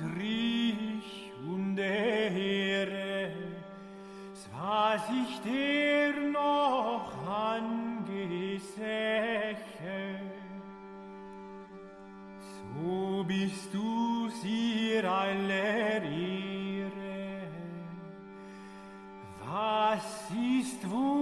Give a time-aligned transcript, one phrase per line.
[0.00, 3.32] Antrich und Ehre,
[4.52, 8.60] war sich der noch angesäche.
[12.40, 17.48] So bist du sie aller Ehre.
[19.44, 21.17] Was ist Wundes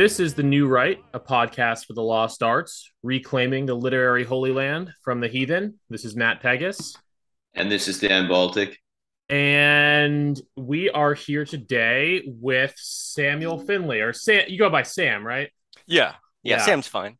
[0.00, 4.50] This is The New Right, a podcast for the lost arts, reclaiming the literary holy
[4.50, 5.78] land from the heathen.
[5.90, 6.96] This is Matt Pegas,
[7.52, 8.78] And this is Dan Baltic.
[9.28, 14.46] and we are here today with Samuel Finlay, or Sam.
[14.48, 15.50] You go by Sam, right?
[15.86, 16.14] Yeah.
[16.42, 16.56] Yeah.
[16.56, 16.64] Yeah.
[16.64, 17.18] Sam's fine.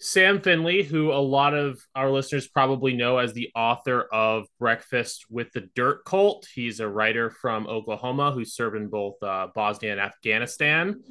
[0.00, 5.26] Sam Finlay, who a lot of our listeners probably know as the author of Breakfast
[5.28, 6.48] with the Dirt Cult.
[6.54, 11.02] He's a writer from Oklahoma who served in both uh, Bosnia and Afghanistan.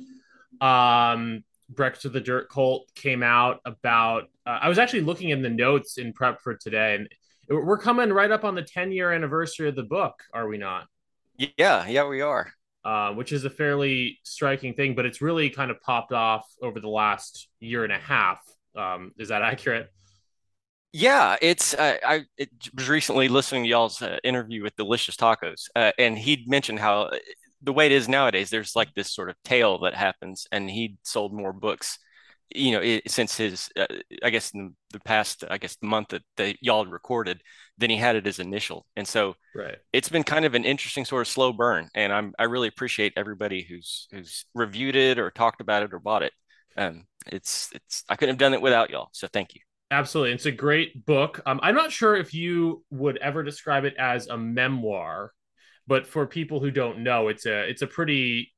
[0.62, 4.24] Um, Breakfast of the Dirt Cult came out about.
[4.46, 7.08] Uh, I was actually looking in the notes in prep for today, and
[7.50, 10.88] we're coming right up on the 10 year anniversary of the book, are we not?
[11.38, 11.86] Yeah.
[11.88, 12.54] Yeah, we are.
[12.84, 16.80] uh, which is a fairly striking thing, but it's really kind of popped off over
[16.80, 18.40] the last year and a half.
[18.76, 19.90] Um, is that accurate?
[20.92, 21.38] Yeah.
[21.42, 25.92] It's, uh, I it was recently listening to y'all's uh, interview with Delicious Tacos, uh,
[25.98, 27.10] and he'd mentioned how
[27.64, 30.98] the way it is nowadays, there's like this sort of tale that happens, and he
[31.04, 31.98] sold more books,
[32.54, 33.88] you know, it, since his, uh,
[34.24, 37.42] I guess, in the past, I guess, the month that, that y'all recorded,
[37.78, 38.86] than he had at his initial.
[38.96, 39.78] And so, Right.
[39.94, 43.14] it's been kind of an interesting sort of slow burn, and I'm I really appreciate
[43.16, 46.34] everybody who's who's reviewed it or talked about it or bought it.
[46.78, 49.62] Um, it's it's I couldn't have done it without y'all, so thank you.
[49.92, 50.34] Absolutely.
[50.34, 51.42] It's a great book.
[51.46, 55.32] Um, I'm not sure if you would ever describe it as a memoir,
[55.88, 58.54] but for people who don't know, it's a it's a pretty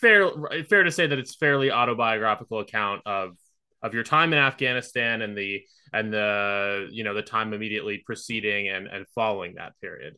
[0.00, 0.30] fair
[0.68, 3.36] fair to say that it's fairly autobiographical account of
[3.82, 5.62] of your time in Afghanistan and the
[5.92, 10.16] and the you know the time immediately preceding and and following that period.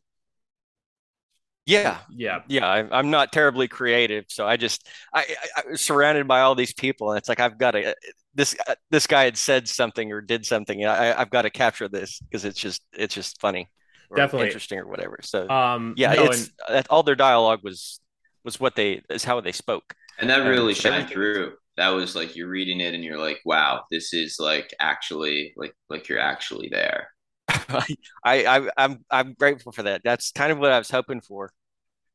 [1.66, 2.42] Yeah, Yeah.
[2.46, 2.66] yeah.
[2.66, 5.20] I, I'm not terribly creative, so I just I,
[5.56, 7.94] I, I was surrounded by all these people, and it's like I've got to
[8.34, 11.50] this uh, this guy had said something or did something, and I I've got to
[11.50, 13.68] capture this because it's just it's just funny,
[14.14, 14.46] Definitely.
[14.46, 15.18] interesting or whatever.
[15.22, 18.00] So Um, yeah, no, it's that all their dialogue was
[18.44, 19.94] was what they is how they spoke.
[20.18, 21.56] And that Um, really so shined through.
[21.76, 25.74] That was like you're reading it and you're like, wow, this is like actually like
[25.88, 27.08] like you're actually there.
[27.48, 27.86] I,
[28.24, 30.02] I I'm I'm grateful for that.
[30.04, 31.52] That's kind of what I was hoping for.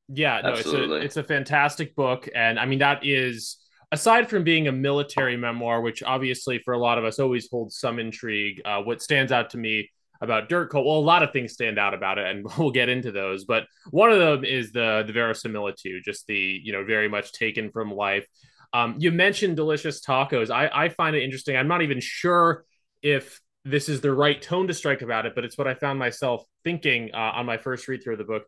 [0.09, 0.97] Yeah, no, Absolutely.
[0.97, 3.57] it's a it's a fantastic book, and I mean that is
[3.91, 7.77] aside from being a military memoir, which obviously for a lot of us always holds
[7.79, 8.61] some intrigue.
[8.65, 9.89] Uh, what stands out to me
[10.21, 12.89] about Dirt Cult, well, a lot of things stand out about it, and we'll get
[12.89, 13.45] into those.
[13.45, 17.71] But one of them is the the verisimilitude, just the you know very much taken
[17.71, 18.27] from life.
[18.73, 20.49] Um, you mentioned delicious tacos.
[20.49, 21.55] I I find it interesting.
[21.55, 22.65] I'm not even sure
[23.01, 25.97] if this is the right tone to strike about it, but it's what I found
[25.97, 28.43] myself thinking uh, on my first read through of the book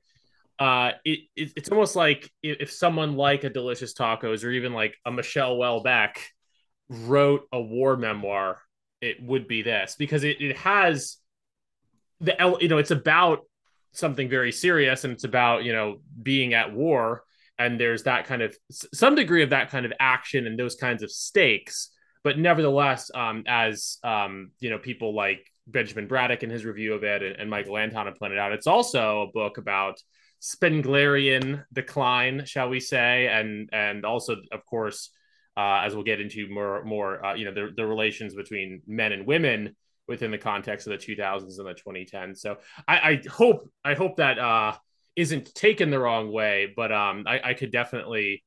[0.60, 4.96] uh it, it it's almost like if, someone like a delicious tacos or even like
[5.06, 6.16] a Michel Houellebecq
[6.90, 8.62] wrote a war memoir
[9.02, 11.18] it would be this because it, it has
[12.22, 13.40] the you know it's about
[13.92, 17.24] something very serious and it's about you know being at war.
[17.58, 21.04] And there's that kind of some degree of that kind of action and those kinds
[21.04, 21.90] of stakes.
[22.24, 27.04] But nevertheless um as um you know people like benjamin braddock in his review of
[27.04, 30.00] it and, and michael anton have pointed out it's also a book about
[30.46, 35.10] Spenglerian decline, shall we say, and and also, of course,
[35.58, 39.12] uh, as we'll get into more more, uh, you know, the the relations between men
[39.12, 39.76] and women
[40.08, 42.42] within the context of the 2000s and the 2010s.
[42.42, 42.58] So
[42.88, 44.74] I, I hope I hope that uh,
[45.16, 48.44] isn't taken the wrong way, but um, I, I could definitely.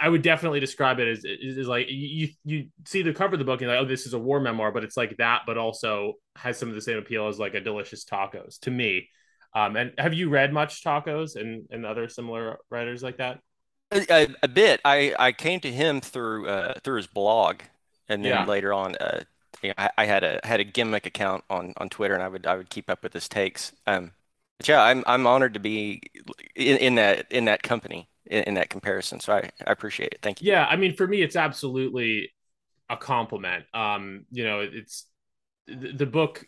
[0.00, 3.44] I would definitely describe it as is like you you see the cover of the
[3.44, 5.56] book and you're like oh this is a war memoir but it's like that but
[5.56, 9.08] also has some of the same appeal as like a delicious tacos to me
[9.54, 13.38] um, and have you read much tacos and, and other similar writers like that?
[13.90, 14.80] A, a, a bit.
[14.84, 17.60] I I came to him through uh through his blog,
[18.08, 18.46] and then Yeah.
[18.46, 19.24] later on, uh,
[19.70, 22.46] know, I, I had a had a gimmick account on on Twitter, and I would
[22.46, 23.72] I would keep up with his takes.
[23.86, 24.12] Um,
[24.58, 26.02] But yeah, I'm I'm honored to be
[26.54, 29.20] in, in that in that company in, in that comparison.
[29.20, 30.20] So I, I appreciate it.
[30.22, 30.52] Thank you.
[30.52, 32.30] Yeah, I mean, for me, it's absolutely
[32.88, 33.64] a compliment.
[33.74, 35.06] Um, you know, it's
[35.66, 36.44] the, the book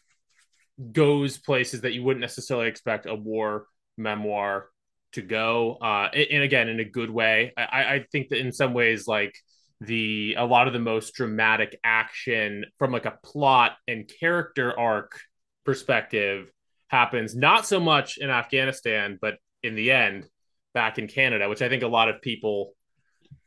[0.93, 3.67] goes places that you wouldn't necessarily expect a war
[3.97, 4.69] memoir
[5.13, 5.75] to go.
[5.81, 7.53] Uh, and again, in a good way.
[7.57, 9.35] I, I think that in some ways, like
[9.81, 15.19] the a lot of the most dramatic action from like a plot and character arc
[15.65, 16.50] perspective
[16.88, 20.26] happens not so much in Afghanistan, but in the end
[20.75, 22.75] back in Canada, which I think a lot of people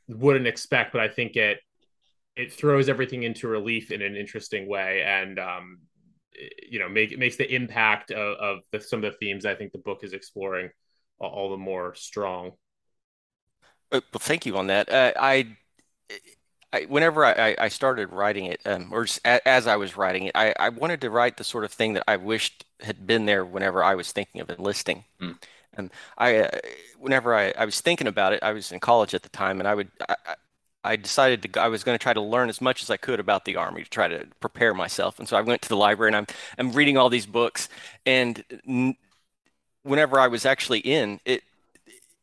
[0.07, 1.59] wouldn't expect, but I think it
[2.35, 5.80] it throws everything into relief in an interesting way, and um,
[6.69, 9.71] you know, make makes the impact of, of the, some of the themes I think
[9.71, 10.69] the book is exploring
[11.19, 12.51] all, all the more strong.
[13.91, 14.89] Uh, Well, thank you on that.
[14.89, 15.57] Uh, I,
[16.74, 20.54] I, whenever I, I started writing it, um, or as I was writing it, I,
[20.59, 23.83] I wanted to write the sort of thing that I wished had been there whenever
[23.83, 25.06] I was thinking of enlisting.
[25.21, 25.38] Mm.
[25.74, 26.59] And I, uh,
[27.00, 29.68] whenever I, I was thinking about it, I was in college at the time, and
[29.68, 30.36] I would, I, I
[30.83, 33.19] I decided to, I was going to try to learn as much as I could
[33.19, 35.19] about the Army to try to prepare myself.
[35.19, 36.27] And so I went to the library and I'm,
[36.57, 37.68] I'm reading all these books.
[38.06, 38.95] And n
[39.83, 41.44] whenever I was actually in, it,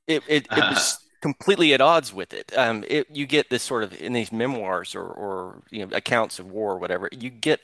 [0.07, 2.53] it, it, it was completely at odds with it.
[2.57, 3.09] Um, it.
[3.11, 6.73] You get this sort of in these memoirs or, or you know accounts of war
[6.75, 7.61] or whatever, you get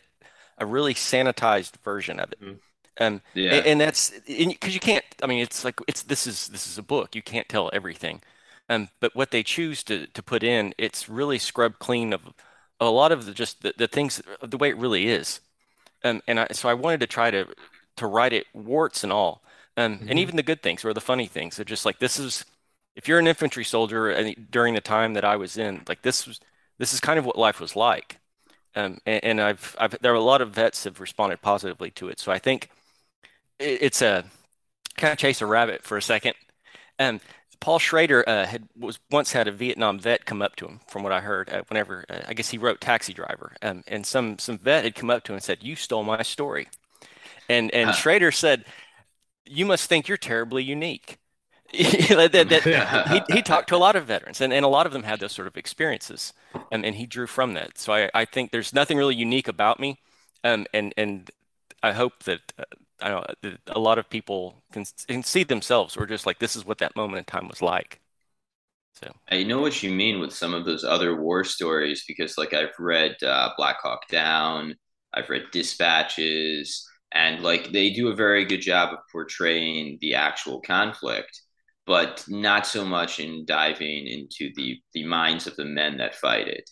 [0.58, 2.40] a really sanitized version of it.
[2.40, 2.60] Mhm.
[3.00, 3.64] Um, Yeah.
[3.64, 5.04] and, and that's because you can't.
[5.22, 7.14] I mean, it's like it's this is this is a book.
[7.16, 8.22] You can't tell everything.
[8.70, 12.22] Um, but what they choose to to put in, it's really scrubbed clean of
[12.80, 15.40] a lot of the just the, the things the way it really is.
[16.04, 17.46] Um, and I, so I wanted to try to
[17.96, 19.42] to write it warts and all,
[19.76, 20.20] um, and Mhm.
[20.20, 21.56] even the good things or the funny things.
[21.56, 22.44] They're just like this is
[22.96, 26.26] if you're an infantry soldier and during the time that I was in, like this
[26.26, 26.40] was
[26.78, 28.18] this is kind of what life was like.
[28.76, 32.08] Um, and, and I've I've there are a lot of vets have responded positively to
[32.08, 32.20] it.
[32.20, 32.70] So I think
[33.58, 34.24] it, it's a
[34.96, 36.34] kind of chase a rabbit for a second.
[36.98, 37.20] Um,
[37.60, 41.02] Paul Schrader uh, had was once had a Vietnam vet come up to him, from
[41.02, 41.50] what I heard.
[41.50, 44.94] Uh, whenever uh, I guess he wrote Taxi Driver, um, and some some vet had
[44.96, 46.68] come up to him and said, "You stole my story,"
[47.48, 47.94] and and Huh.
[47.94, 48.64] Schrader said,
[49.46, 51.18] "You must think you're terribly unique."
[52.08, 52.68] That- that- that-
[53.04, 55.20] he, he talked to a lot of veterans, and, and a lot of them had
[55.20, 56.32] those sort of experiences,
[56.70, 57.78] and, and he drew from that.
[57.78, 59.98] So I, I think there's nothing really unique about me,
[60.44, 61.30] um, and and
[61.82, 62.64] I hope that uh,
[63.00, 66.56] I know that a lot of people can, can see themselves or just like this
[66.56, 68.00] is what that moment in time was like.
[68.94, 72.52] So I know what you mean with some of those other war stories because, like,
[72.52, 74.74] I've read uh, Black Hawk Down,
[75.14, 80.60] I've read Dispatches, and like they do a very good job of portraying the actual
[80.60, 81.40] conflict,
[81.86, 86.48] but not so much in diving into the the minds of the men that fight
[86.48, 86.68] it.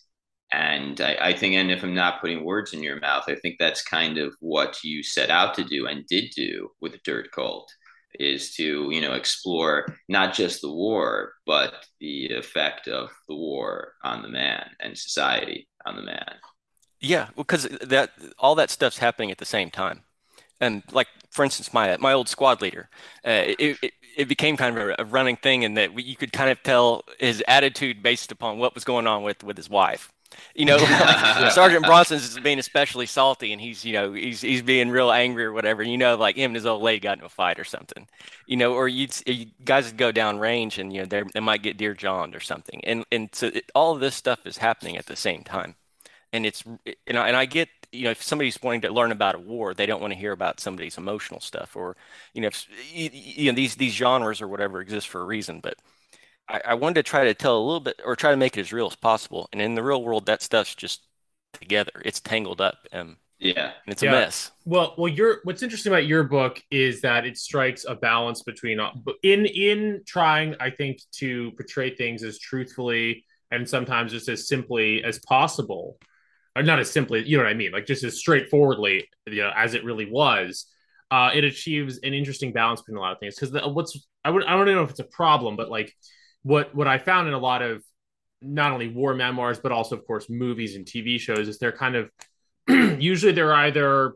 [0.51, 3.57] And I, I think, and if I'm not putting words in your mouth, I think
[3.59, 7.71] that's kind of what you set out to do and did do with Dirt Cult
[8.19, 13.93] is to, you know, explore not just the war, but the effect of the war
[14.03, 16.33] on the man and society on the man.
[17.01, 20.03] yeah, because that all that stuff's happening at the same time.
[20.59, 22.89] And like for instance, my my old squad leader,
[23.25, 26.33] uh, it, it it became kind of a, running thing in that we, you could
[26.33, 30.11] kind of tell his attitude based upon what was going on with with his wife.
[30.53, 30.77] You know,
[31.49, 35.53] Sergeant Bronson's being especially salty, and he's you know he's he's being real angry or
[35.53, 35.81] whatever.
[35.83, 38.07] You know, like him and his old lady got in a fight or something.
[38.45, 41.39] You know, or you'd you guys would go down range and you know they they
[41.39, 42.81] might get dear johned or something.
[42.83, 45.75] And and so it, all of this stuff is happening at the same time
[46.33, 49.35] and it's you know and I get you know if somebody's wanting to learn about
[49.35, 51.95] a war they don't want to hear about somebody's emotional stuff or
[52.33, 55.59] you know if, you, you know these these genres or whatever exist for a reason
[55.59, 55.75] but
[56.49, 58.61] I, I wanted to try to tell a little bit or try to make it
[58.61, 61.03] as real as possible and in the real world that stuff's just
[61.53, 63.71] together it's tangled up and Yeah.
[63.85, 64.07] and it's a Yeah.
[64.07, 68.43] mess Well, well, your what's interesting about your book is that it strikes a balance
[68.43, 68.91] between uh,
[69.23, 75.03] in in trying, I think, to portray things as truthfully and sometimes just as simply
[75.03, 75.97] as possible,
[76.59, 79.51] or not as simply, you know what I mean, like just as straightforwardly, you know,
[79.55, 80.65] as it really was.
[81.11, 84.45] Uh, it achieves an interesting balance between a lot of things because what's I would
[84.45, 85.91] I don't know if it's a problem, but like
[86.43, 87.83] what what I found in a lot of
[88.41, 91.95] not only war memoirs but also of course movies and TV shows is they're kind
[91.95, 92.11] of
[93.01, 94.13] usually they're either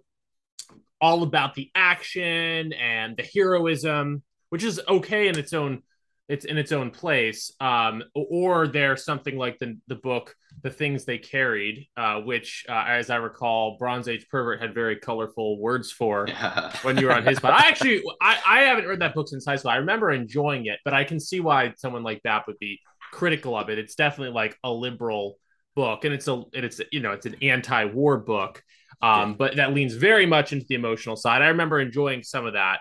[1.02, 5.82] all about the action and the heroism, which is okay in its own
[6.30, 7.52] it's in its own place.
[7.60, 12.86] Um, or there's something like the the book, The Things They Carried, uh, which, uh,
[12.88, 16.28] as I recall, Bronze Age Pervert had very colorful words for
[16.84, 17.52] when you were on his pod.
[17.52, 19.72] I actually I, I haven't read that book since high school.
[19.72, 22.80] I remember enjoying it, but I can see why someone like that would be
[23.12, 23.78] critical of it.
[23.78, 25.38] It's definitely like a liberal
[25.76, 28.64] book, and it's a and it's you know it's an anti-war book,
[29.02, 31.42] um, but that leans very much into the emotional side.
[31.42, 32.80] I remember enjoying some of that.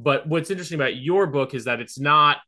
[0.00, 2.38] But what's interesting about your book is that it's not.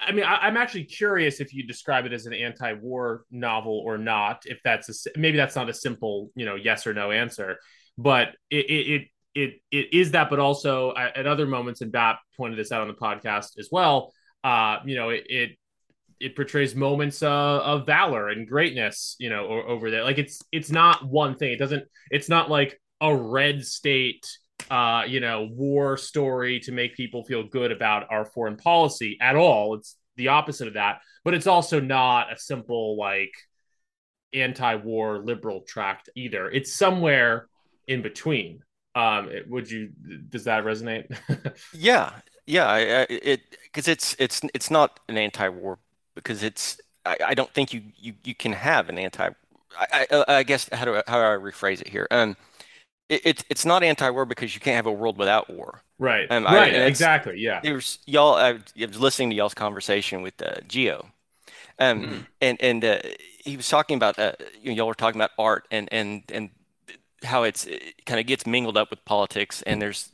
[0.00, 3.96] I mean, I, am actually curious if you describe it as an anti-war novel or
[3.96, 4.42] not.
[4.44, 7.58] If that's a, maybe that's not a simple, you know, yes or no answer,
[7.96, 10.30] but it it it, it is that.
[10.30, 14.12] But also at other moments, and Bap pointed this out on the podcast as well.
[14.42, 15.58] Uh, you know, it, it
[16.20, 20.04] it portrays moments uh, of valor and greatness, you know, over there.
[20.04, 21.52] Like it's it's not one thing.
[21.52, 21.84] It doesn't.
[22.10, 24.26] It's not like a red state,
[24.70, 29.36] uh, you know, war story to make people feel good about our foreign policy at
[29.36, 29.74] all.
[29.74, 31.00] It's the opposite of that.
[31.24, 33.32] But it's also not a simple like
[34.32, 36.50] anti-war liberal tract either.
[36.50, 37.48] It's somewhere
[37.86, 38.60] in between.
[38.94, 39.90] Um, it, would you?
[40.28, 41.06] Does that resonate?
[41.72, 42.12] yeah,
[42.46, 42.66] yeah.
[42.66, 45.78] I, I, It because it's it's it's not an anti-war
[46.14, 49.30] because it's I, I don't think you, you you can have an anti
[49.78, 52.06] I, I, I guess how do I, how do I rephrase it here?
[52.10, 52.36] Um,
[53.08, 55.82] it, it's it's not anti-war because you can't have a world without war.
[55.98, 56.30] Right.
[56.30, 56.74] Um, right.
[56.74, 57.38] exactly.
[57.38, 57.60] Yeah.
[57.62, 58.34] There's y'all.
[58.34, 61.10] I was listening to y'all's conversation with uh, Geo,
[61.78, 62.18] um, mm-hmm.
[62.40, 62.98] and and uh,
[63.38, 66.50] he was talking about uh, you know, y'all were talking about art and and and
[67.22, 70.10] how it's it kind of gets mingled up with politics, and there's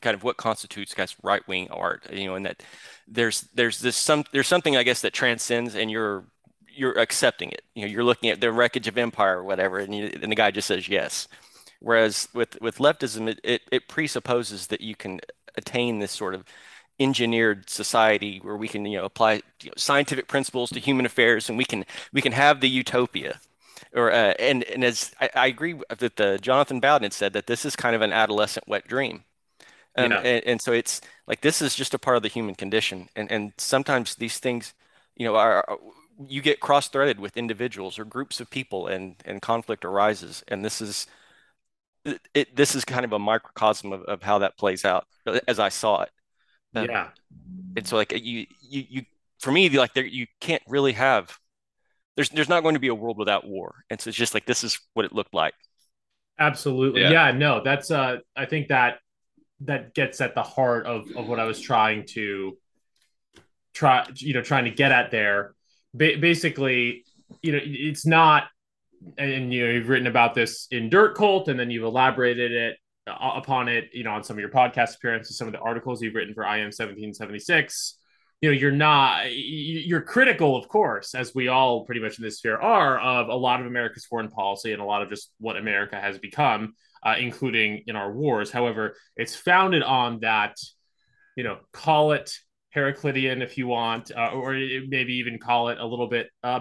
[0.00, 2.62] kind of what constitutes guys right wing art, you know, and that
[3.06, 6.24] there's there's this some there's something I guess that transcends, and you're
[6.68, 7.62] you're accepting it.
[7.74, 10.36] You know, you're looking at the wreckage of empire or whatever, and, you, and the
[10.36, 11.28] guy just says yes.
[11.84, 15.20] Whereas with with leftism, it, it, it presupposes that you can
[15.54, 16.44] attain this sort of
[16.98, 21.50] engineered society where we can you know apply you know, scientific principles to human affairs,
[21.50, 23.38] and we can we can have the utopia
[23.94, 27.66] or uh, and and as I, I agree that the Jonathan Bowden said that this
[27.66, 29.24] is kind of an adolescent wet dream.
[29.96, 30.18] Um, yeah.
[30.18, 33.30] and, and, so it's like this is just a part of the human condition, and
[33.30, 34.72] and sometimes these things,
[35.16, 35.78] you know, are
[36.26, 40.80] you get cross-threaded with individuals or groups of people, and and conflict arises, and this
[40.80, 41.06] is
[42.34, 42.56] it.
[42.56, 45.06] This is kind of a microcosm of, of how that plays out,
[45.48, 46.10] as I saw it.
[46.74, 47.08] Um, yeah,
[47.76, 49.02] it's like you you you
[49.40, 51.38] for me like there you can't really have
[52.16, 53.84] there's there's not going to be a world without war.
[53.90, 55.54] And so it's just like this is what it looked like.
[56.38, 57.02] Absolutely.
[57.02, 58.98] Yeah, yeah no, that's uh I think that
[59.60, 62.56] that gets at the heart of of what I was trying to
[63.72, 65.54] try you know trying to get at there.
[65.92, 67.04] Ba- basically,
[67.42, 68.44] you know, it's not
[69.18, 72.76] and you know you've written about this in Dirt Cult and then you've elaborated it
[73.06, 76.02] uh, upon it, you know, on some of your podcast appearances, some of the articles
[76.02, 77.98] you've written for IM 1776
[78.40, 82.38] you know you're not you're critical of course as we all pretty much in this
[82.38, 85.56] sphere are of a lot of america's foreign policy and a lot of just what
[85.56, 88.50] america has become uh, including in our wars.
[88.50, 90.56] However it's founded on that
[91.36, 92.32] you know call it
[92.74, 94.52] heraclitean if you want uh, or
[94.88, 96.60] maybe even call it a little bit uh,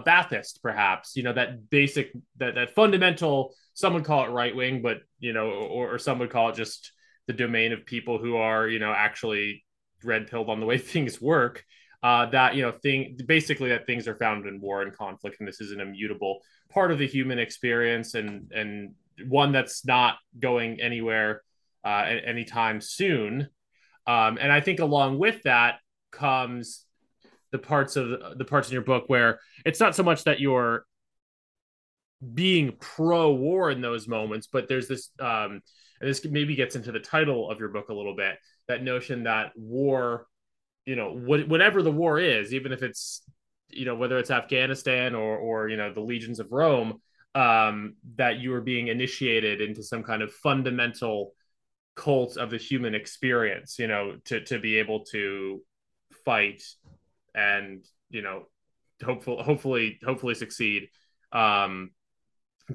[0.62, 4.98] perhaps you know that basic that, that fundamental some would call it right wing but
[5.20, 6.92] you know or, or some would call it just
[7.28, 9.64] the domain of people who are you know actually
[10.04, 11.64] red pilled on the way things work.
[12.02, 15.48] Uh, that you know, thing basically that things are found in war and conflict, and
[15.48, 16.40] this is an immutable
[16.70, 18.94] part of the human experience, and and
[19.28, 21.42] one that's not going anywhere
[21.86, 23.48] uh, anytime soon.
[24.06, 25.76] Um, and I think along with that
[26.14, 26.86] comes
[27.52, 30.86] the parts of the parts in your book where it's not so much that you're
[32.34, 35.62] being pro war in those moments, but there's this, um,
[36.00, 39.24] and this maybe gets into the title of your book a little bit that notion
[39.24, 40.26] that war,
[40.86, 43.22] you know, what, whatever the war is, even if it's,
[43.70, 47.02] you know, whether it's Afghanistan or, or, you know, the legions of Rome,
[47.36, 51.34] um, that you are being initiated into some kind of fundamental
[51.96, 55.62] cult of the human experience, you know, to, to be able to
[56.26, 56.64] fight
[57.36, 58.44] and, you know,
[59.04, 60.90] hopefully, hopefully, hopefully succeed.
[61.32, 61.92] Um,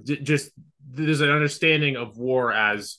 [0.05, 0.51] just
[0.91, 2.99] there's an understanding of war as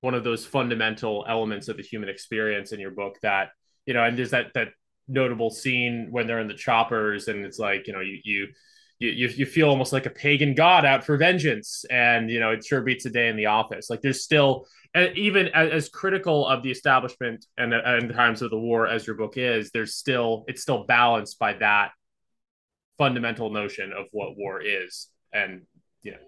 [0.00, 3.48] one of those fundamental elements of the human experience in your book that
[3.86, 4.68] you know and there's that that
[5.08, 8.48] notable scene when they're in the choppers and it's like you know you you
[8.98, 12.64] you, you feel almost like a pagan god out for vengeance and you know it
[12.64, 14.66] sure beats a day in the office like there's still
[15.14, 19.36] even as, critical of the establishment and in times of the war as your book
[19.36, 21.90] is there's still it's still balanced by that
[22.96, 25.62] fundamental notion of what war is and
[26.02, 26.18] you know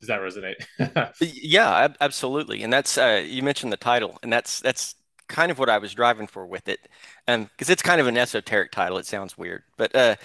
[0.00, 1.12] does that resonate?
[1.42, 2.62] yeah, absolutely.
[2.62, 4.94] And that's uh, you mentioned the title, and that's that's
[5.28, 6.88] kind of what I was driving for with it,
[7.26, 8.98] and um, because it's kind of an esoteric title.
[8.98, 10.16] It sounds weird, but uh,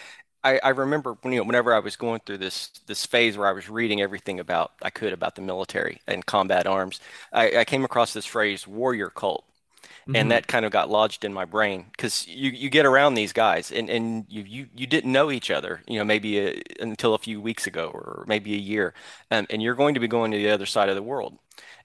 [0.43, 3.47] I, I remember when, you know whenever I was going through this this phase where
[3.47, 7.00] I was reading everything about I could about the military and combat arms,
[7.31, 9.45] I, I came across this phrase warrior cult,
[10.07, 10.13] Mm-hmm.
[10.13, 13.33] and that kind of got lodged in my brain because you, you get around these
[13.33, 17.13] guys and, and you, you you didn't know each other you know maybe a, until
[17.15, 18.93] a few weeks ago or maybe a year
[19.31, 21.38] um, and you're going to be going to the other side of the world.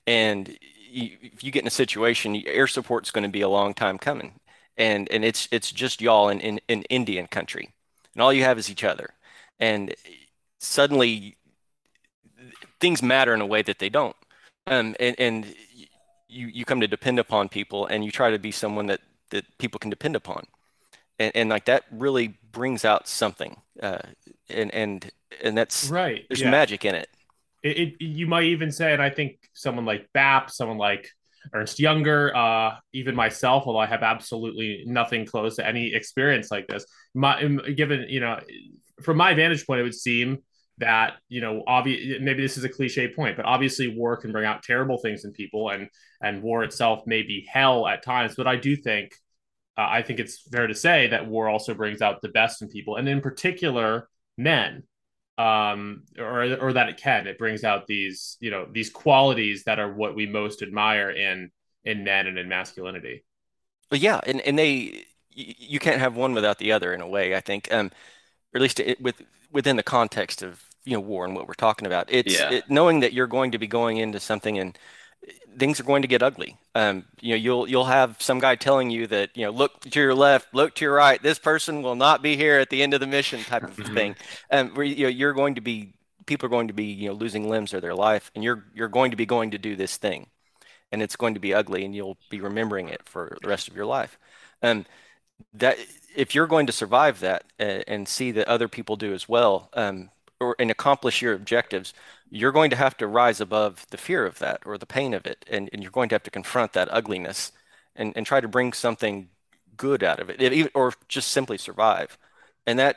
[0.06, 0.48] And
[0.90, 3.98] you, if you get in a situation, air support's going to be a long time
[3.98, 4.40] coming,
[4.76, 7.70] and and it's it's just y'all in, in in Indian country,
[8.18, 9.10] and all you have is each other,
[9.60, 9.94] and
[10.58, 11.36] suddenly
[12.80, 14.16] things matter in a way that they don't,
[14.66, 15.54] um, and and
[16.28, 19.44] you you come to depend upon people, and you try to be someone that that
[19.58, 20.44] people can depend upon,
[21.20, 24.00] and and like that really brings out something, uh,
[24.50, 25.10] and and
[25.44, 26.24] and that's Right.
[26.28, 26.50] there's Yeah.
[26.50, 27.08] magic in it.
[27.62, 31.08] it, it you might even say, and I think someone like Bap, someone like
[31.52, 36.66] Ernst Jünger, uh, even myself, although I have absolutely nothing close to any experience like
[36.66, 37.42] this, my
[37.74, 38.40] given you know,
[39.02, 40.38] from my vantage point, it would seem
[40.78, 44.62] that you know, maybe this is a cliche point, but obviously war can bring out
[44.62, 45.88] terrible things in people, and
[46.22, 48.34] and war itself may be hell at times.
[48.36, 49.12] But I do think,
[49.76, 52.68] uh, I think it's fair to say that war also brings out the best in
[52.68, 54.84] people, and in particular, men
[55.38, 59.78] um or or that it can it brings out these you know these qualities that
[59.78, 61.50] are what we most admire in
[61.84, 63.24] in men and in masculinity
[63.90, 67.08] But yeah, and and they you, you can't have one without the other in a
[67.08, 67.72] way, I think.
[67.72, 67.86] Um,
[68.54, 71.54] or at least it, with within the context of you know war and what we're
[71.54, 72.10] talking about.
[72.10, 72.50] It's Yeah.
[72.50, 74.78] it, knowing that you're going to be going into something and
[75.58, 76.56] things are going to get ugly.
[76.74, 80.00] Um, you know, you'll you'll have some guy telling you that you know, look to
[80.00, 81.22] your left, look to your right.
[81.22, 83.88] This person will not be here at the end of the mission, type of Mhm.
[83.88, 84.16] thing.
[84.50, 85.94] Um, where you know you're going to be
[86.26, 88.88] people are going to be you know losing limbs or their life, and you're you're
[88.88, 90.28] going to be going to do this thing,
[90.92, 93.76] and it's going to be ugly, and you'll be remembering it for the rest of
[93.76, 94.18] your life.
[94.62, 94.86] Um,
[95.54, 95.78] that
[96.16, 99.70] if you're going to survive that uh, and see that other people do as well,
[99.74, 101.94] um, or and accomplish your objectives,
[102.30, 105.26] you're going to have to rise above the fear of that or the pain of
[105.26, 107.52] it, and, and you're going to have to confront that ugliness
[107.96, 109.28] and, and try to bring something
[109.76, 112.18] good out of it, It- or just simply survive.
[112.66, 112.96] And that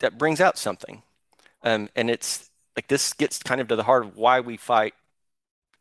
[0.00, 1.02] that brings out something.
[1.62, 4.94] Um, and it's like this gets kind of to the heart of why we fight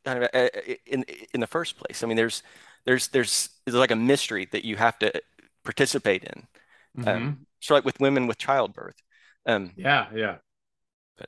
[0.05, 0.49] kind of uh,
[0.85, 2.03] in in the first place.
[2.03, 2.43] I mean, there's
[2.85, 5.11] there's there's there's like a mystery that you have to
[5.63, 6.47] participate in.
[6.95, 7.07] Mhm.
[7.07, 8.95] Um, so like with women with childbirth.
[9.45, 10.37] Um, yeah yeah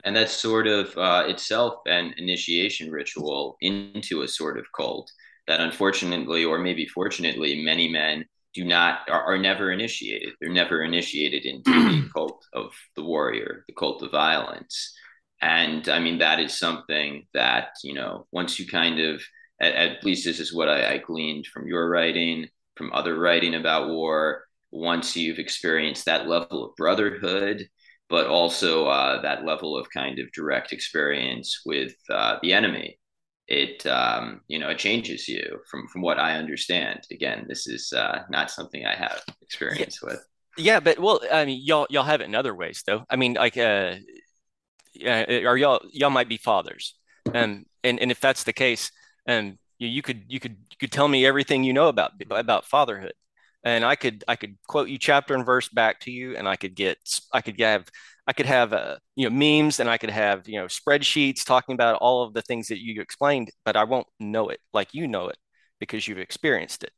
[0.03, 5.11] and that's sort of uh, itself an initiation ritual into a sort of cult
[5.47, 10.33] that unfortunately or maybe fortunately many men do not are, are never initiated.
[10.39, 14.93] They're never initiated into the cult of the warrior the cult of violence.
[15.41, 19.21] And i mean that is something that you know once you kind of
[19.59, 23.55] at, at least this is what I, I gleaned from your writing from other writing
[23.55, 27.67] about war once you've experienced that level of brotherhood
[28.09, 32.99] but also uh, that level of kind of direct experience with uh, the enemy.
[33.47, 37.01] It um, you know it changes you from from what I understand.
[37.11, 40.25] Again, this is uh, not something I have experience with.
[40.57, 43.03] yeah, but well, I mean, y'all y'all have it in other ways though.
[43.09, 43.95] I mean, like uh,
[44.93, 46.95] yeah, or y'all y'all might be fathers,
[47.33, 48.91] um, and and if that's the case,
[49.27, 52.65] um, you, you could you could you could tell me everything you know about about
[52.65, 53.13] fatherhood,
[53.63, 56.55] and I could I could quote you chapter and verse back to you, and I
[56.55, 56.97] could get
[57.33, 57.87] I could have
[58.27, 61.73] I could have uh, you know memes, and I could have you know spreadsheets talking
[61.73, 65.07] about all of the things that you explained, but I won't know it like you
[65.07, 65.37] know it
[65.79, 66.91] because you've experienced it,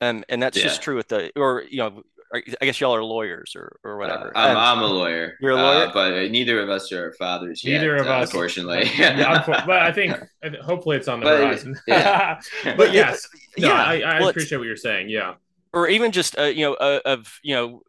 [0.00, 0.64] um, and that's Yeah.
[0.64, 2.02] just true with the or you know
[2.32, 4.30] I guess y'all are lawyers or or whatever.
[4.36, 5.36] Uh, I'm, I'm a lawyer.
[5.40, 5.86] You're a lawyer?
[5.86, 7.78] uh, but neither of us are fathers yet.
[7.78, 8.28] Neither of uh, us.
[8.30, 8.88] unfortunately.
[8.96, 10.14] yeah unfor- but i think
[10.62, 12.40] hopefully it's on the But, horizon yeah.
[12.76, 13.28] but yes
[13.58, 15.34] no, yeah, i, I well, appreciate what you're saying yeah
[15.72, 17.82] or even just uh, you know uh, of you know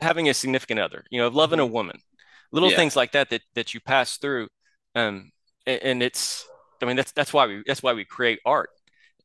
[0.00, 1.98] having a significant other you know of loving a woman
[2.52, 2.76] little Yeah.
[2.76, 4.48] things like that that that you pass through
[4.94, 5.30] um
[5.66, 6.46] and, and it's
[6.82, 8.70] i mean that's that's why we that's why we create art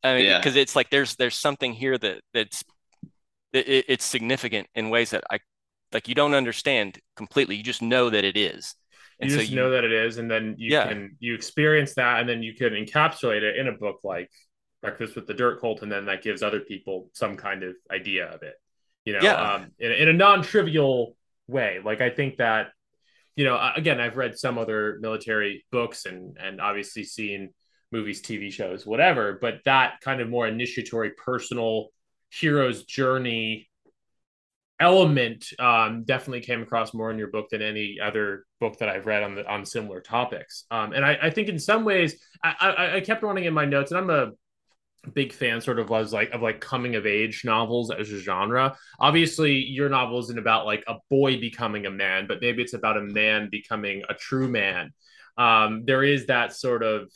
[0.04, 0.38] i mean Yeah.
[0.38, 2.64] because it's like there's there's something here that that's
[3.54, 5.40] it, it- it's significant in ways that i
[5.94, 8.76] like you don't understand completely you just know that it is
[9.22, 10.84] you and so just you know that it is and then you Yeah.
[10.84, 14.30] can you experience that and then you can encapsulate it in a book like
[14.82, 18.28] breakfast with the dirt cult and then that gives other people some kind of idea
[18.28, 18.56] of it
[19.06, 19.56] you know Yeah.
[19.56, 21.16] um, in, in a non-trivial
[21.48, 22.68] way like i think that
[23.36, 27.50] you know again i've read some other military books and and obviously seen
[27.92, 31.88] movies tv shows whatever but that kind of more initiatory personal
[32.30, 33.68] hero's journey
[34.80, 39.06] element um, definitely came across more in your book than any other book that I've
[39.06, 40.66] read on the on similar topics.
[40.70, 43.66] Um, and I, I think in some ways, I, I, I kept running in my
[43.66, 44.32] notes, and I'm a
[45.14, 48.76] big fan, sort of was like of like coming of age novels as a genre.
[49.00, 52.98] Obviously, your novel isn't about like a boy becoming a man, but maybe it's about
[52.98, 54.94] a man becoming a true man.
[55.38, 57.12] Um, there is that sort of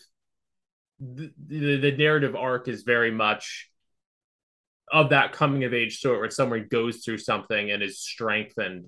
[1.00, 3.70] the, the, the narrative arc is very much
[4.92, 8.86] of that coming of age sort where someone goes through something and is strengthened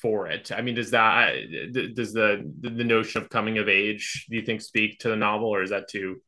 [0.00, 0.52] for it.
[0.52, 1.32] I mean, does that
[1.94, 5.48] does the the notion of coming of age do you think speak to the novel,
[5.48, 6.20] or is that too?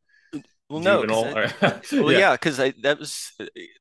[0.74, 1.36] Well, no, juvenile.
[1.38, 1.54] it-
[1.92, 3.32] or- well, yeah, because that was,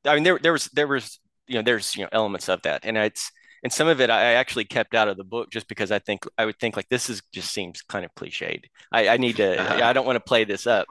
[0.04, 2.84] I mean, there there was there was you know there's you know elements of that,
[2.84, 3.30] and it's
[3.62, 6.24] and some of it I actually kept out of the book just because I think
[6.38, 8.64] I would think like this is just seems kind of cliched.
[8.92, 9.84] I, I need to Uh-huh.
[9.84, 10.86] I don't want to play this up,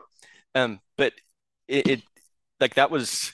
[0.55, 1.13] um, but
[1.67, 2.01] it, it
[2.59, 3.31] like that was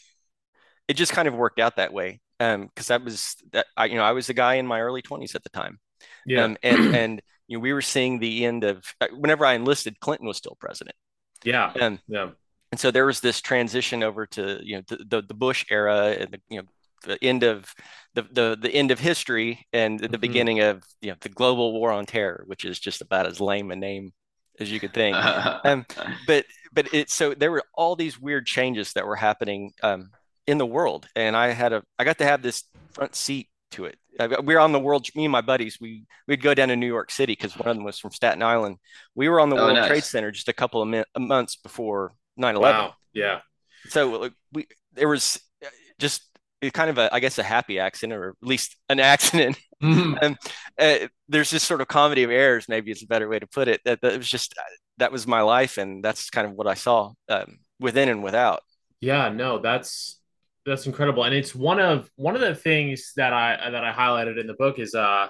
[0.87, 2.19] it just kind of worked out that way.
[2.41, 5.01] Um, because that was that I you know I was a guy in my early
[5.01, 5.79] 20s at the time.
[6.25, 9.53] yeah, Um, and and you know we were seeing the end of uh, whenever I
[9.53, 10.95] enlisted, Clinton was still president.
[11.43, 12.29] yeah, Um, yeah.
[12.71, 16.15] And so there was this transition over to you know the the, the Bush era
[16.19, 16.67] and the you know
[17.05, 17.73] the end of
[18.13, 20.21] the the, the end of history and the Mhm.
[20.21, 23.71] beginning of you know the global war on terror, which is just about as lame
[23.71, 24.11] a name
[24.59, 25.15] as you could think.
[25.65, 25.85] Um,
[26.27, 30.09] but but it so there were all these weird changes that were happening um,
[30.47, 33.85] in the world, and I had a I got to have this front seat to
[33.85, 33.97] it.
[34.43, 35.07] We were on the world.
[35.15, 37.75] Me and my buddies, we we'd go down to New York City because one of
[37.77, 38.77] them was from Staten Island.
[39.15, 39.87] We were on the Oh, World nice.
[39.87, 42.89] Trade Center just a couple of min- months before 9/11.
[42.89, 43.41] Wow, yeah,
[43.89, 46.23] So we there was uh, just
[46.61, 49.57] a kind of a I guess a happy accident or at least an accident.
[49.83, 50.37] Mhm.
[50.77, 53.67] Uh, there's this sort of comedy of errors, maybe is a better way to put
[53.67, 53.81] it.
[53.85, 54.63] That, that it was just uh,
[54.97, 58.61] that was my life, and that's kind of what I saw um, within and without.
[59.01, 59.29] yeah.
[59.29, 60.19] No, that's
[60.65, 64.39] that's incredible, and it's one of one of the things that I that I highlighted
[64.39, 65.27] in the book is uh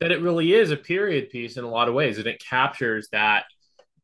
[0.00, 3.08] that it really is a period piece in a lot of ways, and it captures
[3.12, 3.44] that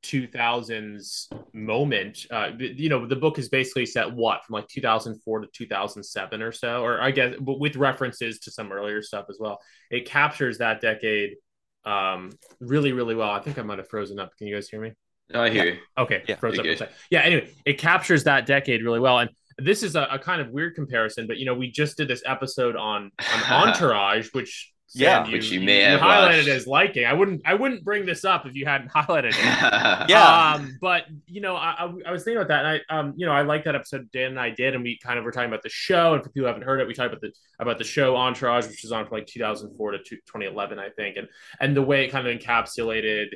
[0.07, 2.27] 2000s moment.
[2.31, 6.53] Uh, you know, the book is basically set what from like 2004 to 2007 or
[6.53, 9.61] so, or I guess, but with references to some earlier stuff as well.
[9.91, 11.37] It captures that decade
[11.85, 13.31] um, really, really well.
[13.31, 14.37] I think I might have frozen up.
[14.37, 14.93] Can you guys hear me?
[15.33, 15.79] no, I hear you.
[15.99, 16.79] Okay, Yeah, froze up for a good.
[16.79, 16.91] sec.
[17.11, 19.19] Yeah, anyway, it captures that decade really well.
[19.19, 22.07] And this is a, a kind of weird comparison, but you know, we just did
[22.09, 23.11] this episode on,
[23.51, 26.49] on Entourage, which Yeah, Sam, which you may have highlighted watched.
[26.49, 27.05] as liking.
[27.07, 29.37] I wouldn't I wouldn't bring this up if you hadn't highlighted it.
[30.09, 30.55] Yeah.
[30.55, 33.27] Um, but you know, I, I, I was thinking about that, and I, um, you
[33.27, 35.49] know, I like that episode Dan and I did, and we kind of were talking
[35.49, 36.15] about the show.
[36.15, 38.67] And for people who haven't heard it, we talked about the about the show Entourage,
[38.69, 41.29] which was on from like 2004 to 2011, I think, and
[41.61, 43.27] and the way it kind of encapsulated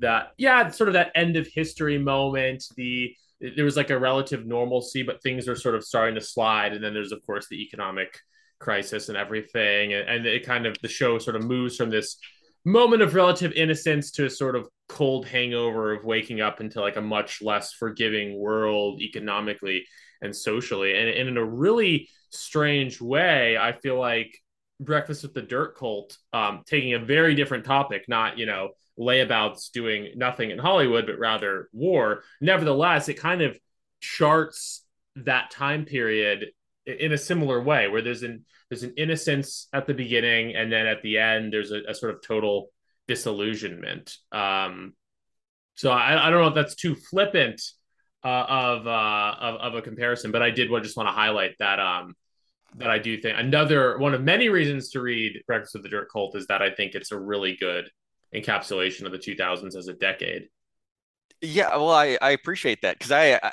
[0.00, 2.64] that, yeah, sort of that end of history moment.
[2.76, 3.14] The
[3.56, 6.84] there was like a relative normalcy, but things are sort of starting to slide, and
[6.84, 8.18] then there's of course the economic
[8.60, 12.16] crisis and everything, and, it kind of the show sort of moves from this
[12.64, 16.96] moment of relative innocence to a sort of cold hangover of waking up into like
[16.96, 19.86] a much less forgiving world economically
[20.20, 20.94] and socially.
[20.94, 24.38] And, and in a really strange way i feel like
[24.78, 29.70] breakfast with the dirt cult um, taking a very different topic not you know layabouts
[29.72, 32.22] doing nothing in hollywood but rather war.
[32.40, 33.58] Nevertheless it kind of
[34.00, 34.84] charts
[35.16, 36.46] that time period
[36.98, 40.86] in a similar way where there's an there's an innocence at the beginning and then
[40.86, 42.70] at the end there's a, a sort of total
[43.08, 44.16] disillusionment.
[44.32, 44.94] Um
[45.74, 47.62] so i, I don't know if that's too flippant
[48.22, 51.52] uh, of uh of, of a comparison but i did want just want to highlight
[51.58, 52.14] that um
[52.76, 56.08] that i do think another one of many reasons to read breakfast with the dirt
[56.12, 57.88] cult is that i think it's a really good
[58.34, 60.48] encapsulation of the 2000s as a decade.
[61.40, 63.52] Yeah, well, I, I appreciate that because I, I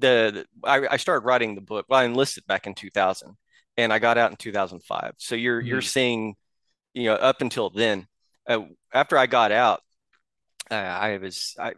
[0.00, 1.86] the I, I started writing the book.
[1.88, 3.36] Well, I enlisted back in 2000,
[3.76, 5.14] and I got out in 2005.
[5.18, 5.88] So you're you're Mhm.
[5.88, 6.36] seeing,
[6.94, 8.06] you know, up until then.
[8.48, 9.82] Uh, after I got out,
[10.70, 11.74] uh, I was I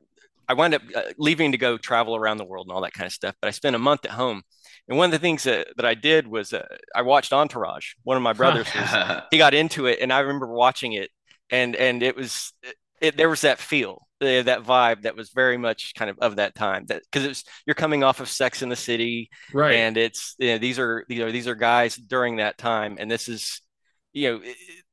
[0.48, 3.06] I wound up uh, leaving to go travel around the world and all that kind
[3.06, 3.34] of stuff.
[3.40, 4.42] But I spent a month at home,
[4.88, 7.94] and one of the things that, that I did was uh, I watched Entourage.
[8.04, 8.90] One of my brothers was
[9.30, 11.10] he got into it and i remember watching it
[11.50, 12.52] and and it was
[13.02, 16.54] it, there was that feel that vibe that was very much kind of of that
[16.54, 20.36] time that because it's you're coming off of sex in the city right and it's
[20.38, 23.60] you know, these are you know these are guys during that time and this is
[24.12, 24.40] you know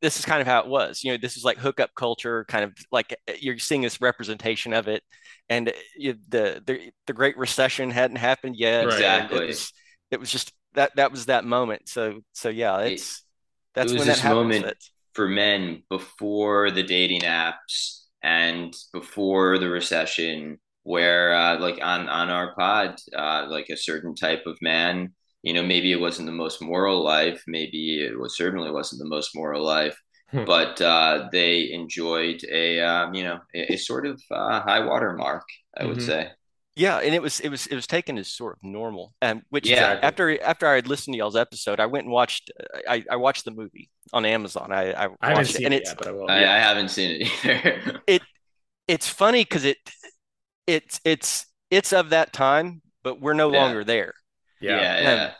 [0.01, 2.63] this is kind of how it was you know this is like hookup culture kind
[2.63, 5.03] of like uh, you're seeing this representation of it
[5.47, 8.93] and uh, you, the the the great recession hadn't happened yet Right.
[8.95, 9.37] Exactly.
[9.43, 9.73] it was
[10.09, 13.23] it was just that that was that moment so so yeah it's
[13.75, 18.73] that's was when that this happens moment- That's- for men before the dating apps and
[18.93, 24.43] before the recession where uh, like on on our pod uh, like a certain type
[24.45, 28.71] of man you know maybe it wasn't the most moral life maybe it was certainly
[28.71, 29.97] wasn't the most moral life
[30.31, 30.45] Hmm.
[30.45, 35.13] but uh, they enjoyed a um, you know a, a sort of uh, high water
[35.13, 35.43] mark
[35.77, 36.01] i would Mhm.
[36.01, 36.29] say
[36.79, 39.13] Yeah, and it was it was it was taken as sort of normal.
[39.21, 39.99] Um, which Yeah.
[40.01, 42.51] after after I had listened to y'all's episode, I went and watched
[42.87, 44.71] I, I watched the movie on Amazon.
[44.71, 46.53] I I i haven't watched it, seen and it yet but i will I, yeah.
[46.53, 48.23] I haven't seen it either it
[48.87, 49.77] it's funny because it
[50.67, 53.55] it's it's it's of that time, but we're no Yeah.
[53.57, 54.13] longer there.
[54.61, 55.31] yeah yeah Um,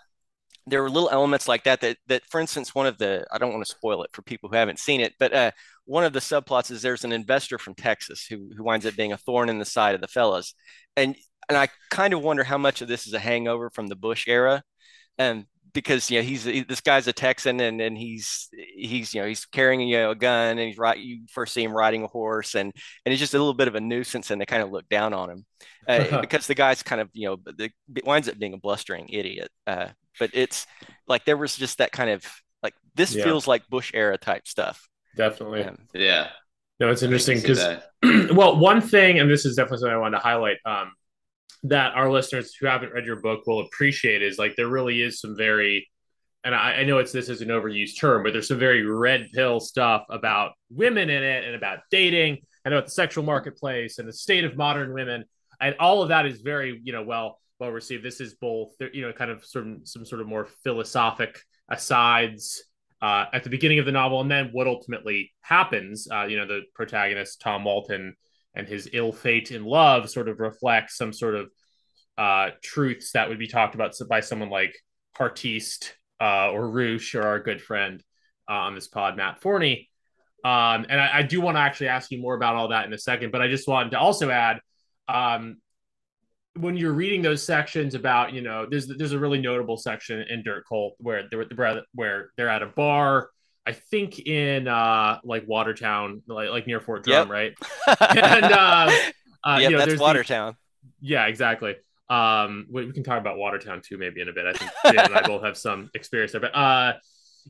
[0.67, 3.53] There were little elements like that that that for instance, one of the I don't
[3.53, 5.51] want to spoil it for people who haven't seen it, but uh,
[5.85, 9.13] one of the subplots is there's an investor from Texas who who winds up being
[9.13, 10.53] a thorn in the side of the fellas,
[10.97, 11.15] and
[11.49, 14.27] and I kind of wonder how much of this is a hangover from the Bush
[14.27, 14.63] era,
[15.17, 19.21] and because you know he's he, this guy's a Texan and and he's he's you
[19.21, 22.03] know he's carrying you know a gun and he's right you first see him riding
[22.03, 22.73] a horse and
[23.05, 25.13] and he's just a little bit of a nuisance and they kind of look down
[25.13, 25.45] on him
[25.87, 29.07] uh, because the guy's kind of you know the, it winds up being a blustering
[29.09, 29.49] idiot.
[29.67, 29.87] Uh,
[30.19, 30.67] but it's
[31.07, 32.25] like there was just that kind of
[32.63, 33.23] like this Yeah.
[33.23, 34.87] feels like Bush era type stuff.
[35.15, 35.63] Definitely.
[35.63, 36.29] Um, Yeah.
[36.79, 37.65] No, it's interesting because
[38.33, 40.93] well, one thing, and this is definitely something I wanted to highlight, um,
[41.63, 45.19] that our listeners who haven't read your book will appreciate is like there really is
[45.19, 45.89] some very,
[46.43, 49.27] and I, I know it's this is an overused term, but there's some very red
[49.33, 54.07] pill stuff about women in it and about dating and about the sexual marketplace and
[54.07, 55.25] the state of modern women,
[55.59, 58.03] and all of that is very you know well well received.
[58.03, 62.63] This is both you know kind of some some sort of more philosophic asides
[63.01, 66.07] uh, at the beginning of the novel, and then what ultimately happens.
[66.11, 68.15] Uh, you know, the protagonist Tom Walton
[68.55, 71.49] and his ill fate in love sort of reflects some sort of
[72.17, 74.75] uh, truths that would be talked about by someone like
[75.17, 78.03] Heartiste uh, or Roosh or our good friend
[78.49, 79.89] uh, on this pod, Matt Forney.
[80.43, 82.93] Um, and I, I do want to actually ask you more about all that in
[82.93, 84.59] a second, but I just wanted to also add
[85.07, 85.57] um,
[86.57, 90.43] when you're reading those sections about, you know, there's there's a really notable section in
[90.43, 91.45] Dirt Cult where they're
[91.93, 93.29] where they're at a bar.
[93.69, 97.29] I think in uh, like Watertown, like like near Fort Drum, Yep.
[97.29, 97.53] right?
[98.17, 98.91] and uh,
[99.43, 100.55] uh, yep, you know, that's there's the- Watertown.
[101.01, 101.75] yeah, exactly.
[102.09, 104.45] Um, we, we can talk about Watertown too, maybe in a bit.
[104.47, 106.93] I think Dan and I both have some experience there, but uh,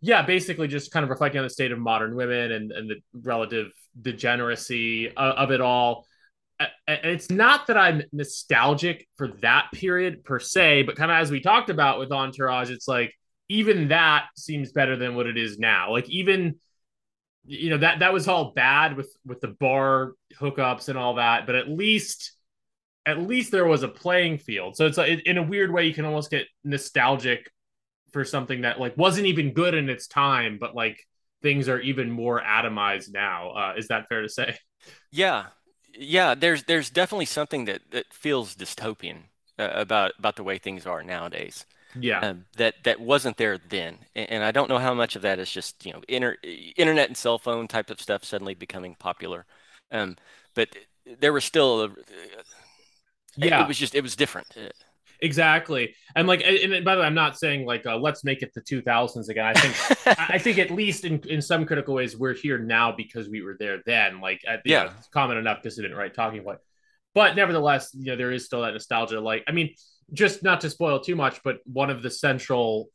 [0.01, 2.97] yeah, basically just kind of reflecting on the state of modern women and and the
[3.13, 6.05] relative degeneracy of, of it all.
[6.59, 11.15] A- a- It's not that I'm nostalgic for that period per se, but kind of
[11.15, 13.13] as we talked about with Entourage, it's like
[13.49, 15.91] even that seems better than what it is now.
[15.91, 16.55] Like even
[17.45, 21.45] you know that that was all bad with with the bar hookups and all that,
[21.45, 22.33] but at least
[23.05, 24.75] at least there was a playing field.
[24.75, 27.49] So it's like in a weird way you can almost get nostalgic
[28.11, 30.99] for something that like wasn't even good in its time, but like
[31.41, 33.51] things are even more atomized now.
[33.51, 34.55] Uh, is that fair to say?
[35.11, 35.47] Yeah,
[35.93, 36.35] yeah.
[36.35, 39.23] There's there's definitely something that that feels dystopian
[39.57, 41.65] uh, about about the way things are nowadays.
[41.95, 42.19] Yeah.
[42.19, 45.39] Um, that that wasn't there then, and, and I don't know how much of that
[45.39, 46.37] is just you know inter,
[46.75, 49.45] internet and cell phone type of stuff suddenly becoming popular.
[49.91, 50.17] Um,
[50.53, 50.69] but
[51.19, 51.95] there was still a, it,
[53.37, 53.61] yeah.
[53.63, 54.47] it was just it was different.
[54.55, 54.69] Uh,
[55.21, 55.95] Exactly.
[56.15, 58.61] And like, and by the way, I'm not saying like, uh, let's make it the
[58.61, 59.45] 2000s again.
[59.45, 59.97] I think,
[60.29, 63.57] I think at least in, in some critical ways, we're here now because we were
[63.59, 64.21] there then.
[64.21, 64.93] Like, at the, Yeah.
[64.97, 66.59] it's common enough dissident right talking point.
[67.13, 69.19] But nevertheless, you know, there is still that nostalgia.
[69.19, 69.75] Like, I mean,
[70.13, 72.89] just not to spoil too much, but one of the central,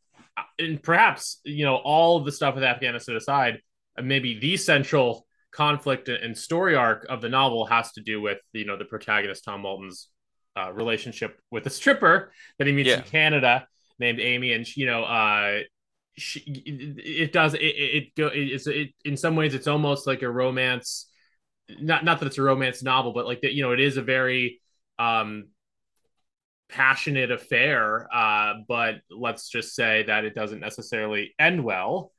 [0.59, 3.61] and perhaps you know, all of the stuff with Afghanistan aside,
[4.03, 8.65] maybe the central conflict and story arc of the novel has to do with you
[8.65, 10.09] know the protagonist Tom Walton's
[10.57, 12.97] uh, relationship with a stripper that he meets Yeah.
[12.99, 13.67] in Canada
[13.99, 15.61] named Amy, and you know, uh,
[16.17, 21.09] she, it does it it, it's it in some ways it's almost like a romance.
[21.81, 24.03] Not not that it's a romance novel, but like that you know it is a
[24.03, 24.61] very
[24.99, 25.49] um
[26.69, 28.09] passionate affair.
[28.13, 32.13] Uh, but let's just say that it doesn't necessarily end well.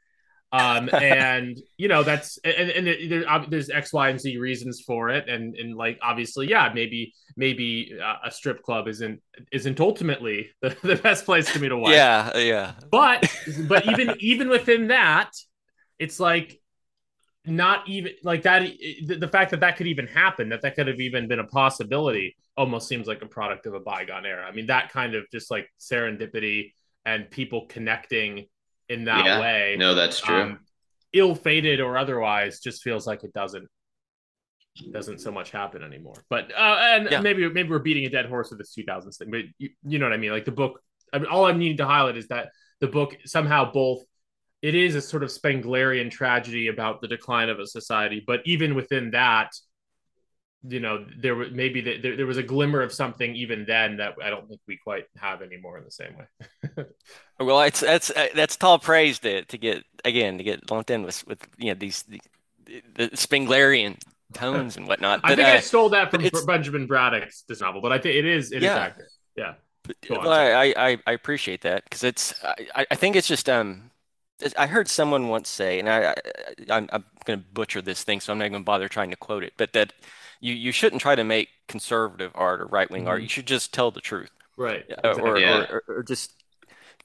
[0.52, 5.10] Um, and you know that's and, and there, there's X, Y, and Z reasons for
[5.10, 10.50] it, and and like obviously, yeah, maybe maybe uh, a strip club isn't isn't ultimately
[10.62, 11.94] the, the best place to meet a wife.
[11.94, 13.30] yeah, yeah, but
[13.68, 15.32] but even even within that,
[16.00, 16.60] it's like
[17.48, 18.62] not even like that.
[19.06, 21.46] The, the fact that that could even happen, that that could have even been a
[21.48, 24.46] possibility, almost seems like a product of a bygone era.
[24.46, 26.74] I mean, that kind of just like serendipity
[27.06, 28.48] and people connecting
[28.90, 29.40] in that Yeah.
[29.40, 30.42] way No, that's true.
[30.42, 30.60] um,
[31.14, 33.68] ill-fated or otherwise just feels like it doesn't
[34.92, 37.22] doesn't so much happen anymore but uh and Yeah.
[37.22, 40.06] maybe maybe we're beating a dead horse with this 2000s thing but you, you know
[40.06, 40.82] what i mean like the book
[41.14, 42.50] I mean, all i'm needing to highlight is that
[42.82, 44.04] the book somehow both
[44.65, 48.75] it is a sort of spenglerian tragedy about the decline of a society but even
[48.75, 49.51] within that
[50.67, 53.97] you know there was maybe the, there, there was a glimmer of something even then
[53.97, 56.86] that i don't think we quite have anymore in the same way
[57.39, 61.04] Well, it's that's uh, that's tall praise to to get again to get lumped in
[61.04, 62.21] with with you know these the,
[62.95, 63.97] the Spenglerian
[64.34, 65.23] tones and whatnot.
[65.23, 68.15] I But, think I uh, stole that from Benjamin Braddock's this novel, but I think
[68.15, 68.75] it is it is Yeah.
[68.75, 69.12] accurate.
[69.36, 69.56] Yeah.
[70.10, 73.91] On, Well, I, I I appreciate that because it's I, I think it's just um
[74.58, 76.15] I heard someone once say and I, I
[76.69, 79.15] I'm, I'm going to butcher this thing so I'm not going to bother trying to
[79.17, 79.93] quote it but that
[80.41, 83.24] you you shouldn't try to make conservative art or right wing art Mhm.
[83.24, 84.86] you should just tell the truth Right.
[85.04, 85.65] uh, or, Yeah.
[85.67, 86.34] or, or or just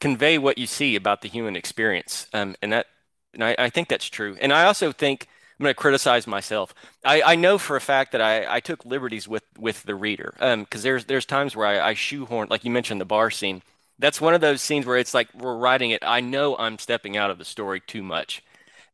[0.00, 2.86] convey what you see about the human experience um and that
[3.34, 6.74] and I, I think that's true and I also think I'm going to criticize myself.
[7.04, 10.34] I, I know for a fact that I, I took liberties with with the reader.
[10.40, 13.62] Um, because there's there's times where I, I shoehorn, like you mentioned, the bar scene.
[14.00, 16.02] That's one of those scenes where it's like we're writing it.
[16.02, 18.42] I know I'm stepping out of the story too much.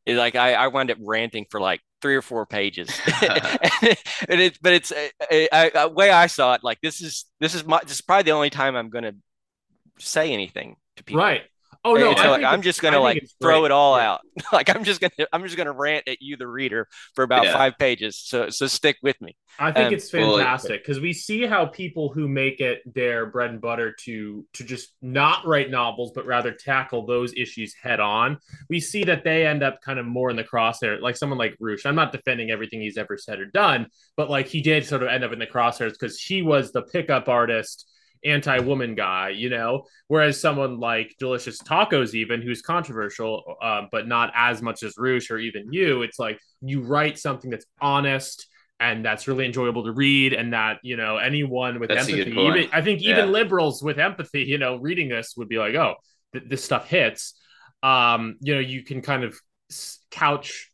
[0.05, 2.88] It, like I, I wind up ranting for like three or four pages,
[3.23, 5.11] and it, but it's a,
[5.53, 6.62] a, a way I saw it.
[6.62, 9.14] Like this is this is my this is probably the only time I'm going to
[9.99, 11.23] say anything to people.
[11.23, 11.42] Right.
[11.87, 13.66] Oh no, And so, I like, I'm just gonna like throw great.
[13.66, 14.01] it all Yeah.
[14.01, 14.20] out.
[14.53, 17.53] like I'm just gonna I'm just gonna rant at you, the reader, for about Yeah.
[17.53, 18.18] five pages.
[18.20, 19.37] So so stick with me.
[19.59, 23.49] I think Um, it's fantastic because we see how people who make it their bread
[23.51, 28.37] and butter to to just not write novels but rather tackle those issues head on.
[28.68, 31.57] We see that they end up kind of more in the crosshair, like someone like
[31.59, 31.87] Roosh.
[31.87, 35.09] I'm not defending everything he's ever said or done, but like he did sort of
[35.09, 37.88] end up in the crosshairs because he was the pickup artist
[38.24, 39.85] anti-woman guy you know?
[40.09, 45.31] Whereas someone like delicious tacos even who's controversial um, but not as much as Roosh
[45.31, 48.46] or even you it's like you write something that's honest
[48.79, 52.68] and that's really enjoyable to read and that you know anyone with That's empathy even
[52.72, 53.12] i think Yeah.
[53.12, 55.94] even liberals with empathy you know reading this would be like oh
[56.33, 57.35] th- this stuff hits.
[57.83, 59.38] Um you know you can kind of
[59.70, 60.70] s- couch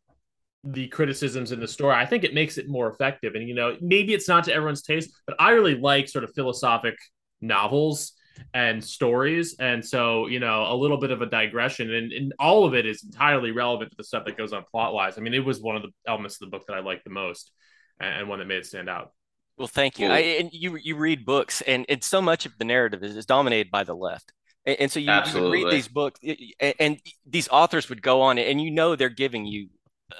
[0.65, 1.95] the criticisms in the story.
[1.95, 4.83] I think it makes it more effective and you know maybe it's not to everyone's
[4.83, 6.95] taste but i really like sort of philosophic
[7.43, 8.13] novels
[8.55, 12.65] and stories and so you know a little bit of a digression and, and all
[12.65, 15.35] of it is entirely relevant to the stuff that goes on plot wise i mean
[15.35, 17.53] it was one of the elements of the book that i liked the most
[18.01, 19.13] and, and one that made it stand out
[19.59, 20.09] Well, thank you.
[20.09, 23.17] Well- I, and you you read books, and, and so much of the narrative is,
[23.17, 24.33] is dominated by the left.
[24.65, 26.19] And, and so you, you read these books,
[26.59, 29.69] and, and these authors would go on, and you know they're giving you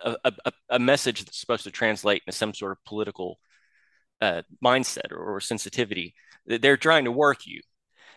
[0.05, 3.39] a, a, a message that's supposed to translate into some sort of political
[4.21, 6.15] uh, mindset or, or sensitivity.
[6.47, 7.61] They're trying to work you.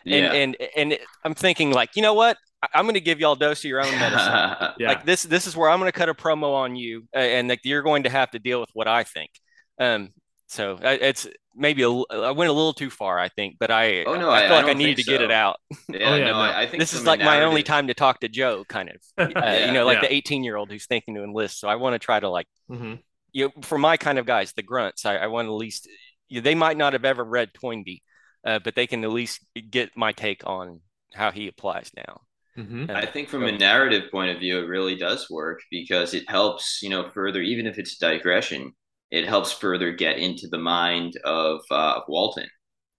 [0.04, 0.32] And Yeah.
[0.32, 2.36] and and it- I'm thinking like, you know what?
[2.62, 4.74] I- I'm going to give y'all a dose of your own medicine.
[4.78, 7.48] yeah Like this this is where I'm going to cut a promo on you, and
[7.48, 9.30] like you're going to have to deal with what I think.
[9.78, 10.10] Um,
[10.48, 14.04] so it's maybe a, l- I went a little too far, I think, but I
[14.04, 15.56] Oh, no, I, I- feel I like I don't needed to think get it out.
[15.88, 16.38] yeah, Oh, yeah, no, no.
[16.38, 18.64] I, I think This is from a like my only time to talk to Joe,
[18.68, 18.96] kind of.
[19.18, 19.66] Uh, Yeah.
[19.66, 20.08] you know, like Yeah.
[20.08, 21.58] the 18 year old who's thinking to enlist.
[21.58, 23.00] So I want to try to like Mhm.
[23.32, 25.04] you know, for my kind of guys, the grunts.
[25.04, 25.88] I, I want to at least
[26.28, 28.02] you know, they might not have ever read Toynbee,
[28.46, 30.80] uh, but they can at least get my take on
[31.14, 32.22] how he applies now.
[32.56, 32.90] Mhm.
[32.90, 36.80] I think from a narrative point of view, it really does work because it helps,
[36.82, 38.72] you know, further, even if it's digression,
[39.10, 42.48] it helps further get into the mind of, uh, of Walton.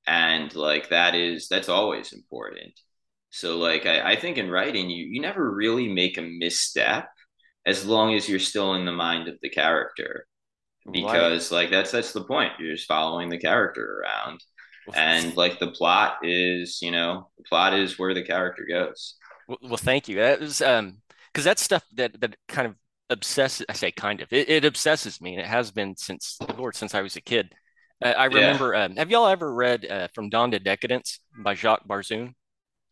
[0.06, 2.74] And like that is, that's always important.
[3.32, 7.10] So like, I, I think in writing, you, you never really make a misstep
[7.66, 10.28] as long as you're still in the mind of the character.
[10.92, 12.54] Because like, that's, that's the point.
[12.60, 14.40] You're just following the character around.
[14.96, 19.16] And like the plot is, you know, the plot is where the character goes.
[19.48, 20.16] Well, well, thank you.
[20.18, 22.76] That was um because that's stuff that that kind of
[23.10, 23.66] obsesses.
[23.70, 24.32] I say kind of.
[24.32, 27.54] It, it obsesses me, and it has been since Lord since I was a kid.
[28.04, 28.36] Uh, I Yeah.
[28.36, 28.76] remember.
[28.76, 32.34] Um, have y'all ever read uh, From Dawn to Decadence by Jacques Barzun?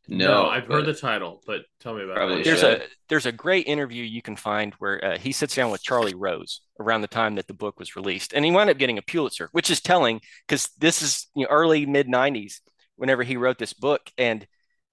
[0.08, 2.82] No, i've heard the title but tell me about it There's should.
[2.82, 6.15] a there's a great interview you can find where uh, he sits down with Charlie
[6.15, 9.02] Rose around the time that the book was released, and he wound up getting a
[9.04, 12.60] Pulitzer, which is telling because this is you know, early mid '90s
[12.96, 14.46] whenever he wrote this book, and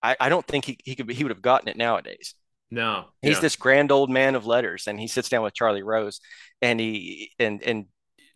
[0.03, 2.35] I, I don't think he he could he would have gotten it nowadays.
[2.71, 3.41] no He's yeah.
[3.41, 6.21] this grand old man of letters, and he sits down with Charlie Rose,
[6.61, 7.87] and he and and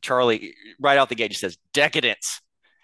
[0.02, 2.40] Charlie right out the gate just says decadence.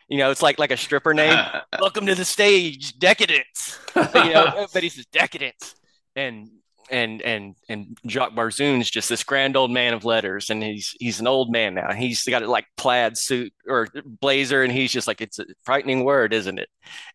[0.08, 1.38] You know, it's like like a stripper name.
[1.80, 3.78] Welcome to the stage, decadence.
[3.94, 5.74] But, you know, but he says decadence,
[6.16, 6.48] and
[6.90, 11.20] and and and Jacques Barzun's just this grand old man of letters, and he's he's
[11.20, 11.92] an old man now.
[11.92, 16.04] He's got a like plaid suit or blazer, and he's just like it's a frightening
[16.04, 16.68] word, isn't it?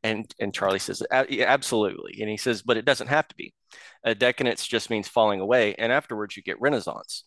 [0.03, 3.53] And and Charlie says "A- absolutely, and he says, but it doesn't have to be.
[4.03, 7.23] A decadence just means falling away, and afterwards you get renaissance.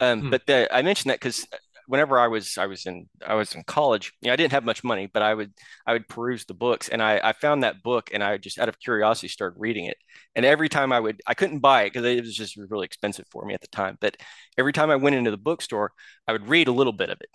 [0.00, 0.30] Um, Hmm.
[0.30, 1.46] But the, I mentioned that because
[1.88, 4.64] whenever I was I was in I was in college, you know, I didn't have
[4.64, 5.52] much money, but I would
[5.86, 8.68] I would peruse the books, and I I found that book, and I just out
[8.68, 9.96] of curiosity started reading it.
[10.36, 13.26] And every time I would I couldn't buy it because it was just really expensive
[13.30, 13.96] for me at the time.
[14.00, 14.16] But
[14.58, 15.92] every time I went into the bookstore,
[16.28, 17.30] I would read a little bit of it.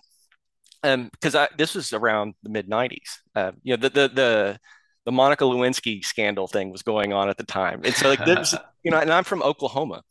[0.84, 3.18] Um, because I this was around the mid '90s.
[3.34, 4.58] Uh, you know, the the the
[5.04, 8.54] the Monica Lewinsky scandal thing was going on at the time, and so like this,
[8.84, 10.02] you know, and I'm from Oklahoma,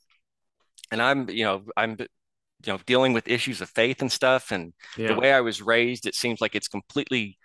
[0.91, 1.97] and I'm you know I'm
[2.65, 5.07] you know dealing with issues of faith and stuff, and yeah.
[5.07, 7.37] the way I was raised, it seems like it's completely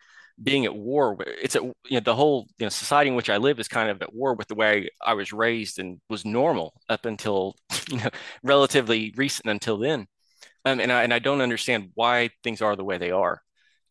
[0.43, 1.17] being at war.
[1.21, 3.91] It's at you know the whole you know society in which I live is kind
[3.91, 7.57] of at war with the way I was raised and was normal up until
[7.91, 8.11] you know
[8.43, 10.07] relatively recent until then.
[10.65, 13.43] Um, and I and I don't understand why things are the way they are.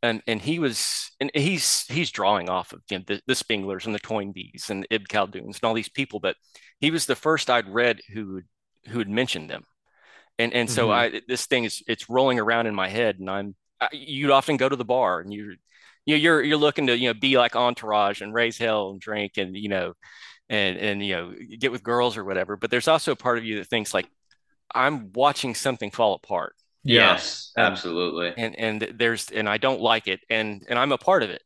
[0.03, 3.85] And and he was and he's he's drawing off of you know, the, the Spenglers
[3.85, 6.35] and the Toynbees and the Ibn Khalduns and all these people, but
[6.79, 8.41] he was the first I'd read who
[8.87, 9.63] who had mentioned them.
[10.39, 10.91] And and so Mhm.
[10.91, 14.57] I this thing is it's rolling around in my head, and I'm I, you'd often
[14.57, 15.55] go to the bar and you
[16.05, 19.33] you you're you're looking to you know be like Entourage and raise hell and drink
[19.37, 19.93] and you know
[20.49, 22.57] and and you know get with girls or whatever.
[22.57, 24.09] But there's also a part of you that thinks like
[24.75, 28.35] I'm watching something fall apart, Yes, absolutely.
[28.35, 31.41] and and there's and I don't like it, and and I'm a part of it.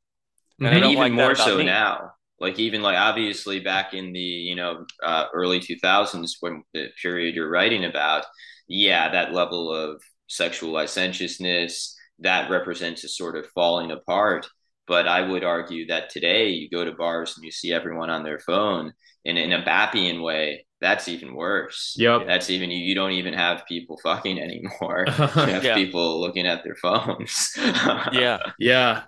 [0.60, 1.62] And I and don't even like more so me.
[1.62, 6.88] now like even like obviously back in the you know uh, early 2000s when the
[7.02, 8.26] period you're writing about
[8.72, 14.48] yeah that level of sexual licentiousness that represents a sort of falling apart
[14.88, 18.24] but i would argue that today you go to bars and you see everyone on
[18.24, 18.94] their phone
[19.26, 22.28] and in a Bappian way that's even worse Yep.
[22.28, 25.06] that's even you, you don't even have people fucking anymore
[25.46, 25.76] you have Yeah.
[25.76, 27.52] people looking at their phones
[28.12, 29.04] Yeah, Yeah.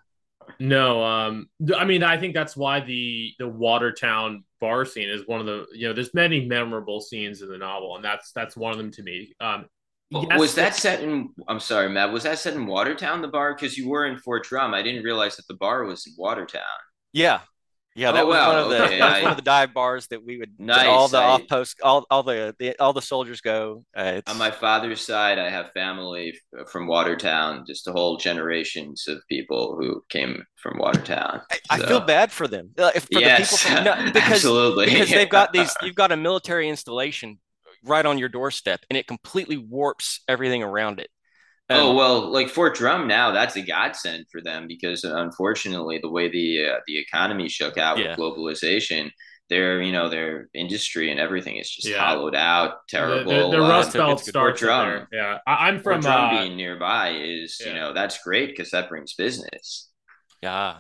[0.60, 5.40] No, um I mean I think that's why the the Watertown bar scene is one
[5.40, 8.72] of the you know there's many memorable scenes in the novel and that's that's one
[8.72, 9.34] of them to me.
[9.40, 9.66] Um
[10.12, 11.30] yes, was that set in?
[11.48, 12.12] I'm sorry, Matt.
[12.14, 13.54] Was that set in Watertown, the bar?
[13.56, 14.74] Because you were in Fort Drum.
[14.74, 16.62] I didn't realize that the bar was in Watertown.
[17.14, 17.42] yeah,
[17.96, 18.12] yeah.
[18.12, 20.08] That Oh, was wow, one of the okay, that was one of the dive bars
[20.08, 23.02] that we would Nice, all the I- off post all all the, the all the
[23.02, 23.86] soldiers go.
[23.96, 26.38] Uh, On my father's side, I have family
[26.72, 27.66] from Watertown.
[27.68, 31.42] Just a whole generations of people who came from Watertown.
[31.52, 32.72] I, I feel bad for them.
[32.78, 34.86] Uh, if- for yes, the people from, no, because absolutely.
[34.86, 37.40] because they've got these you've got a military installation
[37.86, 41.10] right on your doorstep and it completely warps everything around it
[41.70, 46.00] Oh Um, well, like Fort Drum now, that's a godsend for them because uh, unfortunately,
[46.02, 48.10] the way the uh, the economy shook out Yeah.
[48.10, 49.12] with globalization,
[49.50, 52.00] their you know their industry and everything is just Yeah.
[52.00, 53.50] hollowed out, terrible.
[53.52, 55.08] the, the uh, Rust it's Belt it's starts drum.
[55.12, 55.38] Yeah.
[55.48, 58.90] I, I'm Fort from Drum uh, being nearby is you know that's great because that
[58.90, 59.90] brings business.
[60.42, 60.80] yeah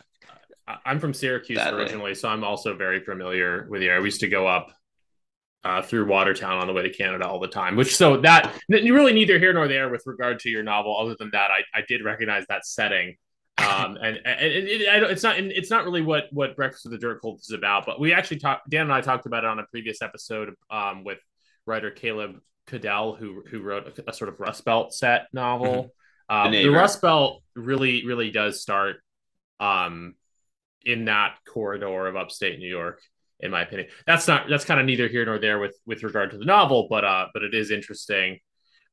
[0.67, 1.81] I- I'm from Syracuse Sadly.
[1.81, 4.01] originally, so I'm also very familiar with the area.
[4.01, 4.67] We used to go up
[5.63, 7.75] uh, through Watertown on the way to Canada all the time.
[7.75, 10.97] Which so that really neither here nor there with regard to your novel.
[10.97, 13.15] Other than that, I, I did recognize that setting.
[13.57, 16.85] Um, and, and it, it, I don't, it's not it's not really what what Breakfast
[16.85, 17.85] with the Dirt Cult is about.
[17.85, 18.69] But we actually talked.
[18.69, 21.19] Dan and I talked about it on a previous episode um, with
[21.65, 25.93] writer Caleb Cadell, who who wrote a, a sort of Rust Belt set novel.
[26.29, 28.97] Um, The the, Rust Belt really really does start
[29.59, 30.15] um,
[30.85, 33.01] in that corridor of upstate New York,
[33.43, 33.87] in my opinion.
[34.07, 36.87] That's not that's kind of neither here nor there with with regard to the novel,
[36.89, 38.39] but uh, but it is interesting.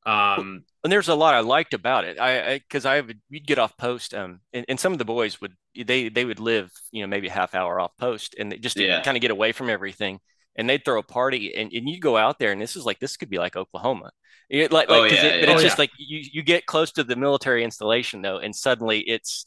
[0.07, 2.19] Um, and there's a lot I liked about it.
[2.19, 5.41] I because I, would we'd get off post, um, and, and some of the boys
[5.41, 8.59] would they they would live you know maybe a half hour off post, and they-
[8.59, 9.03] just to Yeah.
[9.03, 10.21] kind of get away from everything.
[10.57, 12.99] And they'd throw a party, and, and you go out there, and this is like
[12.99, 14.11] this could be like Oklahoma,
[14.49, 15.55] It- like Oh, like 'cause yeah, it- but yeah.
[15.55, 15.83] it's Oh, just yeah.
[15.83, 19.45] like you you get close to the military installation though, and suddenly it's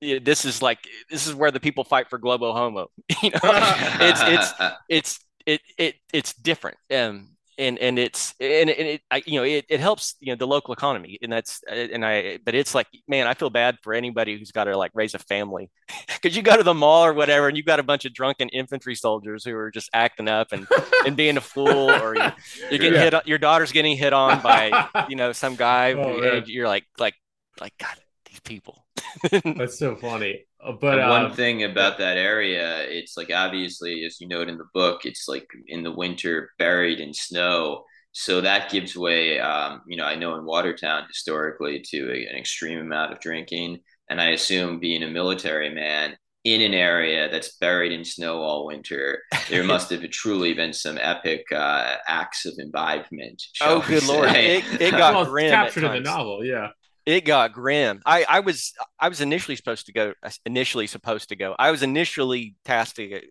[0.00, 0.78] yeah, this is like
[1.10, 2.88] this is where the people fight for Globo Homo.
[3.22, 4.52] you know, it's it's
[4.88, 6.76] it's it it it's different.
[6.94, 10.36] Um and and it's and, and it I, you know it, it helps you know
[10.36, 11.18] the local economy.
[11.20, 14.64] And that's and I but it's like man I feel bad for anybody who's got
[14.64, 15.70] to like raise a family.
[16.22, 18.50] Because you go to the mall or whatever and you've got a bunch of drunken
[18.50, 20.66] infantry soldiers who are just acting up and
[21.06, 22.22] and being a fool or you,
[22.70, 23.10] you're getting Yeah.
[23.10, 27.14] hit your daughter's getting hit on by you know some guy Oh, you're like like
[27.60, 27.96] like God
[28.26, 28.84] these people
[29.56, 30.44] that's so funny.
[30.64, 34.48] Uh, But And one um, thing about that area, it's like obviously, as you note
[34.48, 37.84] in the book, it's like in the winter buried in snow.
[38.12, 42.36] So that gives way, um, you know, I know in Watertown historically to a, an
[42.36, 43.80] extreme amount of drinking.
[44.08, 48.66] And I assume being a military man in an area that's buried in snow all
[48.66, 53.42] winter, there must have truly been some epic uh, acts of imbibement.
[53.60, 56.44] oh we good lord it, it got well, it's grim at captured in the novel.
[56.44, 56.70] Yeah.
[57.06, 58.02] It got grim.
[58.04, 61.56] I, I was I was initially supposed to go initially supposed to go.
[61.58, 63.22] I was initially tasked to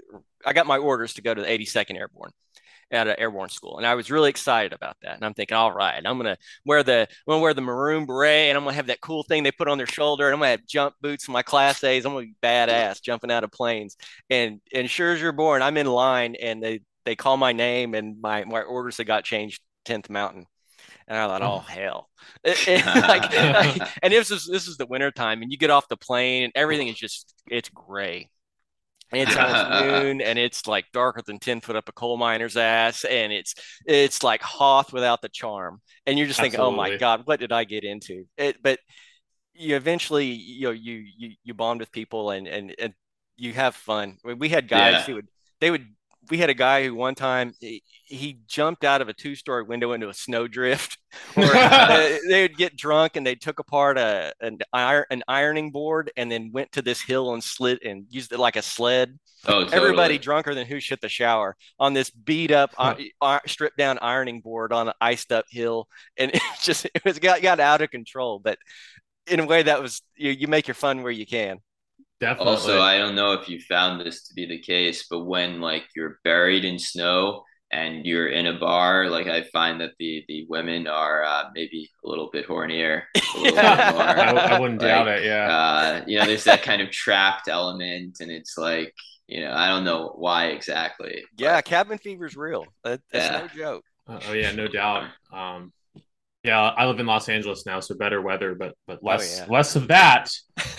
[0.45, 2.31] I got my orders to go to the 82nd Airborne
[2.91, 3.77] at an airborne school.
[3.77, 5.15] And I was really excited about that.
[5.15, 8.49] And I'm thinking, all right, I'm gonna wear the I'm gonna wear the maroon beret
[8.49, 10.51] and I'm gonna have that cool thing they put on their shoulder, and I'm gonna
[10.51, 12.05] have jump boots in my class A's.
[12.05, 13.97] I'm gonna be badass jumping out of planes.
[14.29, 17.93] And and sure as you're born, I'm in line and they they call my name
[17.93, 20.45] and my my orders had got changed 10th Mountain.
[21.09, 21.59] And I thought, oh, oh.
[21.59, 22.09] hell.
[22.67, 25.87] And, like, like- and this is this is the winter time, and you get off
[25.89, 28.29] the plane, and everything is just it's gray.
[29.11, 32.55] And it's almost noon, and it's like darker than ten foot up a coal miner's
[32.55, 33.55] ass, and it's
[33.87, 35.81] it's like Hoth without the charm.
[36.05, 38.25] And you're just thinking, oh my god, what did I get into?
[38.37, 38.79] It, but
[39.55, 42.93] you eventually, you know, you you you bond with people, and and and
[43.35, 44.17] you have fun.
[44.23, 45.03] We had guys Yeah.
[45.05, 45.27] who would
[45.59, 45.87] they would
[46.29, 49.93] we had a guy who one time he, he jumped out of a two-story window
[49.93, 50.97] into a snowdrift.
[51.35, 55.71] Or they, they would get drunk and they took apart a an, iron, an ironing
[55.71, 59.17] board and then went to this hill and slid and used it like a sled.
[59.45, 59.75] Oh, totally.
[59.75, 63.97] Everybody drunker than who shit the shower on this beat up, uh, uh, stripped down
[63.99, 67.81] ironing board on an iced up hill, and it just it was got got out
[67.81, 68.37] of control.
[68.37, 68.59] But
[69.27, 71.59] in a way, that was you, you make your fun where you can.
[72.19, 72.51] Definitely.
[72.51, 75.85] Also, I don't know if you found this to be the case, but when like
[75.95, 80.45] you're buried in snow and you're in a bar, like I find that the the
[80.49, 83.03] women are uh, maybe a little bit hornier.
[83.35, 85.23] A little bit more, I, I wouldn't like, doubt it.
[85.23, 85.47] Yeah.
[85.49, 88.93] uh, you know, there's that kind of trapped element, and it's like,
[89.27, 91.23] you know, I don't know why exactly.
[91.37, 92.65] Yeah, cabin fever's real.
[92.83, 93.39] That, that's Yeah.
[93.41, 93.85] no joke.
[94.07, 95.09] Uh, oh yeah, no doubt.
[95.31, 95.71] Um,
[96.49, 99.53] yeah, I live in Los Angeles now, so better weather, but but less yeah.
[99.53, 100.31] less of that.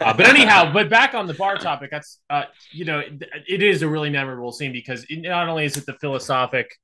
[0.00, 3.62] Uh, but anyhow, but back on the bar topic, that's uh, you know, it, it
[3.62, 6.76] is a really memorable scene because it, not only is it the philosophic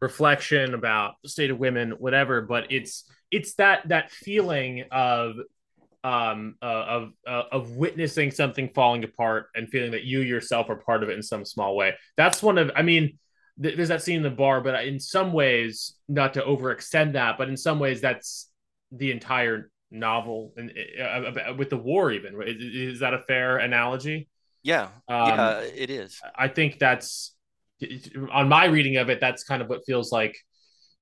[0.00, 5.36] reflection about the state of women, whatever, but it's it's that that feeling of
[6.04, 10.76] um uh, of uh, of witnessing something falling apart and feeling that you yourself are
[10.76, 11.94] part of it in some small way.
[12.16, 13.18] That's one of, I mean,
[13.62, 17.38] th- there's that scene in the bar, but in some ways, not to overextend that,
[17.38, 18.50] but in some ways, that's
[18.92, 22.10] the entire novel and uh, with the war.
[22.12, 24.28] Even is, is that a fair analogy?
[24.62, 26.20] yeah, Um, yeah, it is.
[26.34, 27.34] I think that's
[28.32, 29.20] on my reading of it.
[29.20, 30.36] That's kind of what feels like.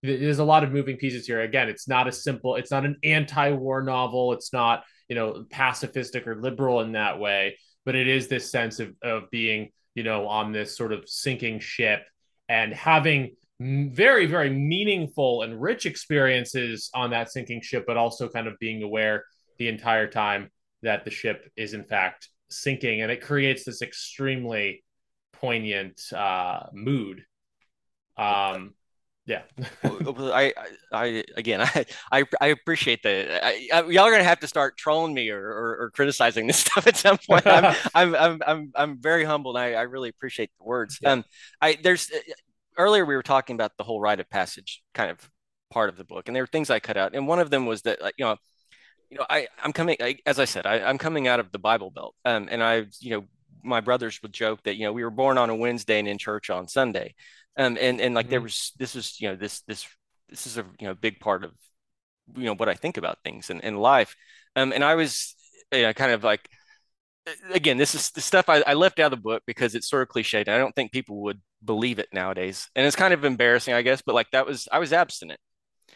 [0.03, 1.43] There's a lot of moving pieces here.
[1.43, 2.57] Again, it's not a simple.
[2.57, 4.33] It's not an anti-war novel.
[4.33, 7.59] It's not you know pacifistic or liberal in that way.
[7.85, 11.61] But it is this sense of of being you know on this sort of sinking
[11.61, 12.03] ship
[12.49, 18.47] and having very very meaningful and rich experiences on that sinking ship, but also kind
[18.47, 19.25] of being aware
[19.59, 20.51] the entire time
[20.83, 24.85] that the ship is in fact sinking, and it creates this extremely
[25.33, 27.25] poignant uh, mood.
[28.17, 28.75] Um,
[29.25, 29.43] yeah,
[29.85, 30.53] I,
[30.93, 33.45] I, again, I, I, I appreciate that.
[33.45, 36.59] I, I, y'all are gonna have to start trolling me or, or, or criticizing this
[36.67, 37.47] stuff at some point.
[37.47, 39.57] I'm, I'm, I'm, I'm, I'm very humbled.
[39.57, 40.99] I, I really appreciate the words.
[41.01, 41.13] Yeah.
[41.13, 41.25] Um,
[41.61, 42.11] I there's
[42.77, 45.31] earlier we were talking about the whole rite of passage kind of
[45.71, 47.65] part of the book, and there were things I cut out, and one of them
[47.67, 48.37] was that like you know,
[49.09, 51.59] you know, I, I'm coming, I, as I said, I, I'm coming out of the
[51.61, 53.25] Bible Belt, um, and I, you know,
[53.63, 56.19] my brothers would joke that you know we were born on a Wednesday and in
[56.19, 57.15] church on Sunday,
[57.57, 58.43] um, and and like there Mhm.
[58.43, 59.87] was this was you know this this
[60.29, 61.53] this is a you know big part of
[62.37, 64.17] you know what I think about things and in life,
[64.57, 65.37] um, and I was
[65.73, 66.49] you know, kind of like
[67.53, 70.03] again this is the stuff I, I left out of the book because it's sort
[70.03, 70.49] of cliched.
[70.49, 74.03] I don't think people would believe it nowadays, and it's kind of embarrassing, I guess.
[74.03, 75.41] But like that was I was abstinent,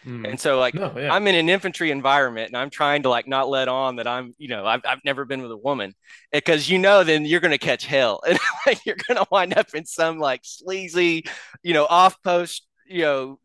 [0.07, 0.25] Mm.
[0.31, 3.27] and so like no, yeah, I'm in an infantry environment and I'm trying to like
[3.27, 5.95] not let on that I'm, you know, I've, I've never been with a woman
[6.33, 9.57] because you know, then you're going to catch hell and like, you're going to wind
[9.57, 11.25] up in some like sleazy,
[11.63, 13.39] you know, off post, you know,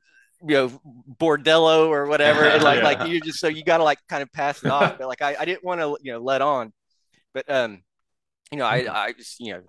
[0.47, 0.81] you know,
[1.19, 2.47] bordello or whatever.
[2.47, 2.83] And like, Yeah.
[2.83, 4.93] like you just, so you got to like kind of pass it off.
[4.97, 6.73] But like, I, I didn't want to, you know, let on,
[7.33, 7.83] but, um,
[8.51, 9.61] you know, I, I was, you know,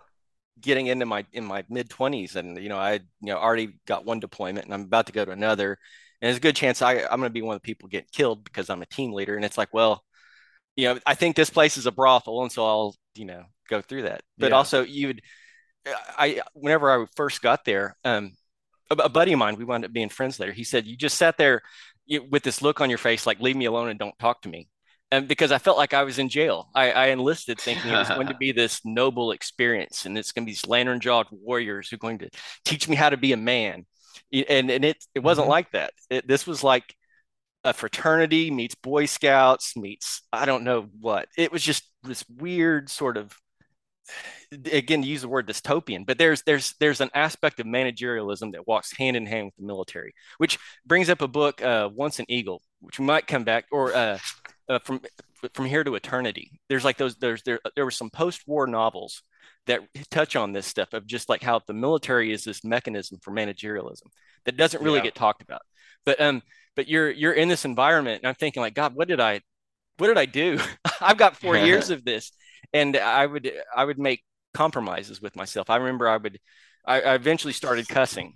[0.60, 4.04] getting into my, in my mid twenties and, you know, I, you know, already got
[4.04, 5.78] one deployment and I'm about to go to another
[6.22, 8.08] and there's a good chance I, I'm going to be one of the people getting
[8.12, 9.34] killed because I'm a team leader.
[9.34, 10.04] And it's like, well,
[10.76, 13.82] you know, I think this place is a brothel, and so I'll, you know, go
[13.82, 14.22] through that.
[14.38, 14.56] But Yeah.
[14.56, 15.22] also, you would,
[16.16, 18.32] I, whenever I first got there, um,
[18.88, 20.52] a, a buddy of mine, we wound up being friends later.
[20.52, 21.62] He said, you just sat there
[22.06, 24.48] you, with this look on your face, like leave me alone and don't talk to
[24.48, 24.68] me.
[25.10, 28.08] And because I felt like I was in jail, I, I enlisted thinking it was
[28.08, 31.96] going to be this noble experience, and it's going to be these lantern-jawed warriors who
[31.96, 32.30] are going to
[32.64, 33.86] teach me how to be a man
[34.32, 35.50] and and it it wasn't Mhm.
[35.50, 35.92] like that.
[36.10, 36.94] It, this was like
[37.64, 41.28] a fraternity meets Boy Scouts meets I don't know what.
[41.36, 43.32] It was just this weird sort of
[44.72, 48.66] again to use the word dystopian, but there's there's there's an aspect of managerialism that
[48.66, 52.26] walks hand in hand with the military, which brings up a book, uh, Once an
[52.28, 54.18] Eagle, which we might come back or uh,
[54.68, 55.00] uh, from
[55.54, 56.60] from here to eternity.
[56.68, 59.22] There's like those there's there there were some post-war novels
[59.66, 59.80] that
[60.10, 64.06] touch on this stuff of just like how the military is this mechanism for managerialism
[64.44, 65.04] that doesn't really Yeah.
[65.04, 65.62] get talked about.
[66.04, 66.42] But um,
[66.76, 69.40] but you're you're in this environment, and I'm thinking like, God, what did I,
[69.98, 70.58] what did I do?
[71.00, 72.32] I've got four years of this,
[72.72, 74.22] and I would I would make
[74.54, 75.70] compromises with myself.
[75.70, 76.38] I remember I would,
[76.84, 78.34] I, I eventually started cussing.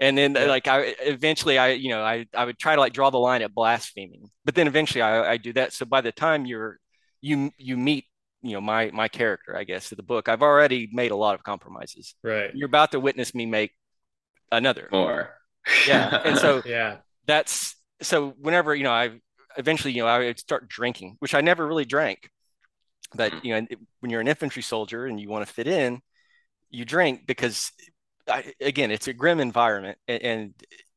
[0.00, 0.46] And then Yeah.
[0.46, 3.42] like I eventually I you know I I would try to like draw the line
[3.42, 5.72] at blaspheming, but then eventually I, I do that.
[5.72, 6.78] So by the time you're
[7.20, 8.06] you you meet
[8.42, 11.34] you know my my character I guess of the book, I've already made a lot
[11.34, 12.14] of compromises.
[12.22, 13.72] right, You're about to witness me make
[14.50, 14.88] another.
[14.92, 15.34] More.
[15.84, 19.20] Yeah, and so yeah, that's so whenever you know I
[19.56, 22.30] eventually you know I would start drinking, which I never really drank,
[23.14, 23.44] but Mm.
[23.44, 23.66] you know
[24.00, 26.00] when you're an infantry soldier and you want to fit in,
[26.70, 27.72] you drink because
[28.28, 30.54] I, again, it's a grim environment, and, and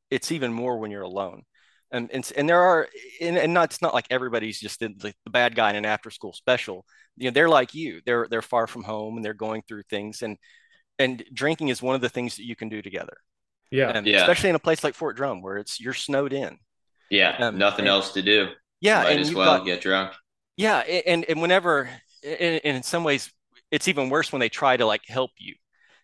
[0.09, 1.43] it's even more when you're alone.
[1.91, 2.87] And and, and there are,
[3.21, 6.09] and, and not it's not like everybody's just the, the bad guy in an after
[6.11, 6.85] school special.
[7.17, 8.01] You know, they're like you.
[8.05, 10.37] They're they're far from home and they're going through things, and
[10.99, 13.17] and drinking is one of the things that you can do together.
[13.71, 13.89] Yeah.
[13.91, 14.17] Um, Yeah.
[14.21, 16.57] especially in a place like Fort Drum where it's you're snowed in.
[17.09, 18.49] Yeah, Um, nothing and- else to do.
[18.81, 20.13] Yeah, Might and as well got- get drunk.
[20.57, 21.89] Yeah, and and whenever,
[22.23, 23.31] and, and in some ways,
[23.71, 25.55] it's even worse when they try to like help you.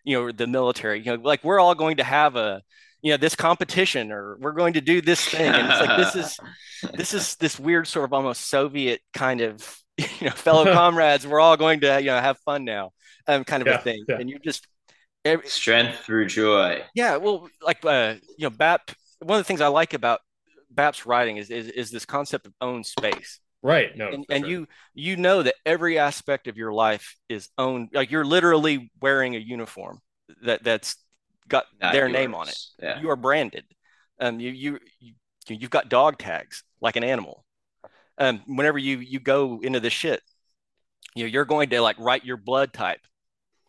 [0.04, 0.98] You know, the military.
[1.00, 2.62] You know, like we're all going to have a,
[3.02, 6.16] you know, this competition, or we're going to do this thing, and it's like this
[6.16, 6.38] is
[6.94, 11.26] this is this weird sort of almost Soviet kind of, you know, fellow comrades.
[11.26, 12.90] We're all going to you know have fun now,
[13.26, 14.18] um, kind of Yeah, a thing, yeah.
[14.18, 14.66] and you just.
[15.24, 16.82] every- strength through joy.
[16.94, 18.90] yeah, well, like uh, you know, BAP.
[19.20, 20.18] One of the things I like about
[20.70, 23.96] BAP's writing is is, is this concept of own space Right.
[23.96, 24.08] No.
[24.08, 24.50] and, and sure.
[24.50, 29.36] you you know that every aspect of your life is owned like you're literally wearing
[29.36, 30.00] a uniform
[30.42, 30.96] that that's
[31.48, 32.58] got Not their name on it.
[32.80, 33.00] Yeah.
[33.00, 33.64] you are branded
[34.20, 35.14] um you you, you
[35.48, 37.44] you've got dog tags like an animal
[38.18, 40.22] um whenever you you go into the shit
[41.14, 43.00] you know you're going to like write your blood type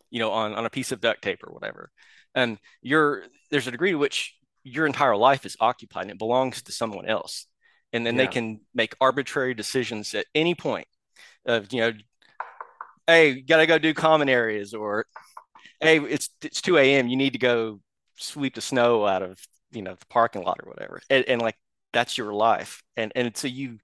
[0.10, 1.92] you know on on a piece of duct tape or whatever
[2.34, 6.64] and you're there's a degree to which your entire life is occupied and it belongs
[6.64, 7.46] to someone else
[7.94, 10.88] and then they can make arbitrary decisions at any point
[11.46, 11.94] of you know
[13.08, 15.06] hey gotta go do common areas or
[15.80, 17.80] hey it's it's 2 a.m you need to go
[18.16, 19.40] sweep the snow out of
[19.72, 21.02] you know the parking lot or whatever.
[21.10, 21.58] And, and like
[21.92, 22.82] that's your life.
[22.96, 23.78] And and so you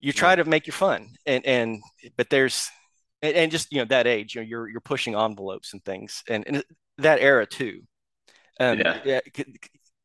[0.00, 1.08] you try to make your fun.
[1.26, 1.82] And and
[2.16, 2.68] but there's
[3.22, 6.22] and, and just you know that age you know you're you're pushing envelopes and things.
[6.28, 6.64] And, and
[6.98, 7.82] that era too.
[8.60, 9.20] Um Yeah.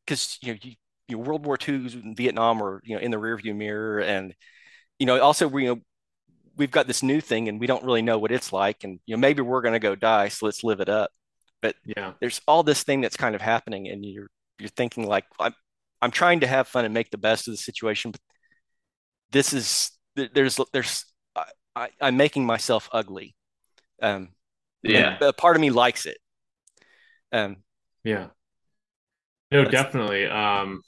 [0.05, 0.76] because you know you,
[1.08, 4.34] you know, World War II Vietnam are you know in the rearview mirror and
[4.99, 5.82] you know also we you know
[6.58, 9.16] we've got this new thing and we don't really know what it's like and you
[9.16, 11.12] know maybe we're going to go die so let's live it up
[11.62, 12.14] But Yeah.
[12.22, 14.30] there's all this thing that's kind of happening and you're
[14.60, 15.54] you're thinking like I'm
[16.01, 18.22] I'm trying to have fun and make the best of the situation but
[19.32, 21.06] this is there- there's there's
[21.76, 23.36] I, I'm making myself ugly
[24.01, 24.30] um
[24.84, 25.18] Yeah.
[25.22, 26.18] a part of me likes it
[27.32, 27.58] um
[28.04, 28.28] Yeah.
[29.51, 30.26] No, definitely.
[30.26, 30.82] Um,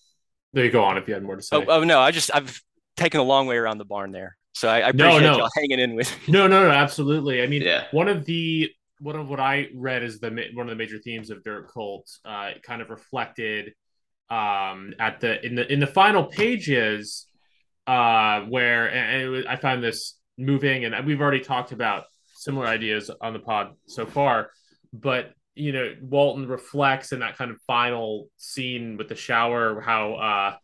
[0.55, 1.55] there you go on if you had more to say.
[1.57, 2.59] oh, oh no I just I've
[2.97, 5.37] taken a long way around the barn there so I, I No, appreciate no.
[5.37, 7.43] y'all hanging in with No, no, no, absolutely.
[7.43, 7.85] I mean, Yeah.
[7.91, 11.29] one of the one of what I read is the one of the major themes
[11.29, 13.73] of Dirt Cult, uh, kind of reflected
[14.29, 17.27] um, at the in the in the final pages,
[17.85, 23.11] uh, where and was, I found this moving, and we've already talked about similar ideas
[23.21, 24.49] on the pod so far,
[24.93, 30.13] but you know, Walton reflects in that kind of final scene with the shower how
[30.13, 30.55] uh,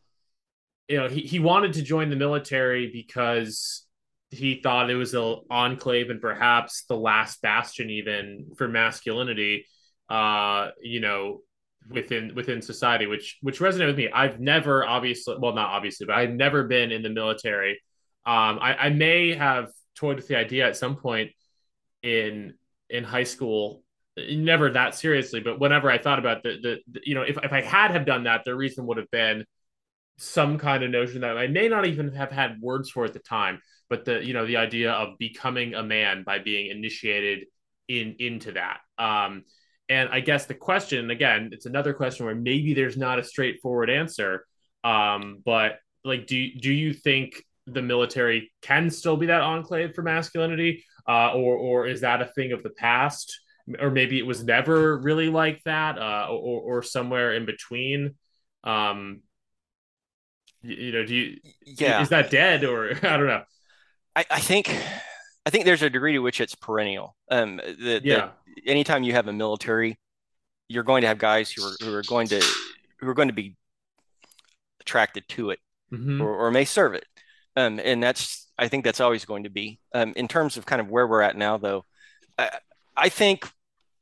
[0.91, 3.85] you know he, he wanted to join the military because
[4.29, 9.65] he thought it was an enclave and perhaps the last bastion even for masculinity
[10.09, 11.41] uh you know
[11.89, 14.09] within within society which which resonated with me.
[14.09, 17.81] I've never obviously well not obviously but i've never been in the military.
[18.25, 21.31] Um i, I may have toyed with the idea at some point
[22.03, 22.55] in
[22.89, 23.83] in high school
[24.17, 27.53] never that seriously but whenever i thought about the, the, the you know if, if
[27.53, 29.45] i had have done that the reason would have been
[30.17, 33.19] some kind of notion that i may not even have had words for at the
[33.19, 37.45] time but the you know the idea of becoming a man by being initiated
[37.89, 38.79] in into that.
[38.97, 39.43] Um
[39.89, 43.89] and i guess the question again it's another question where maybe there's not a straightforward
[43.89, 44.45] answer
[44.83, 50.01] um but like do do you think the military can still be that enclave for
[50.01, 53.41] masculinity uh or or is that a thing of the past
[53.79, 58.15] or maybe it was never really like that uh or or somewhere in between
[58.63, 59.21] um
[60.61, 63.43] you, you know do you yeah is that dead or i don't know
[64.15, 64.75] I, I think
[65.45, 67.15] I think there's a degree to which it's perennial.
[67.29, 68.37] Um, that, yeah that
[68.67, 69.97] anytime you have a military,
[70.67, 72.43] you're going to have guys who are who are going to
[72.99, 73.55] who are going to be
[74.81, 75.59] attracted to it
[75.93, 76.21] Mhm.
[76.21, 77.05] or, or may serve it.
[77.55, 79.79] Um, and that's I think that's always going to be.
[79.93, 81.85] Um, in terms of kind of where we're at now, though,
[82.37, 82.51] I,
[82.95, 83.45] I think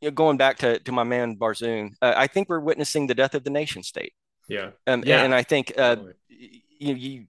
[0.01, 3.15] you know, going back to to my man Barzun, uh, I think we're witnessing the
[3.15, 4.13] death of the nation state.
[4.47, 5.23] yeah Um, Yeah.
[5.23, 6.13] and I think uh, Totally.
[6.29, 7.25] you, you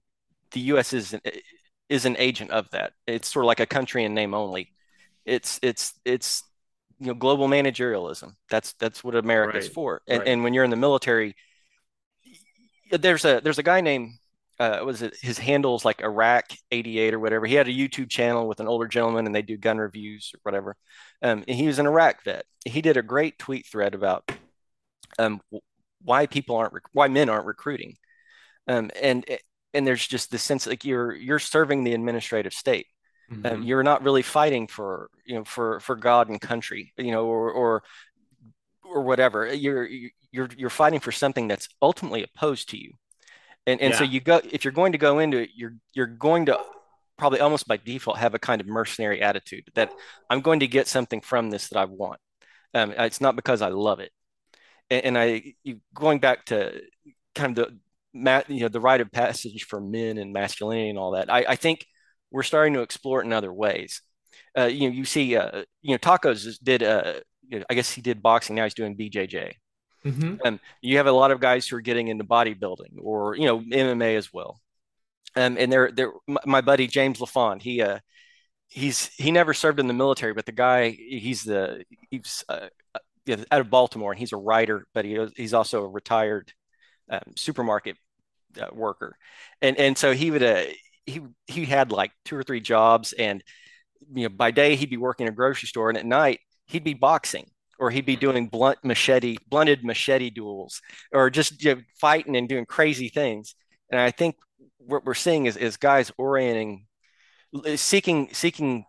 [0.51, 0.93] the U.S.
[0.93, 1.21] is an,
[1.89, 2.93] is an agent of that.
[3.07, 4.73] It's sort of like a country in name only.
[5.25, 6.43] It's it's it's
[6.99, 8.35] you know global managerialism.
[8.49, 9.73] That's that's what America's Right.
[9.73, 10.01] for.
[10.07, 10.27] And Right.
[10.27, 11.35] and when you're in the military,
[12.91, 14.11] there's a there's a guy named
[14.61, 17.45] uh, was it his handle's like Iraq 88 or whatever.
[17.47, 20.39] He had a YouTube channel with an older gentleman and they do gun reviews or
[20.43, 20.75] whatever.
[21.21, 22.45] Um, and he was an Iraq vet.
[22.65, 24.31] He did a great tweet thread about
[25.19, 25.41] um,
[26.03, 27.95] why people aren't rec- why men aren't recruiting.
[28.67, 29.25] Um, and
[29.73, 32.87] and there's just this sense like you're you're serving the administrative state.
[33.31, 33.65] Um, Mhm.
[33.67, 37.51] you're not really fighting for you know for for God and country, you know, or
[37.51, 37.83] or
[38.83, 39.53] or whatever.
[39.53, 39.87] You're
[40.31, 42.93] you're you're fighting for something that's ultimately opposed to you.
[43.67, 46.47] And and so you go if you're going to go into it, you're you're going
[46.47, 46.59] to
[47.17, 49.91] probably almost by default have a kind of mercenary attitude that
[50.29, 52.19] I'm going to get something from this that I want.
[52.73, 54.11] Um, it's not because I love it.
[54.89, 56.81] And, and I you, going back to
[57.35, 57.77] kind of the
[58.13, 61.31] ma- you know the rite of passage for men and masculinity and all that.
[61.31, 61.85] I, I think
[62.31, 64.01] we're starting to explore it in other ways.
[64.57, 66.83] Uh, you know, you see, uh, you know, Tacos did.
[66.83, 68.55] Uh, you know, I guess he did boxing.
[68.55, 69.53] Now he's doing BJJ.
[70.05, 70.39] Mhm.
[70.45, 73.63] Um, you have a lot of guys who are getting into bodybuilding or you know
[73.71, 74.59] MMA as well.
[75.35, 76.13] Um, and they're they're
[76.45, 77.61] my, buddy James LaFond.
[77.63, 77.99] He uh
[78.69, 82.69] he's he never served in the military, but the guy he's the he's uh,
[83.51, 86.53] out of Baltimore and he's a writer, but he he's also a retired
[87.09, 87.97] um, supermarket
[88.61, 89.17] uh, worker,
[89.61, 90.63] and and so he would uh,
[91.05, 93.43] he he had like two or three jobs, and
[94.13, 96.85] you know by day he'd be working in a grocery store, and at night he'd
[96.85, 97.50] be boxing
[97.81, 102.47] or he'd be doing blunt machete blunted machete duels or just you know, fighting and
[102.47, 103.55] doing crazy things.
[103.91, 104.35] And I think
[104.77, 106.85] what we're seeing is is guys orienting
[107.75, 108.85] seeking seeking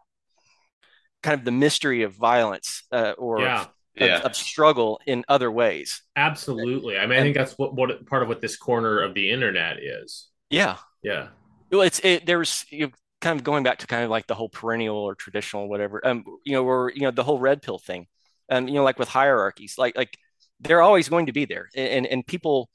[1.23, 3.63] kind of the mystery of violence uh, or Yeah.
[3.63, 4.21] of, Yeah.
[4.21, 6.03] of struggle in other ways.
[6.17, 6.99] Absolutely.
[6.99, 9.79] I mean, I think that's what, what part of what this corner of the internet
[9.83, 10.29] is.
[10.51, 10.77] Yeah.
[11.03, 11.29] Yeah.
[11.71, 14.35] Well, it's it, there's you know, kind of going back to kind of like the
[14.35, 16.07] whole perennial or traditional whatever.
[16.07, 18.07] Um, you know, or you know the whole red pill thing.
[18.51, 20.17] Um, you know, like with hierarchies, like like
[20.61, 22.69] they're always going to be there, and and people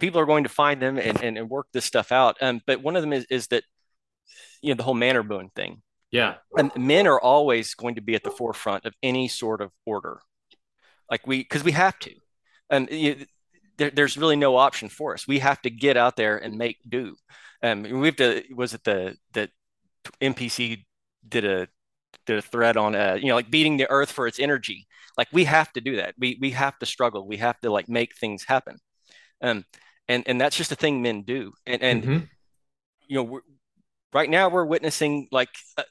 [0.00, 2.36] people are going to find them and and, and work this stuff out.
[2.40, 3.64] Um, but one of them is is that
[4.60, 5.82] you know the whole Männerbund thing.
[6.10, 6.34] Yeah.
[6.56, 10.20] And men are always going to be at the forefront of any sort of order,
[11.10, 12.12] like we because we have to,
[12.68, 13.24] and you,
[13.78, 15.26] there, there's really no option for us.
[15.26, 17.16] We have to get out there and make do.
[17.62, 18.42] Um, we have to.
[18.54, 19.50] Was it the the
[20.20, 20.84] NPC
[21.26, 21.68] did a
[22.26, 24.86] did a thread on uh you know like beating the earth for its energy.
[25.18, 26.14] Like we have to do that.
[26.18, 27.26] We we have to struggle.
[27.26, 28.78] We have to like make things happen.
[29.42, 29.64] Um,
[30.08, 31.52] and and that's just a thing men do.
[31.66, 32.28] And and Mhm.
[33.08, 33.40] you know we're,
[34.12, 35.84] right now we're witnessing like uh,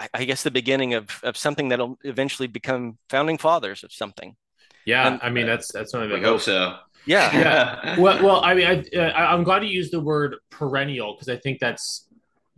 [0.00, 4.36] I, I guess the beginning of of something that'll eventually become founding fathers of something.
[4.84, 5.06] Yeah.
[5.08, 6.78] Um, I mean, that's that's something We that hope so.
[7.06, 7.32] Yeah.
[7.38, 8.00] Yeah.
[8.00, 11.36] well, well, I mean, I, uh, I'm glad you used the word perennial because I
[11.36, 12.06] think that's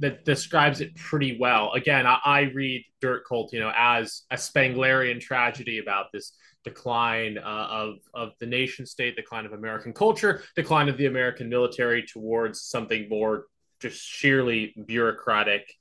[0.01, 1.73] that describes it pretty well.
[1.73, 6.33] Again, I, I read Dirt Cult, you know, as a Spenglerian tragedy about this
[6.65, 11.49] decline uh, of of the nation state, decline of American culture, decline of the American
[11.49, 13.47] military towards something more
[13.81, 15.73] just sheerly bureaucratic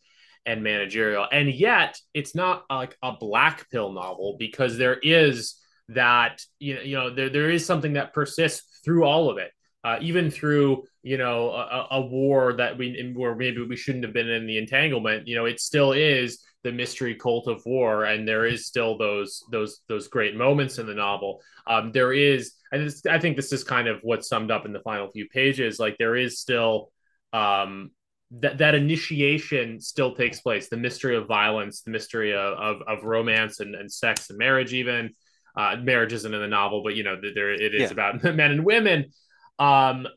[0.45, 1.26] and managerial.
[1.32, 5.55] And yet, it's not like a black pill novel because there is
[5.89, 9.51] that you know, you know there, there is something that persists through all of it
[9.84, 14.13] uh, even through you know a, a war that we where maybe we shouldn't have
[14.13, 18.27] been in the entanglement you know it still is the mystery cult of war and
[18.27, 22.93] there is still those those those great moments in the novel um, there is and
[23.09, 25.97] i think this is kind of what's summed up in the final few pages like
[25.97, 26.89] there is still
[27.34, 27.91] um,
[28.31, 33.03] that that initiation still takes place the mystery of violence the mystery of of, of
[33.03, 35.11] romance and, and sex and marriage even
[35.55, 37.91] uh, marriage isn't in the novel, but you know, there it is Yeah.
[37.91, 39.11] about men and women.
[39.59, 40.07] Um,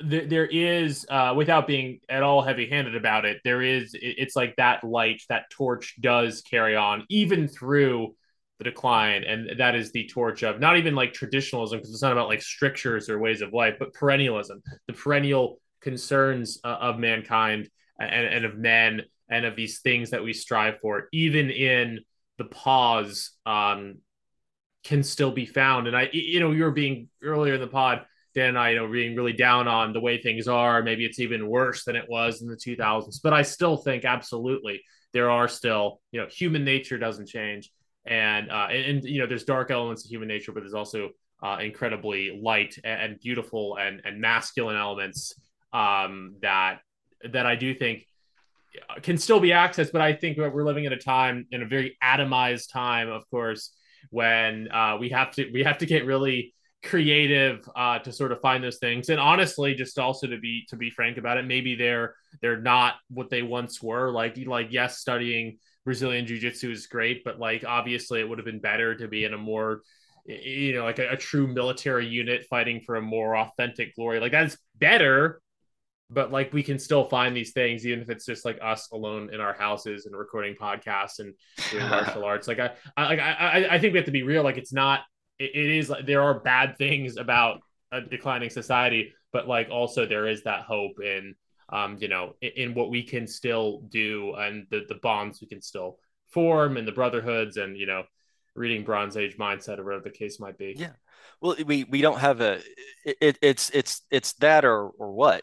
[0.00, 3.94] there, there is, uh, without being at all heavy-handed about it, there is.
[3.94, 8.14] It's like that light, that torch does carry on even through
[8.58, 12.12] the decline, and that is the torch of not even like traditionalism, because it's not
[12.12, 17.68] about like strictures or ways of life, but perennialism, the perennial concerns uh, of mankind
[18.00, 22.00] and, and of men and of these things that we strive for, even in
[22.38, 23.32] the pause.
[23.46, 23.96] Um,
[24.84, 25.86] can still be found.
[25.86, 28.76] And I, you know, you were being earlier in the pod, Dan and I, you
[28.76, 30.82] know, being really down on the way things are.
[30.82, 33.20] Maybe it's even worse than it was in the 2000s.
[33.22, 37.70] But I still think absolutely there are still, you know, human nature doesn't change.
[38.06, 41.10] And, uh, and, and you know, there's dark elements of human nature, but there's also
[41.42, 45.34] uh, incredibly light and, and beautiful and, and masculine elements
[45.72, 46.80] um, that
[47.32, 48.06] that I do think
[49.02, 49.92] can still be accessed.
[49.92, 53.72] But I think we're living at a time in a very atomized time, of course,
[54.10, 58.40] when uh, we have to we have to get really creative uh, to sort of
[58.40, 59.08] find those things.
[59.08, 62.94] And honestly, just also to be to be frank about it, maybe they're they're not
[63.10, 64.10] what they once were.
[64.10, 68.46] Like like yes, studying Brazilian Jiu Jitsu is great, but like obviously it would have
[68.46, 69.82] been better to be in a more
[70.26, 74.20] you know like a, a true military unit fighting for a more authentic glory.
[74.20, 75.40] Like that's better,
[76.10, 79.30] but like we can still find these things even if it's just like us alone
[79.32, 81.34] in our houses and recording podcasts and
[81.70, 84.42] doing martial arts like i i like i i think we have to be real
[84.42, 85.00] like it's not
[85.38, 87.60] it, it is like there are bad things about
[87.92, 91.34] a declining society but like also there is that hope in
[91.70, 95.46] um you know in, in what we can still do and the the bonds we
[95.46, 95.98] can still
[96.30, 98.02] form and the brotherhoods and you know
[98.54, 100.74] reading Bronze Age mindset or whatever the case might be.
[100.76, 100.90] Yeah.
[101.40, 102.60] Well, we we don't have a
[103.04, 105.42] it, it's it's it's that or or what.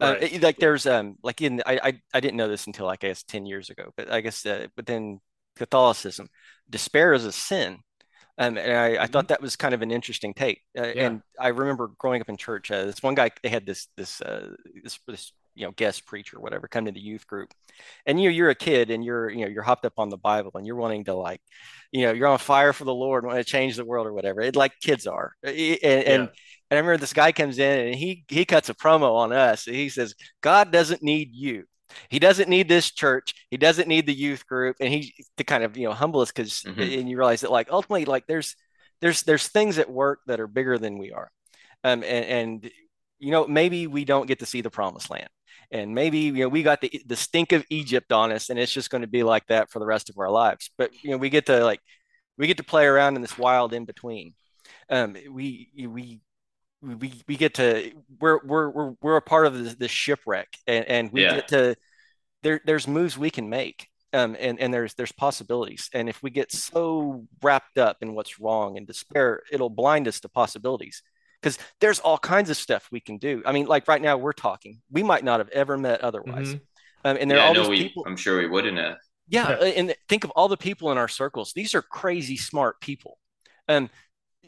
[0.00, 0.32] Uh, Right.
[0.34, 3.08] it- like there's um like in I, I I didn't know this until like I
[3.08, 5.20] guess 10 years ago, but I guess uh, within
[5.56, 6.28] Catholicism,
[6.68, 7.78] despair is a sin.
[8.42, 10.62] Um, and I, I thought that was kind of an interesting take.
[10.78, 11.06] Uh, Yeah.
[11.06, 14.20] And I remember growing up in church, uh, this one guy, they had this this
[14.20, 17.50] uh, this this you know guest preacher, whatever, come to the youth group,
[18.06, 20.52] and you you're a kid and you're you know you're hopped up on the Bible
[20.54, 21.40] and you're wanting to like,
[21.92, 24.40] you know, you're on fire for the Lord, want to change the world or whatever.
[24.40, 26.14] It like kids are, and and, Yeah.
[26.24, 26.30] and
[26.70, 29.64] I remember this guy comes in and he he cuts a promo on us.
[29.64, 31.64] He says, God doesn't need you.
[32.08, 33.34] He doesn't need this church.
[33.50, 34.76] He doesn't need the youth group.
[34.80, 37.00] And he to kind of, you know, humble us because Mhm.
[37.00, 38.56] and you realize that like ultimately, like there's
[39.00, 41.30] there's there's things at work that are bigger than we are.
[41.84, 42.70] Um and, and
[43.18, 45.28] you know, maybe we don't get to see the promised land.
[45.70, 48.72] And maybe you know we got the the stink of Egypt on us, and it's
[48.72, 50.70] just going to be like that for the rest of our lives.
[50.76, 51.80] But you know, we get to like
[52.38, 54.34] we get to play around in this wild in between.
[54.90, 56.20] Um, we we
[56.82, 60.84] we we get to we're we're we're we're a part of the, the shipwreck and,
[60.86, 61.36] and we Yeah.
[61.36, 61.76] get to
[62.42, 66.30] there there's moves we can make um and and there's there's possibilities and if we
[66.30, 71.02] get so wrapped up in what's wrong and despair it'll blind us to possibilities
[71.40, 74.32] because there's all kinds of stuff we can do i mean like right now we're
[74.32, 76.60] talking we might not have ever met otherwise Mhm.
[77.04, 78.96] um, and there are all no, these we, people I'm sure we wouldn't have.
[79.28, 79.66] yeah, Yeah.
[79.78, 81.52] and think of all the people in our circles.
[81.52, 83.18] These are crazy smart people.
[83.68, 83.88] And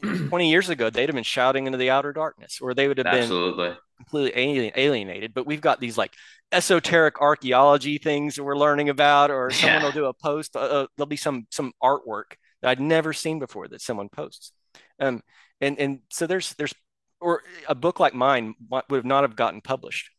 [0.29, 3.05] 20 years ago, they'd have been shouting into the outer darkness, or they would have
[3.07, 3.77] been Absolutely.
[3.97, 5.35] completely alien, alienated.
[5.35, 6.13] But we've got these like
[6.53, 9.85] esoteric archaeology things that we're learning about, or someone Yeah.
[9.87, 10.57] will do a post.
[10.57, 14.53] Uh, uh, there'll be some some artwork that I'd never seen before that someone posts.
[14.99, 15.23] Um,
[15.61, 16.75] and and so there's there's
[17.21, 20.11] or a book like mine would have not have gotten published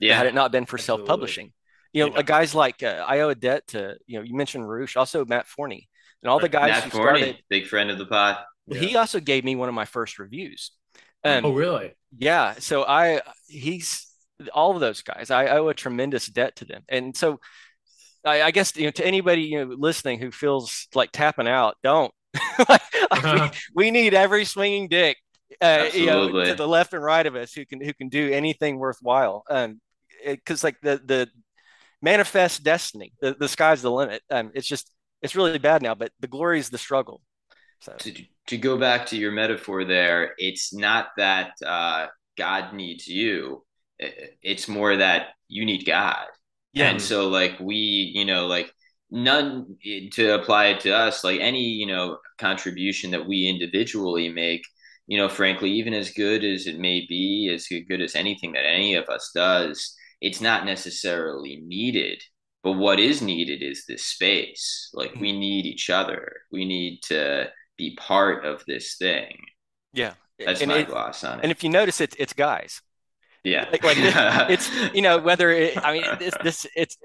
[0.00, 1.52] yeah, had it not been for self-publishing.
[1.92, 2.22] You know, Yeah.
[2.22, 5.46] guys like uh, I owe a debt to you know you mentioned Roosh, also Matt
[5.46, 5.88] Forney,
[6.22, 7.42] and all the guys Matt who Forney, started.
[7.48, 8.38] big friend of the pod.
[8.68, 10.72] He also gave me one of my first reviews.
[11.22, 11.92] Um, Oh, really?
[12.16, 14.06] yeah, so I he's
[14.52, 15.30] all of those guys.
[15.30, 17.40] I owe a tremendous debt to them, and so
[18.24, 21.76] I, I guess you know to anybody you know listening who feels like tapping out,
[21.82, 22.12] don't.
[22.68, 22.82] Like,
[23.32, 23.40] we,
[23.74, 25.16] we need every swinging dick,
[25.60, 28.32] uh, you know, to the left and right of us who can who can do
[28.32, 29.44] anything worthwhile.
[29.50, 29.80] Um,
[30.24, 31.28] because like the the
[32.02, 34.22] manifest destiny, the the sky's the limit.
[34.30, 34.90] Um, it's just
[35.22, 37.20] it's really bad now, but the glory is the struggle.
[37.84, 42.06] So to, to go back to your metaphor there, it's not that uh,
[42.36, 43.64] God needs you.
[44.42, 46.26] It's more that you need God.
[46.72, 47.76] yeah, And so, like, we,
[48.14, 48.72] you know, like,
[49.10, 49.76] none
[50.12, 54.62] to apply it to us, like, any, you know, contribution that we individually make,
[55.06, 58.66] you know, frankly, even as good as it may be, as good as anything that
[58.66, 62.22] any of us does, it's not necessarily needed.
[62.62, 64.90] But what is needed is this space.
[64.94, 66.32] Like, we need each other.
[66.50, 69.38] We need to be part of this thing.
[69.92, 70.14] yeah.
[70.38, 71.42] That's and my it- gloss on it.
[71.44, 72.82] and if you notice, it's it's guys.
[73.44, 73.68] yeah.
[73.70, 73.96] like, like
[74.50, 76.96] it's you know whether it, I mean this this it's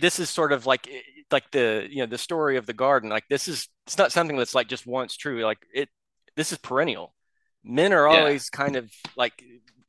[0.00, 0.88] this is sort of like
[1.30, 4.36] like the you know the story of the garden like this is it's not something
[4.38, 5.88] that's like just once true like it
[6.36, 7.14] this is perennial
[7.64, 8.18] men are Yeah.
[8.20, 9.42] always kind of like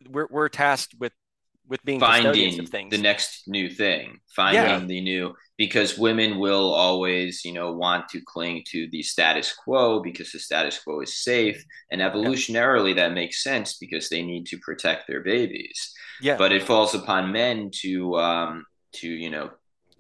[0.10, 1.14] we're we're tasked with
[1.70, 2.92] with being finding of things.
[2.92, 4.80] the next new thing finding Yeah.
[4.86, 10.00] the new because women will always you know want to cling to the status quo
[10.02, 14.58] because the status quo is safe and evolutionarily that makes sense because they need to
[14.60, 15.94] protect their babies.
[16.22, 16.38] Yeah.
[16.38, 18.66] But it falls upon men to um
[19.00, 19.50] to you know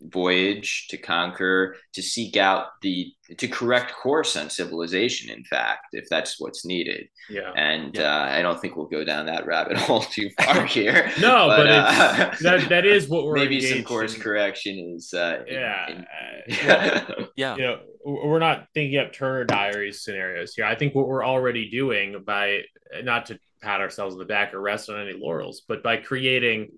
[0.02, 6.06] voyage to conquer to seek out the to correct course on civilization in fact if
[6.10, 7.52] that's what's needed Yeah.
[7.56, 11.48] and uh, i don't think we'll go down that rabbit hole too far here No,
[11.48, 14.22] but, uh, it's, that that is what we're maybe some course in.
[14.22, 15.90] correction is uh Yeah.
[15.92, 20.96] in- uh, yeah you know we're not thinking up turner diaries scenarios here i think
[20.96, 22.62] what we're already doing by
[23.04, 26.70] not to pat ourselves on the back or rest on any laurels but by creating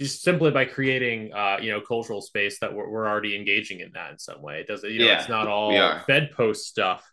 [0.00, 3.92] just simply by creating uh you know cultural space that we're, we're already engaging in
[3.94, 4.60] that in some way.
[4.60, 6.54] It doesn't you know Yeah, it's not all are.
[6.54, 7.04] stuff.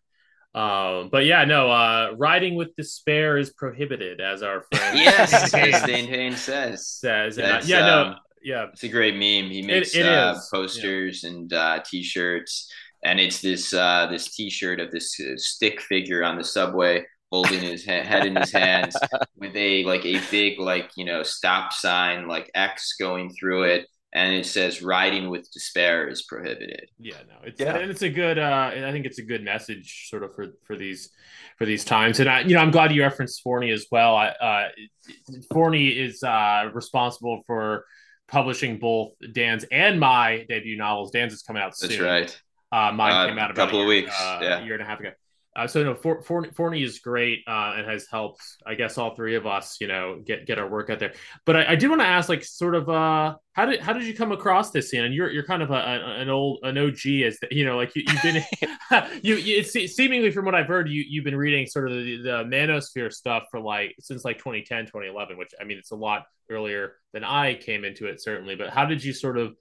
[0.56, 6.08] Um but yeah no uh riding with despair is prohibited as our friend yes Dane
[6.08, 6.88] Haynes says.
[6.88, 7.38] says.
[7.38, 8.68] And, uh, yeah no um, yeah.
[8.72, 9.52] It's a great meme.
[9.52, 12.72] He makes it uh, is, posters and uh, t-shirts,
[13.04, 17.60] and it's this uh, this t-shirt of this uh, stick figure on the subway holding
[17.62, 18.98] his he- head in his hands
[19.38, 23.86] with a like a big like you know stop sign like X going through it,
[24.14, 27.76] and it says "Riding with despair is prohibited." Yeah, no, it's Yeah.
[27.78, 28.38] and it's a good.
[28.40, 31.10] Uh, I think it's a good message, sort of for for these
[31.58, 32.20] for these times.
[32.20, 34.16] And I, you know, I'm glad you referenced Forney as well.
[34.16, 34.70] I, uh,
[35.54, 37.86] Forney is uh, responsible for
[38.28, 41.12] publishing both Dan's and my debut novels.
[41.12, 41.90] Dan's is coming out soon.
[41.90, 42.42] That's right.
[42.72, 44.60] Uh, mine Uh, came out about couple a of weeks, uh, yeah.
[44.60, 45.12] a year and a half ago.
[45.56, 49.16] Uh, so no, For, For, Forney is great uh, and has helped, I guess, all
[49.16, 51.14] three of us, you know, get get our work out there.
[51.46, 54.04] But I, I did want to ask, like, sort of, uh, how did how did
[54.04, 55.04] you come across this scene?
[55.04, 57.76] And you're you're kind of a, a- an old an OG, as the, you know,
[57.78, 58.44] like you, you've been
[59.24, 62.18] you, you it's seemingly from what I've heard, you you've been reading sort of the,
[62.22, 66.26] the manosphere stuff for like since like 2010, 2011, which I mean, it's a lot
[66.50, 68.56] earlier than I came into it, certainly.
[68.56, 69.56] But how did you sort of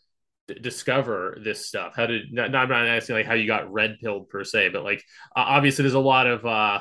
[0.55, 1.95] discover this stuff?
[1.97, 4.71] How did not, not I'm not asking like how you got red pilled per se,
[4.71, 5.03] but like
[5.37, 6.81] uh, obviously there's a lot of uh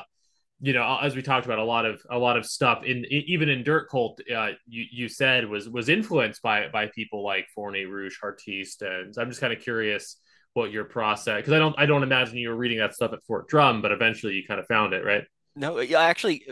[0.60, 3.48] you know as we talked about a lot of a lot of stuff in even
[3.48, 7.84] in dirt cult uh you you said was was influenced by by people like Forney
[7.84, 10.16] Roosh Heartiste and so I'm just kind of curious
[10.54, 13.22] what your process because I don't I don't imagine you were reading that stuff at
[13.22, 16.46] Fort Drum but eventually you kind of found it right No, actually,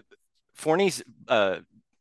[0.54, 1.58] Forney's uh,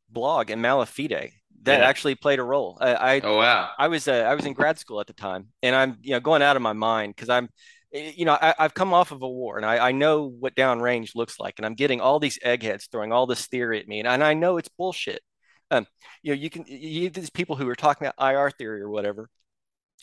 [0.10, 1.32] blog in Mala Fide
[1.66, 1.88] that Yeah.
[1.90, 2.78] actually played a role.
[2.82, 3.72] I, I Oh wow.
[3.78, 6.20] I was uh, I was in grad school at the time, and I'm you know
[6.20, 7.50] going out of my mind because I'm
[7.94, 10.56] eh, you know I, I've come off of a war and I, I know what
[10.56, 14.00] downrange looks like, and I'm getting all these eggheads throwing all this theory at me,
[14.00, 15.22] and, and I know it's bullshit.
[15.72, 15.88] Um,
[16.24, 19.30] you know, you can you these people who are talking about IR theory or whatever.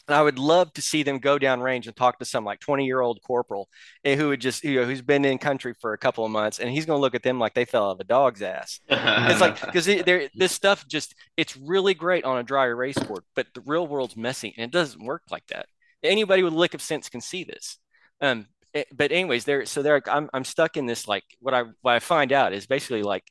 [0.08, 2.84] And I would love to see them go downrange and talk to some like 20
[2.84, 3.68] year old corporal
[4.04, 6.58] eh, who would just, you know, who's been in country for a couple of months
[6.58, 8.80] and he's going to look at them like they fell out of a dog's ass.
[8.88, 13.46] It's like because this stuff just it's really great on a dry erase board, but
[13.54, 15.66] the real world's messy and it doesn't work like that.
[16.02, 17.78] Anybody with a lick of sense can see this.
[18.20, 21.64] Um, eh, but anyways, there so there I'm I'm stuck in this like what I
[21.82, 23.24] what I find out is basically like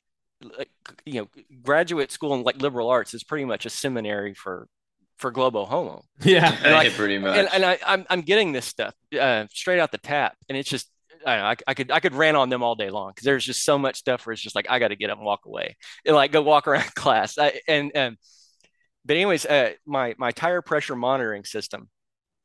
[0.57, 0.69] like
[1.05, 1.27] you know
[1.63, 4.67] graduate school and like liberal arts is pretty much a seminary for
[5.21, 7.37] for globo homo yeah And like- pretty much.
[7.37, 10.69] and, and I, I'm I'm getting this stuff uh, straight out the tap, and it's
[10.69, 10.89] just
[11.25, 13.25] I, don't know, I, I could I could rant on them all day long because
[13.25, 15.25] there's just so much stuff where it's just like I got to get up and
[15.25, 17.37] walk away, and like go walk around class.
[17.37, 18.17] I, and um,
[19.05, 21.89] but anyways, uh, my my tire pressure monitoring system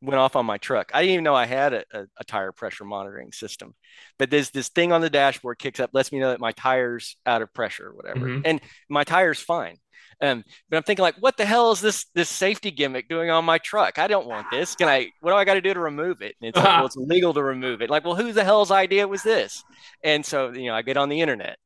[0.02, 0.90] went off on my truck.
[0.94, 3.74] I didn't even know I had a, a, a tire pressure monitoring system,
[4.18, 7.16] but there's this thing on the dashboard kicks up, lets me know that my tire's
[7.24, 8.42] out of pressure or whatever, Mhm.
[8.44, 9.76] and my tire's fine.
[10.20, 13.44] Um, but I'm thinking like, what the hell is this this safety gimmick doing on
[13.44, 13.98] my truck?
[13.98, 14.74] I don't want this.
[14.74, 15.10] Can I?
[15.20, 16.36] What do I got to do to remove it?
[16.40, 17.90] And it's like, well, it's illegal to remove it.
[17.90, 19.62] Like, well, who the hell's idea was this?
[20.02, 21.58] And so you know, I get on the internet,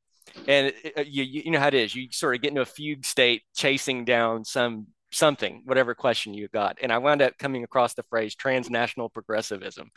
[0.49, 1.95] and it- it- you you know how it is.
[1.95, 6.49] You sort of get into a fugue state, chasing down some something, whatever question you
[6.49, 6.79] got.
[6.83, 9.91] And I wound up coming across the phrase transnational progressivism,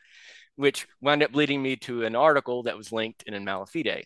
[0.55, 4.05] which wound up leading me to an article that was linked in Mala Fide.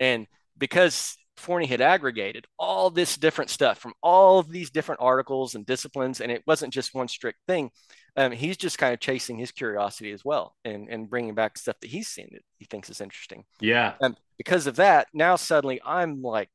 [0.00, 5.54] And because Forney had aggregated all this different stuff from all of these different articles
[5.54, 7.70] and disciplines, and it wasn't just one strict thing.
[8.16, 11.76] Um, he's just kind of chasing his curiosity as well, and and bringing back stuff
[11.80, 13.44] that he's seen that he thinks is interesting.
[13.60, 16.48] yeah And because of that, now suddenly I'm like,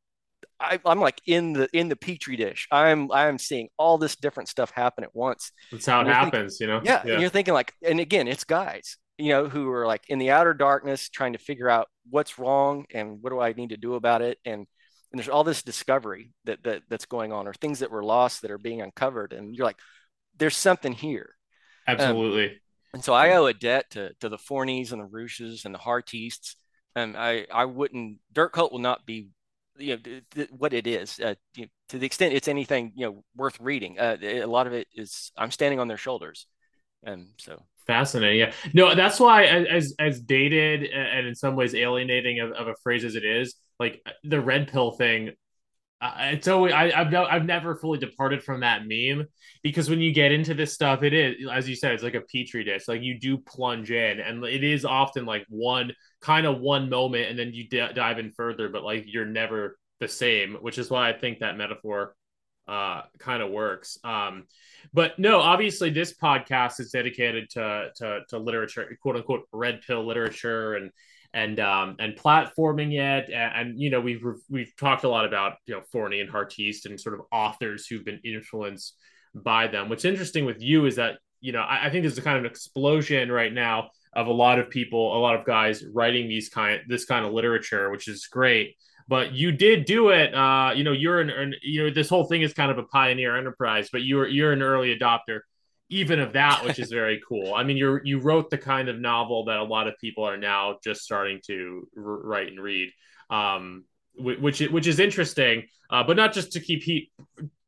[0.60, 2.68] I, I'm like in the in the petri dish.
[2.72, 5.52] I'm I'm seeing all this different stuff happen at once.
[5.72, 8.28] that's how it You're thinking- happens you know Yeah, and you're thinking like, and again,
[8.28, 11.88] it's guys, you know, who are like in the outer darkness trying to figure out
[12.10, 14.66] what's wrong and what do I need to do about it, and
[15.12, 18.42] and there's all this discovery that that that's going on, or things that were lost
[18.42, 19.80] that are being uncovered, and you're like,
[20.38, 21.36] there's something here.
[21.88, 22.60] Um, absolutely
[22.94, 25.80] And so I owe a debt to to the Forneys and the Rooshes and the
[25.80, 26.56] Heartistes.
[26.96, 29.30] And I I wouldn't Dirt Cult will not be
[29.80, 32.92] you know th- th- what it is uh, you know, to the extent it's anything
[32.96, 34.00] you know worth reading.
[34.00, 36.48] Uh, a lot of it is I'm standing on their shoulders,
[37.04, 38.38] and so Fascinating.
[38.38, 38.54] Yeah.
[38.72, 43.04] No, that's why as as dated and in some ways alienating of, of a phrase
[43.04, 45.32] as it is, like the red pill thing,
[46.00, 49.26] uh, it's always I, I've no, I've never fully departed from that meme
[49.64, 52.22] because when you get into this stuff, it is as you said, it's like a
[52.22, 52.88] petri dish.
[52.88, 57.30] Like you do plunge in, and it is often like one kind of one moment,
[57.30, 60.90] and then you d- dive in further, but like you're never the same, which is
[60.90, 62.16] why I think that metaphor
[62.68, 63.98] uh kind of works.
[64.04, 64.46] Um
[64.94, 70.06] but no, obviously this podcast is dedicated to to to literature, quote unquote red pill
[70.06, 70.92] literature and
[71.34, 75.54] and um and platforming it and, and you know we've we've talked a lot about
[75.66, 78.96] you know Forney and Heartiste and sort of authors who've been influenced
[79.34, 79.90] by them.
[79.90, 82.46] What's interesting with you is that you know I, I think there's a kind of
[82.46, 86.50] an explosion right now of a lot of people, a lot of guys writing these
[86.50, 88.76] kind this kind of literature, which is great.
[89.08, 90.34] But you did do it.
[90.34, 92.84] Uh, you know, you're an, an you know this whole thing is kind of a
[92.84, 95.42] pioneer enterprise, but you're you're an early adopter,
[95.90, 97.54] even of that, which is very cool.
[97.54, 100.38] I mean, you you wrote the kind of novel that a lot of people are
[100.38, 102.92] now just starting to r- write and read,
[103.30, 103.86] um,
[104.16, 105.64] which which is interesting.
[105.92, 107.12] Uh, but not just to keep heat,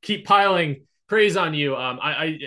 [0.03, 1.75] keep piling praise on you.
[1.75, 2.39] Um, I, I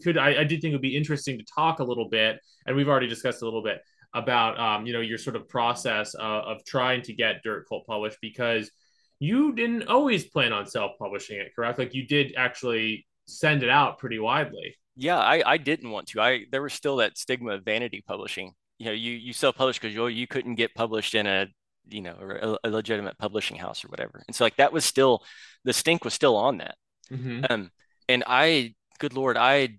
[0.00, 2.76] could I, I did think it would be interesting to talk a little bit, and
[2.76, 3.80] we've already discussed a little bit
[4.14, 7.84] about um, you know your sort of process uh, of trying to get Dirt Cult
[7.84, 8.70] published because
[9.18, 11.80] you didn't always plan on self-publishing it, correct?
[11.80, 14.76] Like you did actually send it out pretty widely.
[14.94, 16.20] Yeah, I, I didn't want to.
[16.20, 18.52] I there was still that stigma of vanity publishing.
[18.78, 21.48] You know, you you self-published because you you couldn't get published in a
[21.90, 24.22] you know a, a legitimate publishing house or whatever.
[24.28, 25.24] And so like that was still
[25.64, 26.76] the stink was still on that.
[27.08, 27.70] hmm Um,
[28.12, 29.78] and I, good Lord, I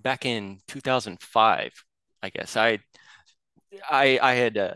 [0.00, 1.72] back in 2005,
[2.22, 2.80] I guess I
[3.88, 4.74] I I had uh,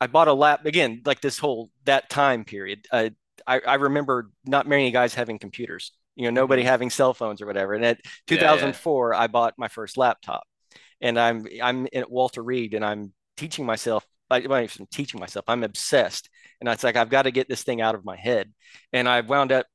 [0.00, 2.86] I bought a lap again like this whole that time period.
[2.90, 3.10] Uh,
[3.46, 5.92] I I remember not many guys having computers.
[6.16, 7.74] You know, nobody hmm having cell phones or whatever.
[7.74, 8.78] And at Yeah, yeah.
[8.80, 10.44] 2004, I bought my first laptop,
[11.00, 14.06] and I'm I'm at Walter Reed, and I'm teaching myself.
[14.30, 15.44] Like, well, I'm teaching myself.
[15.48, 16.30] I'm obsessed,
[16.60, 18.52] and it's like I've got to get this thing out of my head.
[18.92, 19.66] And I wound up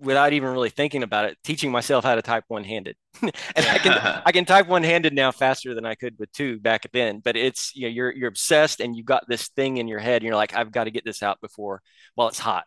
[0.00, 2.96] without even really thinking about it, teaching myself how to type one-handed.
[3.22, 3.92] and I can
[4.26, 7.20] I can type one-handed now faster than I could with two back then.
[7.24, 10.22] But it's you know you're you're obsessed and you've got this thing in your head
[10.22, 11.82] and you're like I've got to get this out before
[12.14, 12.64] while it's hot.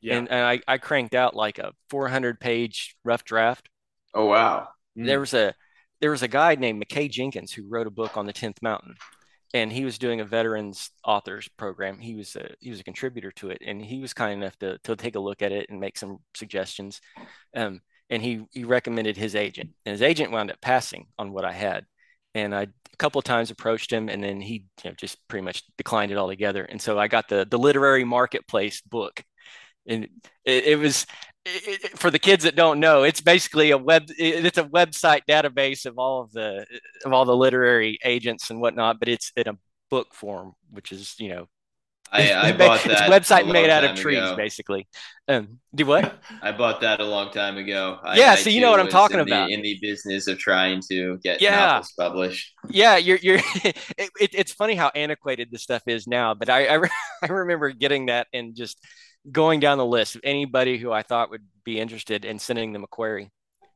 [0.00, 0.16] Yeah.
[0.18, 3.68] And, and I, I cranked out like a 400 page rough draft.
[4.14, 4.68] Oh wow.
[4.96, 5.20] There Mm.
[5.20, 5.54] was a
[6.00, 8.94] there was a guy named McKay Jenkins who wrote a book on the 10th mountain
[9.54, 11.98] and he was doing a veterans authors program.
[11.98, 14.78] He was a he was a contributor to it, and he was kind enough to
[14.78, 17.00] to take a look at it and make some suggestions.
[17.54, 17.80] Um,
[18.10, 21.52] and he he recommended his agent, and his agent wound up passing on what I
[21.52, 21.86] had.
[22.34, 25.44] And I a couple of times approached him, and then he you know, just pretty
[25.44, 26.64] much declined it altogether.
[26.64, 29.22] And so I got the the literary marketplace book,
[29.86, 30.04] and
[30.44, 31.06] it, it was
[31.44, 34.04] it, it- for the kids that don't know, it's basically a web.
[34.18, 36.66] It's a website database of all of the
[37.04, 39.58] of all the literary agents and whatnot, but it's in a
[39.90, 41.48] book form, which is you know,
[42.12, 44.36] I, I it's, bought it's a that website a made out of trees, ago.
[44.36, 44.86] basically.
[45.28, 46.14] Um, do what?
[46.42, 47.98] I bought that a long time ago.
[48.04, 49.50] I, Yeah, I so you know what I'm talking in the, about.
[49.50, 52.52] in the business of trying to get Yeah, novels published.
[52.70, 52.96] yeah.
[52.98, 53.36] You're you're.
[53.64, 56.90] it, it, it's funny how antiquated this stuff is now, but I I, re-
[57.22, 58.78] I remember getting that and just
[59.30, 62.84] going down the list of anybody who I thought would be interested in sending them
[62.84, 63.30] a query,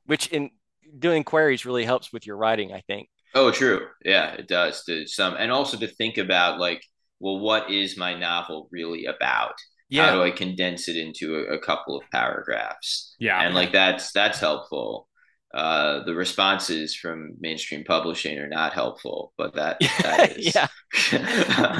[0.06, 0.50] which in
[0.98, 3.08] doing queries really helps with your writing, I think.
[3.34, 3.86] Oh, true.
[4.04, 6.82] Yeah, it does to some, and also to think about like,
[7.20, 9.54] well, what is my novel really about?
[9.88, 10.06] Yeah.
[10.06, 13.14] How do I condense it into a, a couple of paragraphs?
[13.18, 13.40] Yeah.
[13.40, 15.08] And like that's that's helpful.
[15.54, 20.54] Uh, the responses from mainstream publishing are not helpful, but that that is.
[20.54, 20.66] yeah,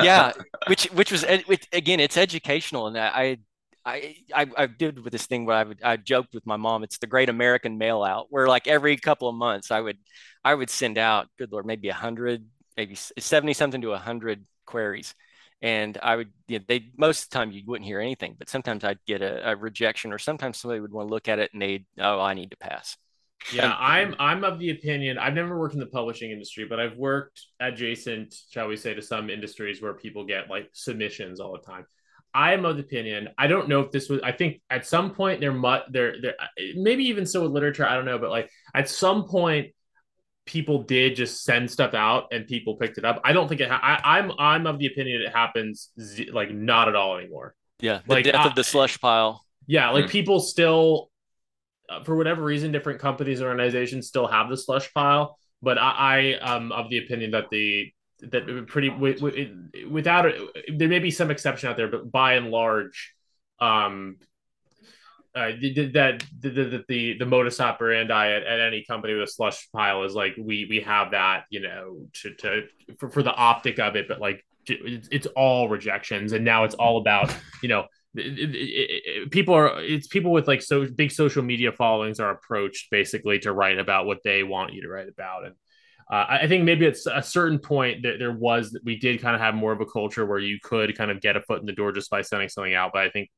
[0.03, 0.33] yeah.
[0.69, 3.39] Which which was ed- which, again, it's educational, and I
[3.87, 6.83] I I I did with this thing where I would I joked with my mom.
[6.83, 9.99] It's the Great American Mail Out, where like every couple of months I would
[10.45, 12.45] I would send out, good Lord, maybe hundred,
[12.77, 15.15] maybe seventy something to hundred queries.
[15.63, 18.49] And I would, you know, they most of the time you wouldn't hear anything, but
[18.49, 21.53] sometimes I'd get a, a rejection, or sometimes somebody would want to look at it
[21.53, 22.97] and they'd, oh, I need to pass.
[23.53, 25.17] Yeah, I'm I'm of the opinion.
[25.19, 29.03] I've never worked in the publishing industry, but I've worked adjacent, shall we say, to
[29.03, 31.87] some industries where people get like submissions all the time.
[32.37, 33.29] I am of the opinion.
[33.39, 34.21] I don't know if this was.
[34.23, 36.35] I think at some point there might there there
[36.77, 37.87] maybe even so with literature.
[37.87, 39.73] I don't know, but like at some point
[40.45, 43.21] people did just send stuff out and people picked it up.
[43.25, 43.69] I don't think it.
[43.71, 47.55] Ha- I, I'm I'm of the opinion it happens z- like not at all anymore.
[47.81, 49.45] yeah, the Like death I, of the slush pile.
[49.67, 50.11] yeah, like Hmm.
[50.11, 51.11] people still
[51.89, 55.39] uh, for whatever reason, different companies and organizations still have the slush pile.
[55.63, 59.51] But I, I am of the opinion that the that pretty wi- wi-
[59.91, 63.15] without it, there may be some exception out there, but by and large,
[63.61, 64.17] um,
[65.35, 69.69] uh, that the the, the the modus operandi at, at any company with a slush
[69.71, 72.63] pile is like we we have that you know to to
[72.99, 76.99] for, for the optic of it, but like it's, all rejections, and now it's all
[76.99, 81.43] about you know it- it- it- people are it's people with like so big social
[81.43, 85.45] media followings are approached basically to write about what they want you to write about
[85.45, 85.55] and
[86.11, 89.35] uh, I think maybe at a certain point that there was that we did kind
[89.35, 91.67] of have more of a culture where you could kind of get a foot in
[91.67, 93.31] the door just by sending something out but I think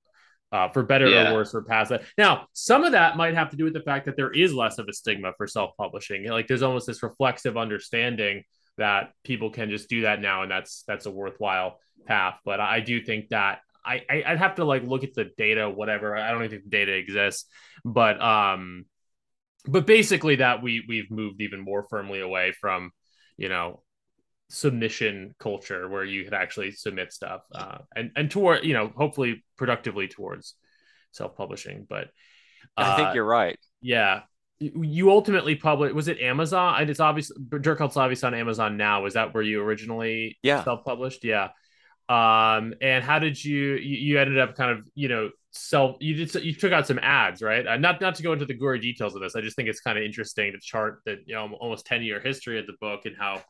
[0.51, 2.05] uh, for better or worse we're past that.
[2.17, 4.79] Now some of that might have to do with the fact that there is less
[4.79, 6.27] of a stigma for self-publishing.
[6.27, 8.45] Like there's almost this reflexive understanding
[8.79, 12.81] that people can just do that now and that's that's a worthwhile path but I
[12.81, 16.17] do think that I, I I'd have to like look at the data, whatever.
[16.17, 17.49] I don't even think the data exists,
[17.85, 18.85] but um,
[19.69, 22.91] but basically that we we've moved even more firmly away from,
[23.37, 23.83] you know,
[24.51, 29.45] submission culture where you could actually submit stuff, uh, and and toward you know hopefully
[29.57, 30.55] productively towards
[31.13, 31.87] self publishing.
[31.89, 32.09] But
[32.77, 33.59] I think uh, you're right.
[33.81, 34.23] yeah.
[34.61, 35.95] You ultimately published.
[35.95, 36.81] Was it Amazon?
[36.81, 37.31] And it's obvious.
[37.61, 39.03] Dirt Cult's obviously on Amazon now.
[39.05, 40.65] Was that where you originally Yeah.
[40.65, 41.23] self-published?
[41.23, 41.51] Yeah.
[42.09, 46.45] Um, and how did you you ended up kind of you know self you did
[46.45, 47.67] you took out some ads right?
[47.67, 49.35] Uh, not not to go into the gory details of this.
[49.37, 52.21] I just think it's kind of interesting to chart that you know almost ten year
[52.21, 53.43] history of the book and how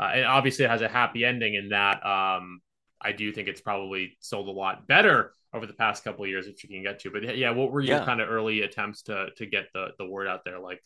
[0.00, 2.04] uh, and obviously it has a happy ending in that.
[2.06, 2.60] Um,
[3.00, 6.46] I do think it's probably sold a lot better over the past couple of years,
[6.46, 7.10] which you can get to.
[7.10, 8.04] But yeah, what were your Yeah.
[8.04, 10.58] kind of early attempts to to get the the word out there?
[10.60, 10.82] Like,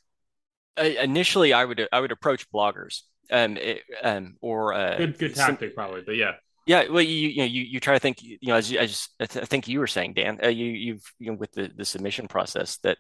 [0.77, 5.59] initially I would I would approach bloggers um, it, um or uh, good good some-
[5.59, 6.33] tactic probably, but yeah,
[6.67, 9.09] yeah, well, you you know you, you try to think you know as, you- as
[9.21, 12.29] I think you were saying, Dan, uh, you you've you know with the the submission
[12.29, 12.99] process that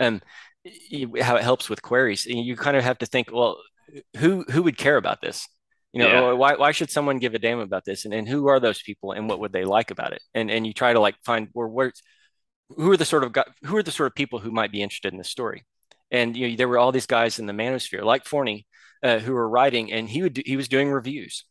[0.00, 0.20] um
[0.64, 3.58] you, how it helps with queries, and you kind of have to think, well,
[4.18, 5.48] who who would care about this?
[5.92, 6.32] You know, Yeah.
[6.34, 8.04] why why should someone give a damn about this?
[8.04, 10.22] And and who are those people, and what would they like about it?
[10.34, 11.92] And and you try to like find where where
[12.76, 13.34] who are the sort of
[13.64, 15.64] who are the sort of people who might be interested in this story?
[16.10, 18.66] And you know, there were all these guys in the manosphere, like Forney,
[19.02, 21.44] uh, who were writing, and he would do, he was doing reviews,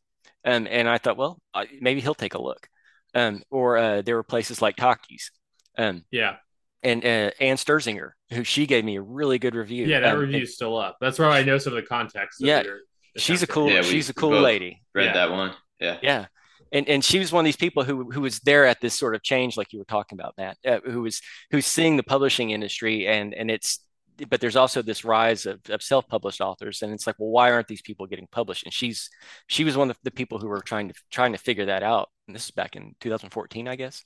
[0.46, 2.68] um, and I thought, well, I, maybe he'll take a look.
[3.14, 5.32] Um, or uh, there were places like Taki's,
[5.78, 6.36] um, yeah,
[6.84, 9.86] and uh, Ann Sterzinger, who she gave me a really good review.
[9.86, 10.02] yeah.
[10.02, 10.98] That Um, review's still up.
[11.00, 12.40] That's where I know some of the context.
[12.42, 12.80] Yeah, you're
[13.18, 14.82] She's a cool, Yeah, she's a cool lady.
[14.94, 15.14] Read Yeah.
[15.14, 15.54] that one.
[15.80, 15.98] Yeah.
[16.04, 16.26] Yeah.
[16.74, 19.16] And and she was one of these people who who was there at this sort
[19.16, 22.50] of change, like you were talking about, Matt, uh, who was who's seeing the publishing
[22.50, 23.80] industry and and it's
[24.30, 27.68] but there's also this rise of, of self-published authors and it's like well why aren't
[27.68, 29.10] these people getting published and she's
[29.48, 32.10] she was one of the people who were trying to trying to figure that out
[32.28, 34.04] and this is back in 2014 i guess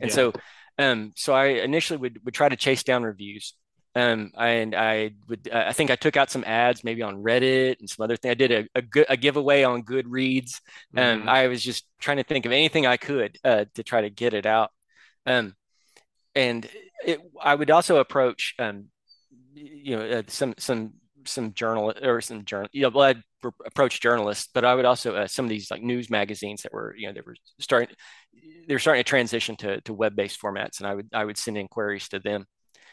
[0.00, 0.14] and Yeah.
[0.14, 0.32] so
[0.78, 3.54] um so i initially would would try to chase down reviews
[3.94, 7.88] um and i would i think i took out some ads maybe on reddit and
[7.88, 10.60] some other thing i did a, a good a giveaway on goodreads
[10.96, 11.28] and Mhm.
[11.28, 14.34] I was just trying to think of anything I could uh, to try to get
[14.34, 14.70] it out.
[15.26, 15.54] Um,
[16.34, 16.68] and
[17.04, 18.86] it, I would also approach, um,
[19.58, 20.94] you know, uh, some some
[21.24, 23.22] some journal or some journal, you know, well, I'd
[23.66, 26.94] approach journalists, but I would also uh, some of these like news magazines that were,
[26.96, 27.94] you know, they were starting,
[28.66, 31.58] they're starting to transition to to web based formats, and I would I would send
[31.58, 32.46] inquiries to them.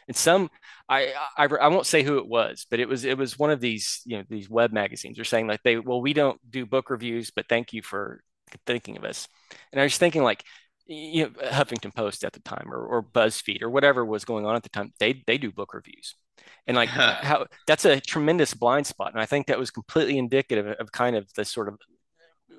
[0.08, 0.50] And some,
[0.88, 3.60] I, I I won't say who it was, but it was it was one of
[3.60, 5.18] these you know these web magazines.
[5.18, 8.22] They're saying like they well we don't do book reviews, but thank you for
[8.68, 9.28] thinking of us.
[9.72, 10.44] And I was thinking like
[10.88, 14.56] you know Huffington Post at the time or, or BuzzFeed or whatever was going on
[14.56, 14.94] at the time.
[15.00, 16.16] They they do book reviews,
[16.68, 19.12] and like how that's a tremendous blind spot.
[19.14, 21.78] And I think that was completely indicative of kind of the sort of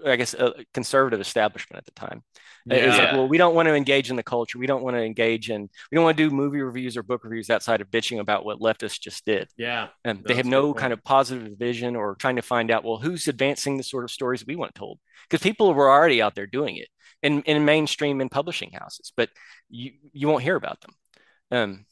[0.04, 2.22] I guess a conservative establishment at the time.
[2.68, 4.58] It was like, well, we don't want to engage in the culture.
[4.58, 7.24] We don't want to engage in, we don't want to do movie reviews or book
[7.24, 9.48] reviews outside of bitching about what leftists just did.
[9.56, 12.98] yeah, And they have no kind of positive vision or trying to find out, well,
[12.98, 14.98] who's advancing the sort of stories we want told?
[15.28, 16.88] Because people were already out there doing it
[17.22, 19.30] in, in mainstream and publishing houses, but
[19.70, 20.90] you, you won't hear about them.
[21.52, 21.86] Um,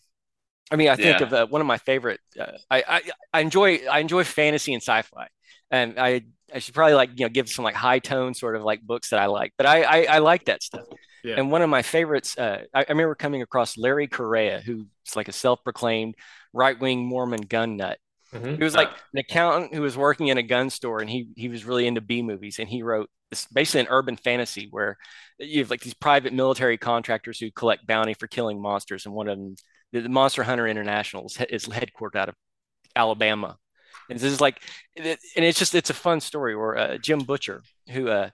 [0.70, 1.26] I mean, I think Yeah.
[1.26, 2.20] of uh, one of my favorite.
[2.38, 5.28] Uh, I, I I enjoy I enjoy fantasy and sci-fi,
[5.70, 6.22] and I
[6.52, 9.10] I should probably like you know give some like high tone sort of like books
[9.10, 10.84] that I like, but I I, I like that stuff.
[11.22, 11.36] Yeah.
[11.38, 14.84] And one of my favorites, uh, I, I remember coming across Larry Correia, who's
[15.16, 16.16] like a self-proclaimed
[16.52, 17.98] right-wing Mormon gun nut.
[18.32, 18.58] Mhm.
[18.58, 21.48] He was like an accountant who was working in a gun store, and he he
[21.48, 24.96] was really into B movies, and he wrote this basically an urban fantasy where
[25.38, 29.28] you have like these private military contractors who collect bounty for killing monsters, and one
[29.28, 29.54] of them,
[29.94, 32.36] the, the Monster Hunter International, is, is headquartered out of
[32.96, 33.56] Alabama.
[34.10, 34.60] And this is like,
[34.96, 36.56] and it's just it's a fun story.
[36.56, 38.30] Where uh, Jim Butcher, who uh,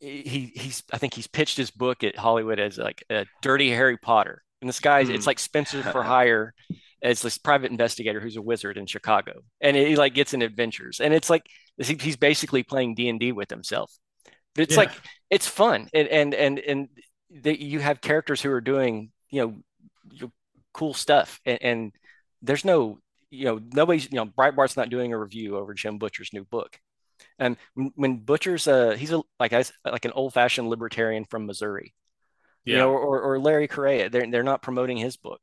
[0.00, 3.96] he he's I think he's pitched his book at Hollywood as like a dirty Harry
[3.98, 5.28] Potter, and this guy it's Hmm.
[5.28, 6.54] like Spencer for hire
[7.02, 11.00] as this private investigator who's a wizard in Chicago, and he like gets in adventures,
[11.00, 11.44] and it's like
[11.78, 13.92] he's basically playing D and D with himself.
[14.54, 14.78] But it's Yeah.
[14.78, 14.92] like
[15.30, 16.88] it's fun, and and and and
[17.30, 20.30] they, you have characters who are doing you know
[20.74, 21.92] cool stuff, and, and
[22.42, 22.98] there's no
[23.30, 26.78] you know nobody's you know Breitbart's not doing a review over Jim Butcher's new book.
[27.38, 27.56] And
[27.96, 31.94] when, Butcher's uh he's a like I like an old fashioned libertarian from Missouri,
[32.68, 32.84] you Yeah.
[32.84, 34.08] know, or, or Larry Correia.
[34.10, 35.40] They're they're not promoting his book.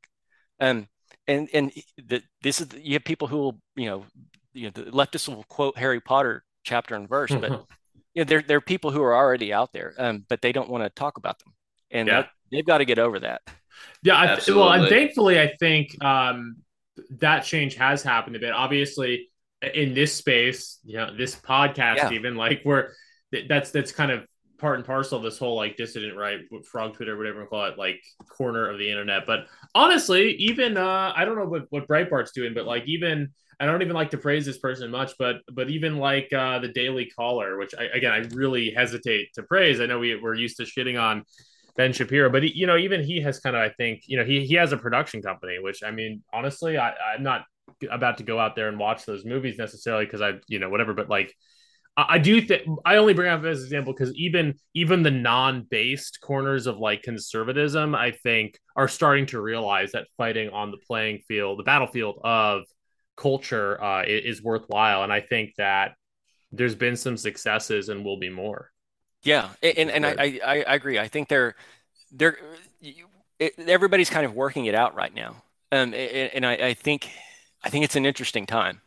[0.60, 0.88] Um,
[1.28, 4.04] and and the, this is you have people who will you know
[4.52, 7.52] you know the leftists will quote Harry Potter chapter and verse, but
[8.14, 10.70] you know there there are people who are already out there, um, but they don't
[10.70, 11.54] want to talk about them,
[11.90, 12.12] and Yeah.
[12.12, 13.42] that, they've got to get over that.
[14.02, 16.56] Yeah, I well, and thankfully, I think um,
[17.18, 18.52] that change has happened a bit.
[18.52, 19.28] Obviously,
[19.74, 22.12] in this space, you know, this podcast, Yeah.
[22.12, 22.94] even like where
[23.32, 24.24] th- that's that's kind of
[24.58, 26.40] part and parcel of this whole like dissident right,
[26.70, 29.26] frog Twitter, whatever we call it, like corner of the internet.
[29.26, 33.66] But honestly, even uh, I don't know what what Breitbart's doing, but like even I
[33.66, 37.06] don't even like to praise this person much, but but even like uh, the Daily
[37.06, 39.80] Caller, which I, again I really hesitate to praise.
[39.80, 41.24] I know we we're used to shitting on
[41.76, 44.24] Ben Shapiro, but he, you know, even he has kind of, I think, you know,
[44.24, 47.44] he he has a production company, which I mean, honestly, I, I'm not
[47.90, 50.92] about to go out there and watch those movies necessarily because I, you know, whatever.
[50.94, 51.34] But like,
[51.96, 56.20] I, I do think I only bring up as example because even even the non-based
[56.20, 61.20] corners of like conservatism, I think, are starting to realize that fighting on the playing
[61.28, 62.64] field, the battlefield of
[63.16, 65.92] culture, uh, i- is worthwhile, and I think that
[66.52, 68.69] there's been some successes and will be more.
[69.22, 70.98] Yeah, a- and and I, I I I agree.
[70.98, 71.54] I think they're
[72.12, 72.38] they're
[73.38, 75.42] it, everybody's kind of working it out right now.
[75.72, 77.10] Um, a- a- and I, I think
[77.62, 78.80] I think it's an interesting time.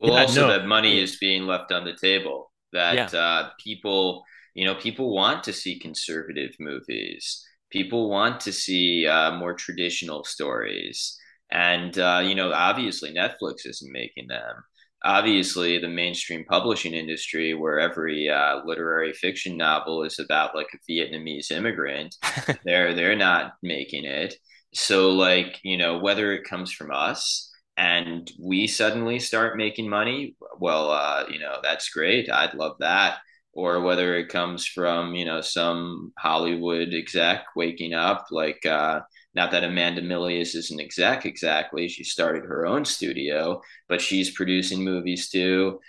[0.00, 2.52] Well, Yeah, also that money is being left on the table.
[2.90, 3.10] Yeah.
[3.10, 4.24] That uh, people,
[4.54, 7.44] you know, people want to see conservative movies.
[7.70, 11.18] People want to see uh, more traditional stories.
[11.50, 14.62] And, uh, you know, obviously Netflix isn't making them.
[15.04, 20.90] Obviously, the mainstream publishing industry, where every uh, literary fiction novel is about like a
[20.92, 22.16] Vietnamese immigrant,
[22.64, 24.34] they're they're not making it.
[24.74, 30.36] So, like, you know, whether it comes from us and we suddenly start making money,
[30.58, 32.30] well, uh, you know, that's great.
[32.30, 33.18] I'd love that.
[33.52, 39.00] Or whether it comes from, you know, some Hollywood exec waking up, like, uh,
[39.34, 41.88] not that Amanda Milius is an exec exactly.
[41.88, 45.80] She started her own studio, but she's producing movies too.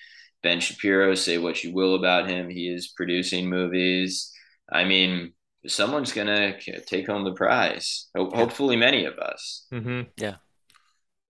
[0.43, 4.31] Ben Shapiro, say what you will about him, he is producing movies.
[4.71, 5.33] I mean,
[5.67, 8.09] someone's gonna take home the prize.
[8.15, 9.65] Ho- hopefully, many of us.
[9.71, 10.35] hmm Yeah.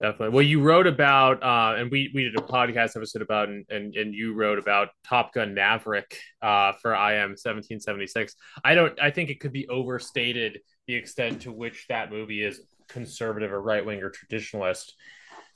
[0.02, 0.30] Definitely.
[0.30, 3.94] Well, you wrote about, uh, and we we did a podcast episode about, and and,
[3.96, 8.34] and you wrote about Top Gun Maverick uh, for IM seventeen seventy six.
[8.64, 8.98] I don't.
[9.02, 13.62] I think it could be overstated the extent to which that movie is conservative or
[13.62, 14.94] right wing or traditionalist.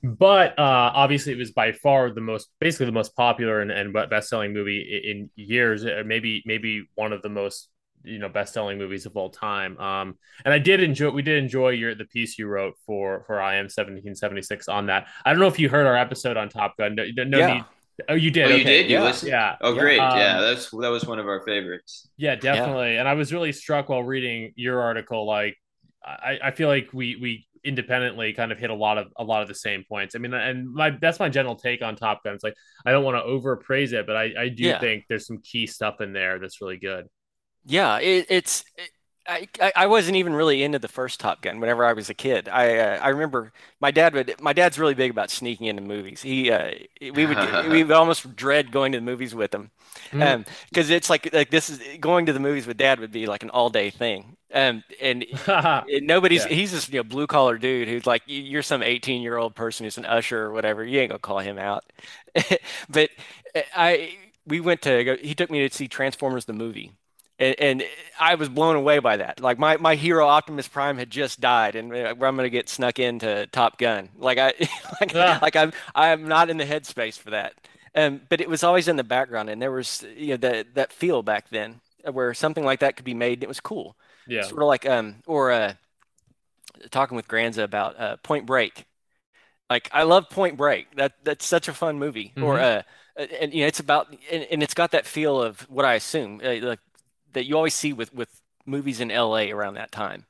[0.03, 3.91] But uh, obviously, it was by far the most, basically the most popular and, and
[4.11, 5.83] best selling movie in, in years.
[5.83, 7.69] Uh, Maybe maybe one of the most
[8.03, 9.75] you know best selling movies of all time.
[9.79, 13.41] Um, and I did enjoy we did enjoy your the piece you wrote for for
[13.41, 15.07] I am seventeen seventy six on that.
[15.25, 16.93] I don't know if you heard our episode on Top Gun.
[16.93, 17.53] No, no Yeah.
[17.55, 17.63] need.
[18.09, 18.51] Oh, you did.
[18.51, 18.89] Oh, you did?
[18.89, 19.03] You Yeah.
[19.03, 19.31] listened?
[19.31, 19.55] Yeah.
[19.61, 19.99] Oh, great.
[19.99, 22.09] Um, yeah, that's that was one of our favorites.
[22.17, 22.97] Yeah, definitely.
[22.97, 25.25] And I was really struck while reading your article.
[25.25, 25.57] Like,
[26.05, 29.41] I, I feel like we we independently kind of hit a lot of a lot
[29.41, 30.15] of the same points.
[30.15, 32.33] I mean, and my that's my general take on Top Gun.
[32.35, 32.55] It's like
[32.85, 34.79] I don't want to overpraise it, but I I do Yeah.
[34.79, 37.07] think there's some key stuff in there that's really good.
[37.65, 38.65] Yeah, it, it's
[39.25, 42.49] I, I wasn't even really into the first Top Gun whenever I was a kid.
[42.49, 46.21] I uh, I remember my dad would my dad's really big about sneaking into movies.
[46.21, 47.37] He uh, we would
[47.69, 49.71] we would almost dread going to the movies with him.
[50.11, 50.33] Mhm.
[50.35, 53.25] Um, because it's like like this is going to the movies with dad would be
[53.25, 54.35] like an all day thing.
[54.53, 55.23] Um, and
[55.87, 56.53] it- nobody's Yeah.
[56.55, 59.55] he's this you know blue collar dude who's like you- you're some 18 year old
[59.55, 60.83] person who's an usher or whatever.
[60.83, 61.85] You ain't gonna call him out.
[62.89, 63.09] But
[63.55, 66.91] uh, I we went to go, he took me to see Transformers the movie.
[67.39, 67.83] And, and
[68.19, 69.39] I was blown away by that.
[69.41, 72.99] Like my, my hero Optimus Prime had just died, and uh, I'm gonna get snuck
[72.99, 74.09] into Top Gun.
[74.15, 74.53] Like I
[75.01, 75.39] like, Ah.
[75.41, 77.53] like I'm I'm not in the headspace for that.
[77.95, 80.93] Um, but it was always in the background, and there was you know that that
[80.93, 81.81] feel back then
[82.11, 83.95] where something like that could be made, and it was cool.
[84.27, 84.43] yeah.
[84.43, 85.73] Sort of like um or uh
[86.91, 88.85] talking with Granza about uh Point Break.
[89.69, 90.95] Like I love Point Break.
[90.95, 92.33] That that's such a fun movie.
[92.41, 92.83] Or uh
[93.17, 96.41] and you know it's about and, and it's got that feel of what I assume
[96.43, 96.79] uh, like
[97.33, 100.25] that you always see with with movies in LA around that time.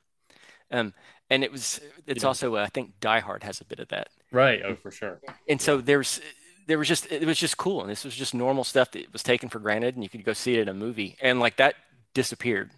[0.70, 0.94] Um
[1.30, 2.28] and it was it's Yeah.
[2.28, 4.08] also uh, I think Die Hard has a bit of that.
[4.32, 4.62] Right.
[4.64, 5.20] Oh, for sure.
[5.48, 6.20] And so there's
[6.66, 9.22] there was just it was just cool and this was just normal stuff that was
[9.22, 11.74] taken for granted and you could go see it in a movie and like that
[12.14, 12.70] disappeared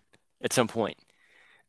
[0.43, 0.99] at some point.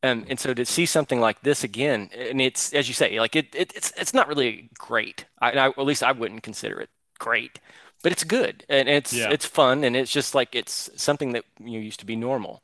[0.03, 3.35] Um, and so to see something like this again, and it's as you say, like
[3.35, 5.25] it, it it's it's not really great.
[5.41, 6.89] I, I at least I wouldn't consider it
[7.19, 7.59] great,
[8.03, 9.29] but it's good and it's Yeah.
[9.29, 12.63] it's fun and it's just like it's something that you know, used to be normal.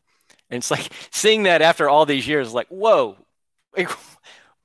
[0.49, 3.17] And it's like seeing that after all these years, like whoa,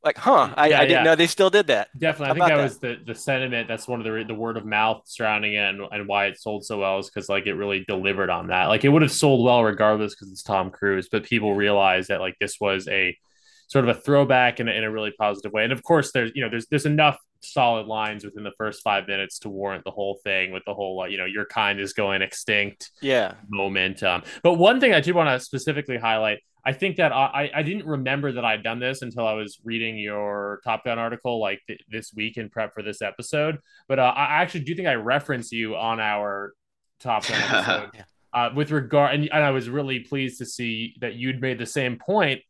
[0.05, 0.55] like, huh?
[0.57, 1.03] I, Yeah, I didn't yeah.
[1.05, 1.89] know they still did that.
[1.99, 3.67] Definitely, I think that, about was the the sentiment.
[3.67, 6.65] That's one of the the word of mouth surrounding it, and, and why it sold
[6.65, 8.67] so well is because like it really delivered on that.
[8.67, 12.21] Like it would have sold well regardless because it's Tom Cruise, but people realized that
[12.21, 13.17] like this was a
[13.69, 15.63] sort of a throwback in a, in a really positive way.
[15.65, 19.07] And of course, there's you know there's there's enough solid lines within the first five
[19.07, 21.93] minutes to warrant the whole thing with the whole uh, you know your kind is
[21.93, 23.35] going extinct Yeah.
[23.49, 24.03] moment.
[24.03, 27.63] Um, but one thing I did want to specifically highlight, I think that I, I
[27.63, 31.61] didn't remember that I'd done this until I was reading your Top Gun article like
[31.69, 33.59] th- this week in prep for this episode.
[33.87, 36.55] But uh, I actually do think I reference you on our
[36.99, 38.03] Top Gun episode Yeah.
[38.33, 41.67] uh, with regard, and, and I was really pleased to see that you'd made the
[41.67, 42.41] same point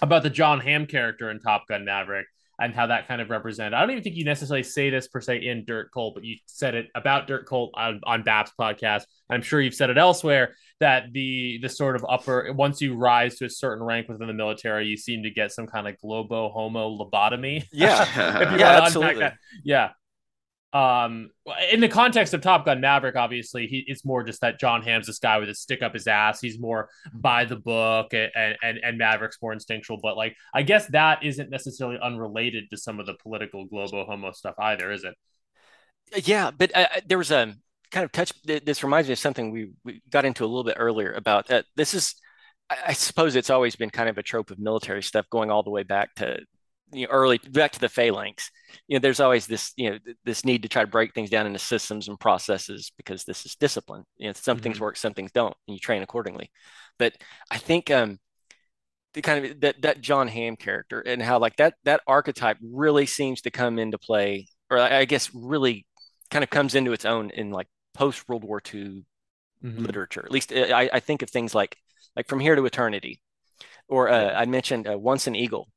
[0.00, 2.26] about the Jon Hamm character in Top Gun Maverick
[2.58, 3.74] and how that kind of represented.
[3.74, 6.36] I don't even think you necessarily say this per se in Dirt Cult, but you
[6.46, 9.02] said it about Dirt Cult on, on BAP's podcast.
[9.28, 13.36] I'm sure you've said it elsewhere that the the sort of upper once you rise
[13.36, 16.48] to a certain rank within the military, you seem to get some kind of globo
[16.48, 17.64] homo lobotomy.
[17.72, 18.04] Yeah.
[18.56, 19.28] Yeah, absolutely.
[19.64, 19.90] Yeah.
[20.76, 21.30] Um,
[21.72, 25.06] in the context of Top Gun Maverick, obviously, he it's more just that Jon Hamm's
[25.06, 26.40] this guy with a stick up his ass.
[26.40, 29.98] He's more by the book, and and and Maverick's more instinctual.
[30.02, 34.32] But like, I guess that isn't necessarily unrelated to some of the political globo homo
[34.32, 35.14] stuff either, is it?
[36.26, 37.54] Yeah, but uh, uh, there was a
[37.90, 38.32] kind of touch.
[38.42, 41.62] This reminds me of something we, we got into a little bit earlier about uh,
[41.76, 42.16] this is,
[42.68, 45.70] I suppose it's always been kind of a trope of military stuff going all the
[45.70, 46.40] way back to
[46.92, 48.50] you know, early back to the phalanx,
[48.88, 51.46] you know, there's always this, you know, this need to try to break things down
[51.46, 54.04] into systems and processes because this is discipline.
[54.16, 54.62] You know, some mm-hmm.
[54.62, 56.50] things work, some things don't, and you train accordingly.
[56.98, 57.14] But
[57.50, 58.18] I think um,
[59.14, 63.06] the kind of that that Jon Hamm character and how like that that archetype really
[63.06, 65.86] seems to come into play, or I guess really
[66.30, 69.04] kind of comes into its own in like post World War II
[69.64, 69.84] mm-hmm.
[69.84, 70.22] literature.
[70.24, 71.76] At least I, I think of things like
[72.14, 73.20] like From Here to Eternity,
[73.88, 75.68] or uh, I mentioned uh, Once an Eagle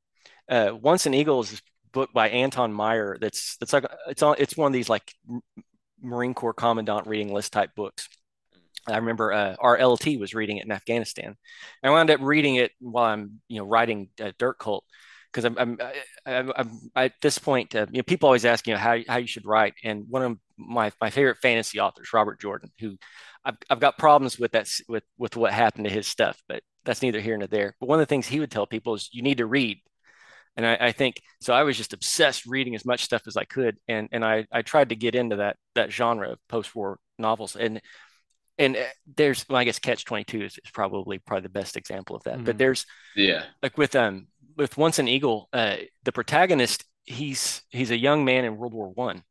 [0.49, 1.61] uh, Once an Eagle is this
[1.91, 3.17] book by Anton Myrer.
[3.19, 5.13] That's that's like it's on it's one of these like
[6.01, 8.09] Marine Corps commandant reading list type books.
[8.88, 11.35] I remember uh, our LT was reading it in Afghanistan.
[11.84, 14.84] I wound up reading it while I'm you know writing uh, Dirt Cult
[15.31, 15.77] because I'm, I'm,
[16.26, 19.17] I'm, I'm, at this point, uh, you know, people always ask, you know, how, how
[19.17, 19.76] you should write.
[19.84, 22.97] And one of my, my favorite fantasy authors, Robert Jordan, who
[23.45, 27.01] I've, I've got problems with that, with, with what happened to his stuff, but that's
[27.01, 27.76] neither here nor there.
[27.80, 29.80] But one of the things he would tell people is you need to read
[30.60, 31.53] and I, I, think so.
[31.53, 34.61] I was just obsessed reading as much stuff as I could, and and I I
[34.61, 37.81] tried to get into that that genre of post-war novels, and
[38.57, 38.81] and uh,
[39.15, 42.23] there's well, I guess Catch Twenty Two is, is, probably probably the best example of
[42.23, 42.36] that.
[42.36, 42.44] Mm-hmm.
[42.44, 44.27] But there's yeah, like with um
[44.57, 48.90] with Once an Eagle, uh, the protagonist he's he's a young man in World War
[48.90, 49.23] One,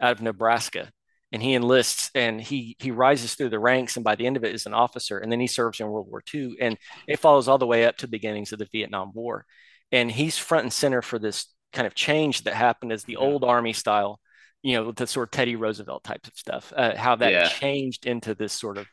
[0.00, 0.90] out of Nebraska,
[1.32, 4.44] and he enlists and he he rises through the ranks and by the end of
[4.44, 6.76] it is an officer and then he serves in world war ii and
[7.08, 9.46] it follows all the way up to the beginnings of the vietnam war
[9.92, 13.18] and he's front and center for this kind of change that happened as the yeah.
[13.18, 14.18] old army style
[14.62, 17.48] you know the sort of teddy roosevelt types of stuff uh, how that yeah.
[17.48, 18.86] changed into this sort of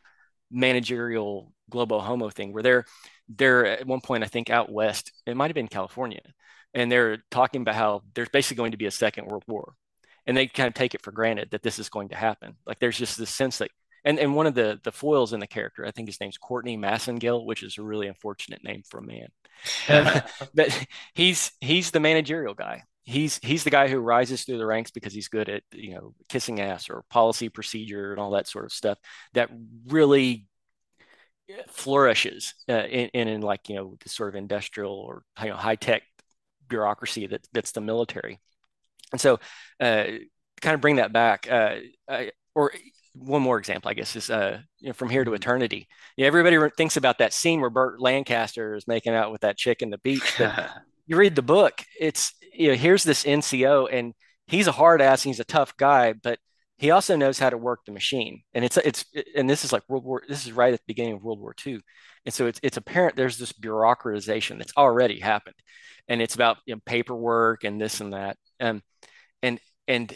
[0.51, 2.85] managerial globo homo thing where they're
[3.29, 6.21] they're at one point i think out west it might have been california
[6.73, 9.73] and they're talking about how there's basically going to be a second world war
[10.25, 12.79] and they kind of take it for granted that this is going to happen like
[12.79, 13.69] there's just this sense that
[14.03, 16.77] and and one of the the foils in the character i think his name's courtney
[16.77, 19.27] massengale which is a really unfortunate name for a man
[19.87, 22.83] but he's he's the managerial guy.
[23.03, 26.13] He's he's the guy who rises through the ranks because he's good at you know
[26.27, 28.97] kissing ass or policy procedure and all that sort of stuff
[29.33, 29.49] that
[29.87, 30.45] really
[31.69, 35.55] flourishes uh, in, in, in like you know the sort of industrial or you know,
[35.55, 36.03] high tech
[36.67, 38.39] bureaucracy that that's the military.
[39.11, 39.39] And so,
[39.79, 40.03] uh,
[40.61, 41.77] kind of bring that back, uh,
[42.53, 42.71] or
[43.19, 45.35] one more example, I guess, is uh, you know, from here to mm-hmm.
[45.35, 45.87] eternity.
[46.17, 49.81] Yeah, everybody thinks about that scene where Burt Lancaster is making out with that chick
[49.81, 50.35] in the beach.
[50.37, 50.69] But
[51.05, 54.13] you read the book, it's you know, here's this NCO, and
[54.47, 56.39] he's a hard ass, and he's a tough guy, but
[56.77, 58.41] he also knows how to work the machine.
[58.53, 59.05] And it's it's
[59.35, 60.23] and this is like World War.
[60.27, 61.79] This is right at the beginning of World War II,
[62.25, 65.55] and so it's it's apparent there's this bureaucratization that's already happened,
[66.07, 68.81] and it's about you know, paperwork and this and that, um,
[69.43, 70.15] and and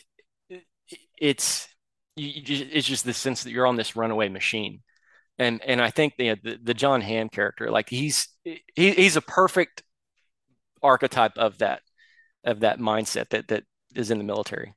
[1.17, 1.67] it's
[2.15, 4.81] you, you, it's just the sense that you're on this runaway machine
[5.39, 9.21] and and I think the the, the Jon Hamm character, like he's he, he's a
[9.21, 9.83] perfect
[10.81, 11.81] archetype of that
[12.43, 13.63] of that mindset that that
[13.95, 14.73] is in the military.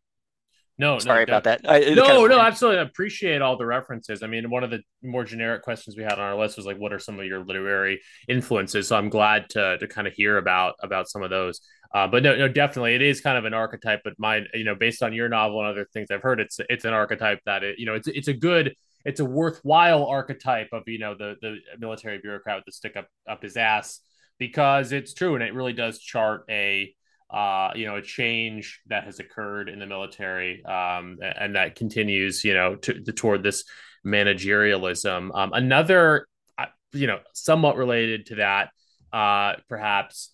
[0.79, 1.61] No, sorry no, about that.
[1.65, 2.81] I, no, kind of no, absolutely.
[2.81, 4.23] I appreciate all the references.
[4.23, 6.77] I mean, one of the more generic questions we had on our list was like,
[6.77, 8.89] what are some of your literary influences?
[8.89, 11.61] So I'm glad to to kind of hear about about some of those.
[11.95, 14.01] Uh, but no, no, definitely, it is kind of an archetype.
[14.05, 16.85] But mine, you know, based on your novel and other things I've heard, it's it's
[16.85, 18.75] an archetype that it, you know, it's it's a good,
[19.07, 23.09] it's a worthwhile archetype of you know the the military bureaucrat with the stick up
[23.27, 24.01] up his ass
[24.39, 26.95] because it's true and it really does chart a
[27.31, 32.45] uh, you know, a change that has occurred in the military, um, and that continues,
[32.45, 33.65] you know, to, to toward this
[34.07, 35.37] managerialism.
[35.37, 38.71] Um, another, uh, you know, somewhat related to that,
[39.13, 40.33] uh, perhaps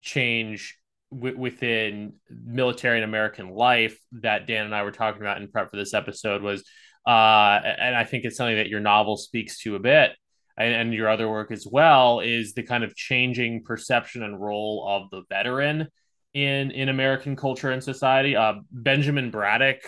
[0.00, 0.78] change
[1.12, 5.70] w- within military and American life that Dan and I were talking about in prep
[5.70, 6.62] for this episode was,
[7.06, 10.12] uh, and I think it's something that your novel speaks to a bit.
[10.54, 14.86] And, and your other work as well is the kind of changing perception and role
[14.86, 15.88] of the veteran
[16.34, 18.36] in in American culture and society.
[18.36, 19.80] Uh, Benjamin Braddock,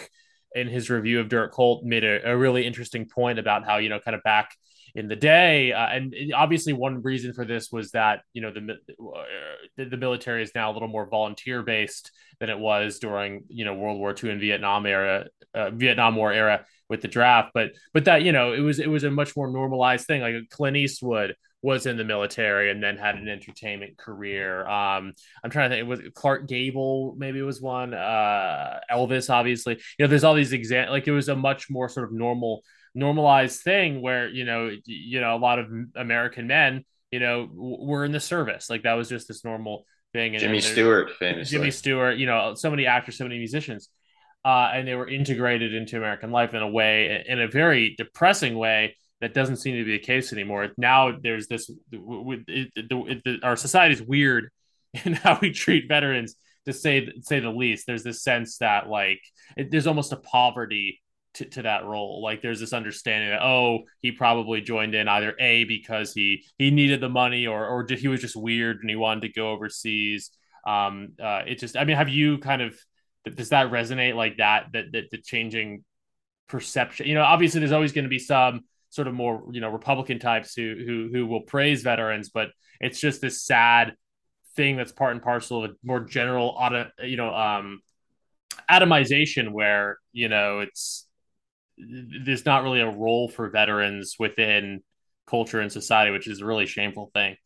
[0.54, 3.88] in his review of Dirt Cult, made a, a really interesting point about how you
[3.88, 4.50] know kind of back
[4.94, 5.72] in the day.
[5.72, 10.42] Uh, and obviously, one reason for this was that you know the uh, the military
[10.42, 12.10] is now a little more volunteer based
[12.40, 16.32] than it was during you know World War II and Vietnam era, uh, Vietnam War
[16.32, 16.64] era
[16.94, 17.50] with the draft.
[17.52, 20.22] But but that you know it was it was a much more normalized thing.
[20.22, 24.66] Like Clint Eastwood was in the military and then had an entertainment career.
[24.66, 25.84] Um, I'm trying to think.
[25.84, 27.94] It was Clark Gable maybe was one.
[27.94, 29.74] Uh, Elvis, obviously.
[29.98, 30.92] You know, there's all these examples.
[30.92, 32.62] Like it was a much more sort of normal
[32.94, 35.66] normalized thing where you know you know a lot of
[35.96, 38.70] American men you know were in the service.
[38.70, 40.34] Like that was just this normal thing.
[40.34, 41.58] And, Jimmy Stewart, famously.
[41.58, 42.16] Jimmy Stewart.
[42.16, 43.88] You know, so many actors, so many musicians.
[44.44, 48.58] Uh, and they were integrated into American life in a way, in a very depressing
[48.58, 50.68] way, that doesn't seem to be the case anymore.
[50.76, 54.50] Now there's this, it, it, it, our society is weird
[55.04, 57.86] in how we treat veterans to say say the least.
[57.86, 59.20] There's this sense that like
[59.56, 61.02] there's almost a poverty
[61.34, 62.22] to, to that role.
[62.22, 66.70] Like there's this understanding that oh, he probably joined in either a because he he
[66.70, 70.30] needed the money or or he was just weird and he wanted to go overseas.
[70.66, 72.74] Um, uh, it just I mean, have you kind of
[73.24, 74.66] does that resonate like that?
[74.72, 75.84] That that the changing
[76.48, 77.06] perception.
[77.06, 80.18] You know, obviously there's always going to be some sort of more you know Republican
[80.18, 83.94] types who who who will praise veterans, but it's just this sad
[84.56, 87.80] thing that's part and parcel of a more general auto you know um
[88.70, 91.08] atomization where you know it's
[91.76, 94.80] there's not really a role for veterans within
[95.26, 97.36] culture and society, which is a really shameful thing.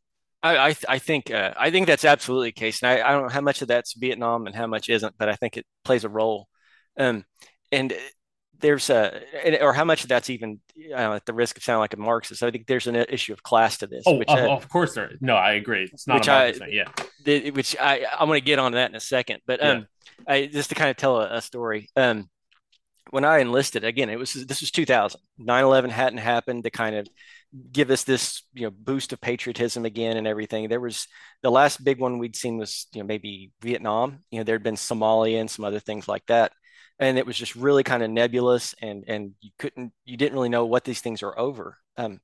[0.43, 3.23] I I, I think uh, I think that's absolutely the case, and I, I don't
[3.23, 6.05] know how much of that's Vietnam and how much isn't, but I think it plays
[6.05, 6.49] a role.
[6.99, 7.25] Um,
[7.71, 7.93] and
[8.61, 9.23] there's a
[9.61, 10.61] or how much of that's even
[10.91, 12.43] uh, at the risk of sounding like a Marxist.
[12.43, 14.05] I think there's an issue of class to this.
[14.07, 15.13] Oh, which, uh, of course there.
[15.13, 15.19] Is.
[15.21, 15.89] No, I agree.
[15.93, 16.89] It's not which I, yeah.
[17.25, 19.87] The, which I I'm going to get on that in a second, but um,
[20.27, 20.35] yeah.
[20.35, 21.89] I just to kind of tell a, a story.
[21.97, 22.29] Um,
[23.11, 25.21] when I enlisted, again, it was this was 2000.
[25.41, 27.09] 9/11 hadn't happened to kind of
[27.73, 30.69] give us this you know boost of patriotism again and everything.
[30.69, 31.07] There was
[31.43, 34.21] the last big one we'd seen was you know maybe Vietnam.
[34.31, 36.53] You know there'd been Somalia and some other things like that,
[36.99, 40.49] and it was just really kind of nebulous and and you couldn't you didn't really
[40.49, 41.77] know what these things are over.
[41.97, 42.21] Um,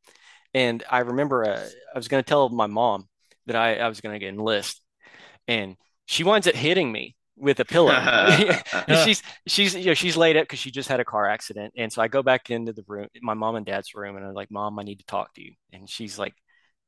[0.53, 3.09] and I remember uh, I was going to tell my mom
[3.47, 4.81] that I, I was going to get enlist,
[5.49, 5.77] and
[6.07, 7.93] she winds up hitting me with a pillow.
[9.05, 11.93] she's she's you know she's laid up because she just had a car accident, and
[11.93, 14.51] so I go back into the room, my mom and dad's room, and I'm like,
[14.51, 16.35] "Mom, I need to talk to you." And she's like,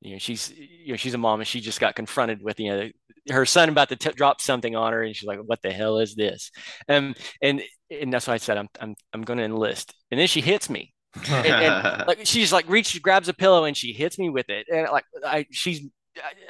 [0.01, 2.71] you know, she's you know she's a mom, and she just got confronted with you
[2.71, 2.91] know
[3.31, 5.99] her son about to t- drop something on her, and she's like, "What the hell
[5.99, 6.51] is this?"
[6.89, 10.29] Um, and and that's why I said I'm I'm I'm going to enlist, and then
[10.29, 10.93] she hits me.
[11.31, 14.67] and, and, like she's like reaches grabs a pillow and she hits me with it
[14.71, 15.81] and like I she's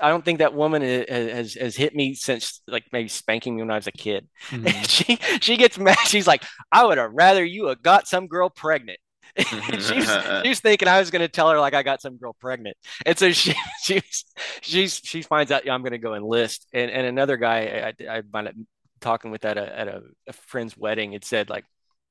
[0.01, 3.71] I don't think that woman has has hit me since like maybe spanking me when
[3.71, 4.29] I was a kid.
[4.51, 4.83] Mm-hmm.
[4.83, 5.99] she she gets mad.
[6.07, 8.99] She's like, I would have rather you have got some girl pregnant.
[9.39, 10.11] she's
[10.45, 13.19] she's thinking I was going to tell her like I got some girl pregnant, and
[13.19, 14.25] so she she's
[14.63, 16.67] she's she finds out yeah, I'm going to go enlist.
[16.73, 18.55] And and another guy I I wound up
[19.01, 21.65] talking with at a at a, a friend's wedding had said like,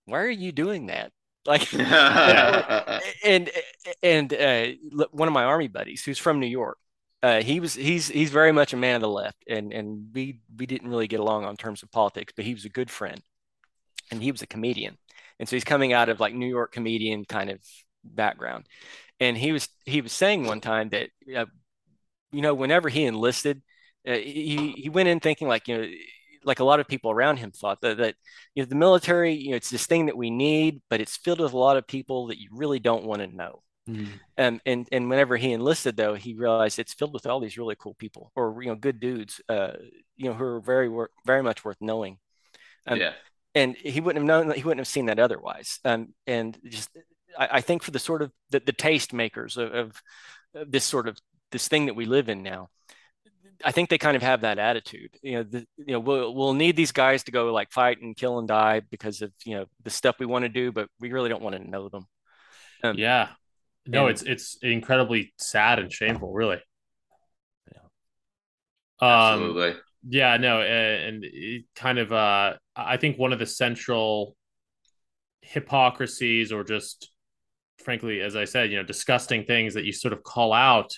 [0.06, 1.12] why are you doing that?
[1.48, 1.72] Like,
[3.24, 3.52] and
[4.02, 4.66] and uh,
[5.12, 6.78] one of my army buddies who's from New York
[7.26, 10.42] uh, he was he's he's very much a man of the left, and and we
[10.56, 13.20] we didn't really get along on terms of politics, but he was a good friend,
[14.12, 14.96] and he was a comedian,
[15.40, 17.60] and so he's coming out of like New York comedian kind of
[18.04, 18.68] background,
[19.20, 21.48] and he was he was saying one time that uh,
[22.32, 23.64] you know whenever he enlisted,
[24.08, 25.88] uh, he he went in thinking like you know
[26.44, 28.16] like a lot of people around him thought that, that
[28.54, 31.40] you know the military you know it's this thing that we need but it's filled
[31.40, 34.08] with a lot of people that you really don't want to know Mm.
[34.38, 37.76] Um, and and whenever he enlisted, though, he realized it's filled with all these really
[37.78, 39.74] cool people, or you know, good dudes, uh,
[40.18, 40.90] you know, who are very
[41.26, 42.18] very much worth knowing.
[42.88, 43.14] Um, yeah.
[43.54, 45.80] And he wouldn't have known, he wouldn't have seen that otherwise.
[45.86, 46.90] Um, and just,
[47.38, 50.02] I, I think for the sort of the, the taste makers of, of,
[50.68, 51.18] this sort of
[51.52, 52.70] this thing that we live in now,
[53.64, 55.12] I think they kind of have that attitude.
[55.22, 58.16] You know, the, you know, we'll we'll need these guys to go like fight and
[58.16, 61.12] kill and die because of you know the stuff we want to do, but we
[61.12, 62.06] really don't want to know them.
[62.84, 63.30] Um, yeah,
[63.88, 66.60] no, and, it's it's incredibly sad and shameful, really.
[67.72, 67.80] Yeah.
[69.00, 69.76] Um, Absolutely.
[70.08, 74.36] Yeah, no, and it kind of uh I think one of the central
[75.42, 77.12] hypocrisies or just
[77.84, 80.92] frankly as I said, you know, disgusting things that you sort of call out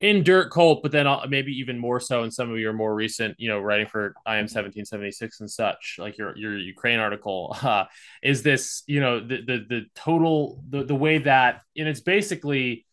[0.00, 3.34] in Dirt Cult, but then maybe even more so in some of your more recent,
[3.38, 7.84] you know, writing for IM 1776 and such, like your your Ukraine article, uh,
[8.22, 12.84] is this, you know, the the the total the the way that and it's basically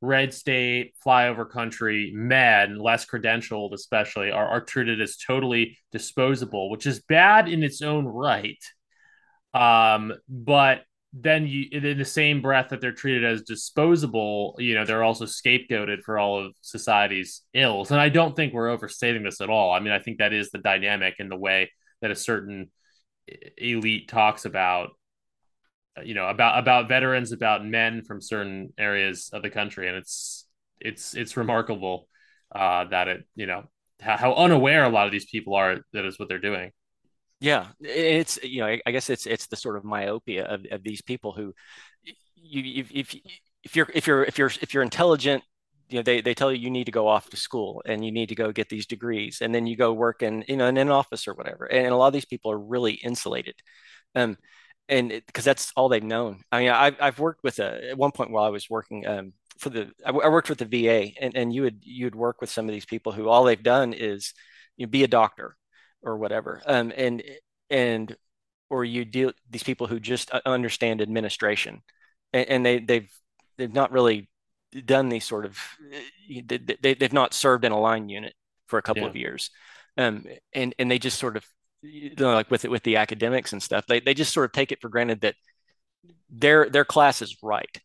[0.00, 6.86] red state flyover country men less credentialed especially are, are treated as totally disposable which
[6.86, 8.62] is bad in its own right.
[9.52, 10.82] Um but
[11.12, 15.24] then you in the same breath that they're treated as disposable you know they're also
[15.24, 17.90] scapegoated for all of society's ills.
[17.90, 19.72] And i don't think we're overstating this at all.
[19.72, 21.70] I mean i think that is the dynamic in the way
[22.02, 22.70] that a certain
[23.56, 24.90] elite talks about
[26.04, 29.88] you know about about veterans about men from certain areas of the country.
[29.88, 30.46] And it's
[30.80, 32.08] it's it's remarkable
[32.54, 33.64] uh that it you know
[34.00, 36.70] how, how unaware a lot of these people are that is what they're doing
[37.40, 41.02] yeah, it's you know I guess it's it's the sort of myopia of, of these
[41.02, 41.54] people who
[42.36, 43.14] you if,
[43.64, 45.42] if you're if you're if you're if you're intelligent
[45.88, 48.12] you know they, they tell you you need to go off to school and you
[48.12, 50.76] need to go get these degrees and then you go work in you know in
[50.76, 51.64] an office or whatever.
[51.66, 53.54] And a lot of these people are really insulated
[54.14, 54.36] um
[54.88, 56.42] and because that's all they've known.
[56.52, 59.32] I mean I've, I've worked with a at one point while i was working um
[59.58, 62.50] for the I, worked with the va and, and you would you would work with
[62.50, 64.34] some of these people who all they've done is
[64.76, 65.56] you know, be a doctor
[66.02, 66.62] or whatever.
[66.66, 67.22] Um, and
[67.70, 68.16] and
[68.70, 71.82] or you deal these people who just understand administration,
[72.32, 73.12] and, and they they've
[73.56, 74.28] they've not really
[74.84, 75.58] done these sort of
[76.28, 78.34] they, they they've not served in a line unit
[78.66, 79.10] for a couple Yeah.
[79.10, 79.50] of years,
[79.96, 81.44] um, and and they just sort of
[81.82, 84.52] you know, like with it with the academics and stuff, they they just sort of
[84.52, 85.34] take it for granted that
[86.30, 87.80] their their class is right.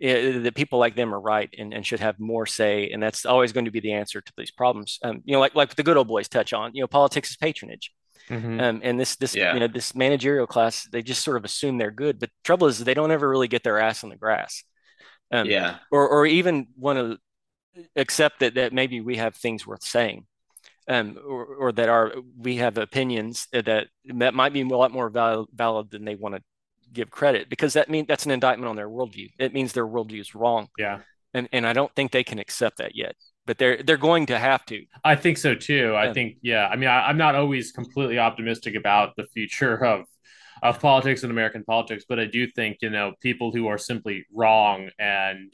[0.00, 3.52] That people like them are right and, and should have more say, and that's always
[3.52, 4.98] going to be the answer to these problems.
[5.02, 7.36] Um, you know, like like the good old boys touch on, you know, politics is
[7.36, 7.92] patronage.
[8.30, 8.60] Mhm.
[8.62, 9.52] Um, and this this Yeah.
[9.54, 12.18] you know this managerial class, they just sort of assume they're good.
[12.18, 14.64] But the trouble is they don't ever really get their ass on the grass.
[15.32, 15.78] Um, yeah.
[15.90, 17.18] or or even want to
[17.96, 20.26] accept that that maybe we have things worth saying,
[20.88, 25.10] um, or or that our we have opinions that that might be a lot more
[25.10, 26.42] valid, valid than they want to
[26.92, 29.30] give credit because that mean that's an indictment on their worldview.
[29.38, 31.00] It means their worldview is wrong, Yeah.
[31.34, 33.14] and and I don't think they can accept that yet.
[33.46, 34.84] But they're they're going to have to.
[35.04, 35.94] I think so too.
[35.96, 36.12] I Yeah.
[36.12, 36.68] think, yeah.
[36.68, 40.04] I mean, I, I'm not always completely optimistic about the future of
[40.62, 44.26] of politics and American politics, but I do think you know people who are simply
[44.32, 45.52] wrong and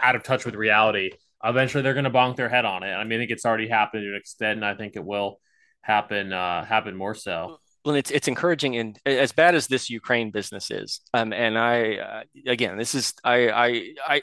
[0.00, 1.10] out of touch with reality.
[1.42, 2.92] Eventually, they're going to bonk their head on it.
[2.92, 5.40] I mean, I think it's already happened to an extent, and I think it will
[5.82, 7.58] happen uh, happen more so.
[7.84, 11.96] Well, it's it's encouraging, and as bad as this Ukraine business is, um, and I
[11.96, 13.66] uh, again, this is I I
[14.06, 14.22] I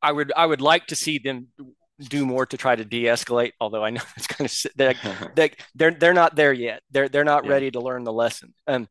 [0.00, 1.48] I would I would like to see them
[2.08, 3.52] do more to try to de-escalate.
[3.60, 4.94] Although I know it's kind of they're
[5.34, 6.82] they, they're they're not there yet.
[6.92, 7.50] They're they're not Yeah.
[7.50, 8.54] ready to learn the lesson.
[8.68, 8.88] Um,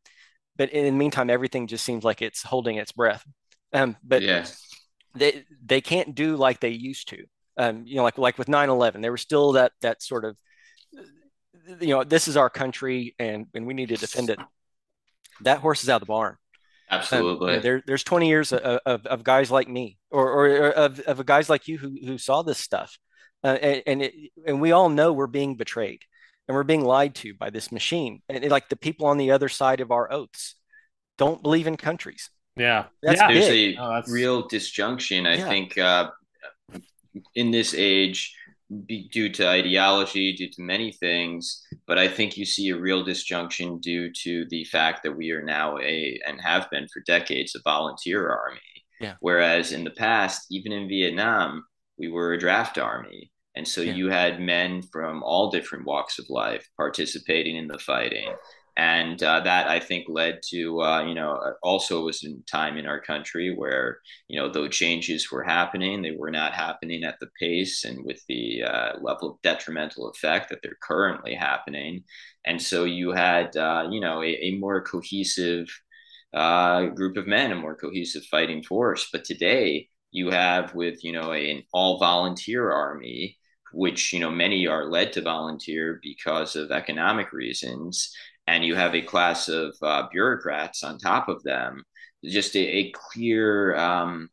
[0.58, 3.24] but in the meantime, everything just seems like it's holding its breath.
[3.72, 4.46] Um, but yeah.
[5.16, 7.24] they they can't do like they used to.
[7.58, 10.36] Um, you know, like like with 9/11, there was still that that sort of
[11.80, 14.40] you know, this is our country and and we need to defend it.
[15.42, 16.36] That horse is out of the barn.
[16.92, 17.52] Um, Absolutely.
[17.52, 20.70] you know, there, there's 20 years of, of, of guys like me or, or, or
[20.72, 22.98] of, of guys like you who, who saw this stuff.
[23.44, 24.14] Uh, and and, it,
[24.48, 26.02] and we all know we're being betrayed
[26.48, 28.22] and we're being lied to by this machine.
[28.28, 30.56] And it- like the people on the other side of our oaths
[31.18, 32.30] don't believe in countries.
[32.56, 33.28] Yeah, That's yeah.
[33.28, 33.38] big.
[33.38, 35.48] There's a Oh, that's- real disjunction, I Yeah.
[35.48, 36.10] think, uh,
[37.36, 38.36] in this age,
[38.86, 41.66] be, due to ideology, due to many things.
[41.88, 45.44] But I think you see a real disjunction due to the fact that we are
[45.44, 48.60] now a and have been for decades a volunteer army.
[49.00, 49.16] Yeah.
[49.22, 51.66] Whereas in the past, even in Vietnam,
[51.98, 53.32] we were a draft army.
[53.56, 53.94] And so Yeah.
[53.94, 58.34] you had men from all different walks of life participating in the fighting.
[58.80, 62.88] And uh, that I think led to, uh, you know, also was a time in
[62.88, 64.00] our country where,
[64.30, 68.22] you know, though changes were happening, they were not happening at the pace and with
[68.30, 72.04] the uh, level of detrimental effect that they're currently happening.
[72.46, 75.68] And so you had, uh, you know, a, a more cohesive
[76.34, 79.10] uh, group of men, a more cohesive fighting force.
[79.12, 83.36] But today you have with, you know, a, an all volunteer army,
[83.74, 87.94] which, you know, many are led to volunteer because of economic reasons.
[88.50, 91.84] And you have a class of uh, bureaucrats on top of them,
[92.26, 94.30] just a, a clear um,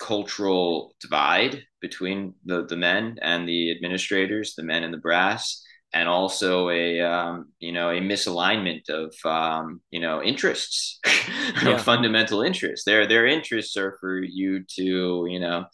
[0.00, 5.62] cultural divide between the, the men and the administrators, the men and the brass,
[5.92, 11.00] and also a um, you know a misalignment of um, you know interests,
[11.60, 11.84] Yeah.
[11.84, 12.84] fundamental interests.
[12.84, 15.66] Their their interests are for you to you know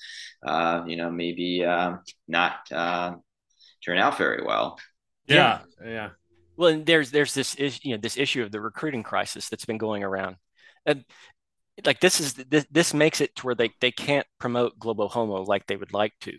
[0.47, 3.15] uh, you know maybe um not uh,
[3.85, 4.79] turn out very well.
[5.27, 6.11] yeah, yeah.
[6.61, 9.65] Well, and there's there's this is you know this issue of the recruiting crisis that's
[9.65, 10.37] been going around,
[10.85, 11.07] and
[11.87, 15.43] like this is this this makes it to where they they can't promote global homo
[15.43, 16.33] like they would like to,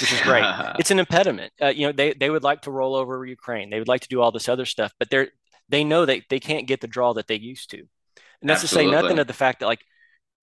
[0.00, 0.44] which is great.
[0.78, 1.52] it's an impediment.
[1.60, 4.08] Uh, you know they they would like to roll over Ukraine, they would like to
[4.08, 5.30] do all this other stuff, but they're
[5.68, 7.78] they know they they can't get the draw that they used to,
[8.40, 9.80] and that's to say nothing of the fact that like.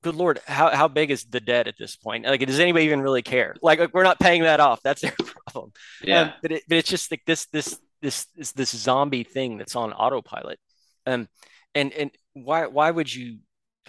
[0.01, 2.25] Good Lord, how, how big is the debt at this point?
[2.25, 3.55] Like, does anybody even really care?
[3.61, 4.81] Like, like, we're not paying that off.
[4.83, 5.13] That's their
[5.47, 5.71] problem.
[6.01, 6.23] yeah.
[6.23, 9.75] Um, but it, but it's just like this this this this this zombie thing that's
[9.75, 10.59] on autopilot.
[11.07, 11.27] Um,
[11.75, 13.39] and and why why would you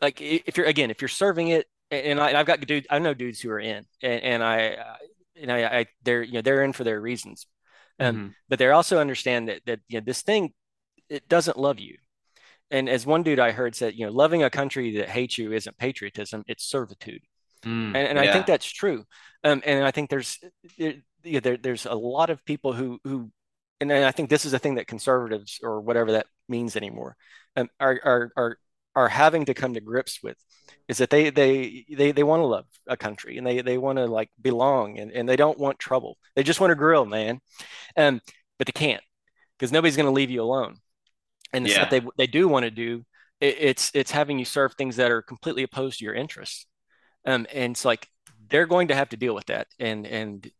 [0.02, 3.14] like if you're again if you're serving it and I, I've got dudes I know
[3.14, 4.78] dudes who are in and, and I
[5.40, 7.46] and I, I they're you know they're in for their reasons.
[8.00, 8.34] Um, Mhm.
[8.48, 10.52] but they also understand that that you know this thing
[11.10, 11.98] it doesn't love you.
[12.70, 15.52] And as one dude I heard said, you know, loving a country that hates you
[15.52, 17.22] isn't patriotism, it's servitude
[17.64, 17.96] Mm.
[17.96, 19.06] and, and I think that's true.
[19.44, 20.38] Um, and I think there's
[20.78, 23.30] there, yeah, there, there's a lot of people who who,
[23.90, 27.16] and I think this is a thing that conservatives or whatever that means anymore,
[27.56, 28.58] um, are are are
[28.96, 30.36] are having to come to grips with,
[30.88, 33.98] is that they they they they want to love a country and they they want
[33.98, 36.18] to like belong and, and they don't want trouble.
[36.36, 37.40] They just want to grill, man,
[37.96, 38.20] um,
[38.58, 39.02] but they can't
[39.58, 40.78] because nobody's going to leave you alone.
[41.52, 41.84] And the Yeah.
[41.90, 43.04] they they do want to do,
[43.40, 46.66] it, it's it's having you serve things that are completely opposed to your interests.
[47.26, 48.08] Um, and it's like
[48.48, 49.68] they're going to have to deal with that.
[49.78, 50.50] And and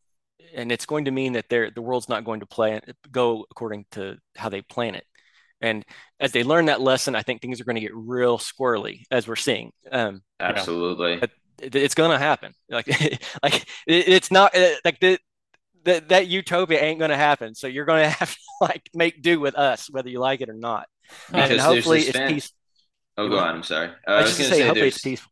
[0.55, 2.81] and it's going to mean that they're, the world's not going to play
[3.11, 5.05] go according to how they plan it.
[5.61, 5.85] And
[6.21, 9.27] as they learn that lesson, I think things are going to get real squirrely, as
[9.27, 9.73] we're seeing.
[9.91, 11.17] Um, Absolutely.
[11.17, 12.53] But it- it's going to happen.
[12.69, 12.87] Like,
[13.43, 15.19] like it- it's not uh, like the,
[15.85, 17.55] that that utopia ain't going to happen.
[17.55, 20.49] So you're going to have to like make do with us, whether you like it
[20.51, 20.87] or not.
[21.29, 22.57] Because and hopefully it's peaceful.
[23.17, 23.57] Oh, go on.
[23.57, 23.89] I'm sorry.
[24.07, 25.31] Uh, I was just gonna gonna say, say hopefully it's peaceful.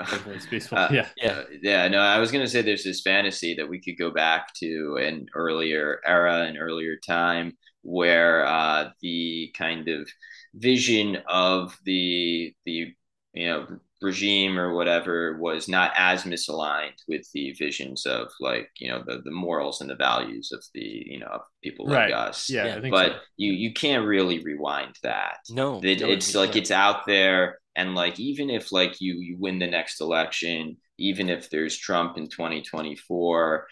[0.00, 0.78] Hopefully it's peaceful.
[0.78, 1.08] Uh, yeah.
[1.16, 1.42] Yeah.
[1.62, 4.52] Yeah, no, I was going to say there's this fantasy that we could go back
[4.56, 10.08] to an earlier era, an earlier time where uh, the kind of
[10.54, 12.94] vision of the the
[13.34, 13.66] you know
[14.00, 19.22] regime or whatever was not as misaligned with the visions of like you know the
[19.24, 22.50] the morals and the values of the you know of people like us.
[22.50, 22.76] Yeah, Yeah.
[22.76, 23.18] I think But so.
[23.36, 27.94] you you can't really rewind that No, it, no, it's like it's out there and
[27.94, 32.28] like even if like you you win the next election even if there's trump in
[32.28, 33.66] 2024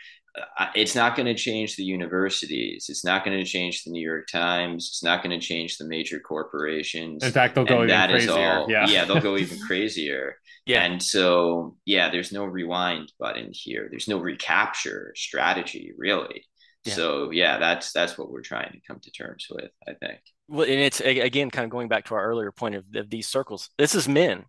[0.58, 4.00] uh, it's not going to change the universities it's not going to change the new
[4.06, 7.84] york times it's not going to change the major corporations In fact, they'll go and
[7.84, 8.52] even that is crazier.
[8.52, 9.04] all yeah.
[9.04, 10.36] they'll go even crazier
[10.66, 10.84] Yeah.
[10.84, 16.44] and so yeah there's no rewind button here there's no recapture strategy really
[16.84, 16.94] Yeah.
[16.94, 20.62] so yeah that's that's what we're trying to come to terms with i think Well,
[20.66, 23.68] and it's again kind of going back to our earlier point of, of these circles.
[23.76, 24.44] This is men,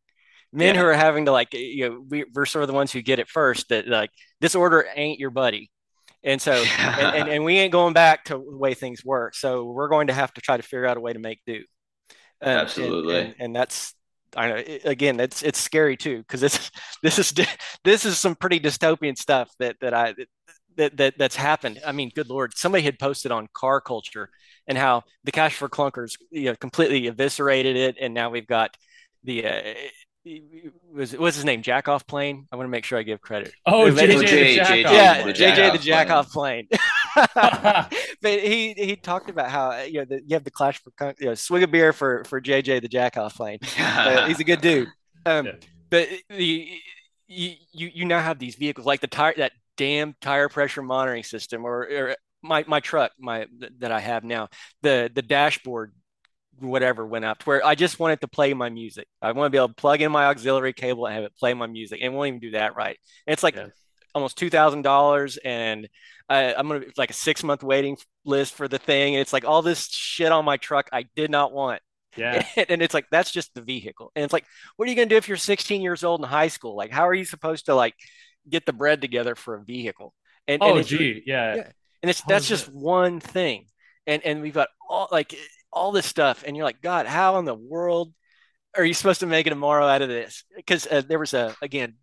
[0.54, 0.82] men Yeah.
[0.82, 3.20] who are having to like you know we, we're sort of the ones who get
[3.20, 5.70] it first that like this order ain't your buddy,
[6.24, 9.36] and so and, and, and we ain't going back to the way things work.
[9.36, 11.64] So we're going to have to try to figure out a way to make do.
[12.42, 13.20] Um, Absolutely.
[13.20, 13.94] and, and that's
[14.36, 16.72] I know again it's it's scary too because this
[17.04, 17.34] this is
[17.84, 20.16] this is some pretty dystopian stuff that that I
[20.78, 21.80] that, that that's happened.
[21.86, 24.30] I mean, good lord, somebody had posted on car culture
[24.68, 28.76] and how the cash for clunkers you know completely eviscerated it, and now we've got
[29.24, 29.74] the uh,
[30.94, 32.48] was what's his name Jack off plane.
[32.52, 33.54] I want to make sure I give credit.
[33.66, 36.18] Oh, JJ, the J- Jack JJ, Off yeah, JJ the off Jack plane.
[36.18, 36.68] off plane.
[38.22, 41.28] but he he talked about how you know the, you have the clash for you
[41.28, 43.60] know swig a beer for for JJ the Jack off plane.
[43.80, 44.88] Uh, he's a good dude.
[45.24, 45.52] Um, Yeah.
[45.92, 46.68] But the
[47.28, 51.24] you, you you now have these vehicles like the tire that damn tire pressure monitoring
[51.24, 53.46] system or, or my my truck my
[53.80, 54.50] that I have now
[54.82, 55.94] the the dashboard
[56.60, 59.08] whatever went up to where I just wanted to play my music.
[59.22, 61.54] I want to be able to plug in my auxiliary cable and have it play
[61.54, 62.98] my music and won't even do that right.
[63.26, 63.68] And it's like Yeah.
[64.14, 65.88] almost two thousand dollars and
[66.30, 69.16] I, I'm gonna it's like a six month waiting list for the thing.
[69.16, 71.82] And it's like all this shit on my truck I did not want.
[72.16, 72.44] Yeah.
[72.70, 74.46] and it's like that's just the vehicle and it's like
[74.76, 76.92] what are you going to do if you're 16 years old in high school like
[76.92, 77.96] how are you supposed to like
[78.50, 80.14] get the bread together for a vehicle
[80.48, 81.24] and, and Oh, it's, gee.
[81.26, 81.56] Yeah.
[81.56, 81.72] Yeah.
[82.02, 82.74] and it's that's is just it?
[82.74, 83.66] one thing
[84.08, 85.36] and and we've got all like
[85.72, 88.14] all this stuff and you're like god how in the world
[88.76, 91.56] are you supposed to make it tomorrow out of this because uh, there was a
[91.62, 91.96] again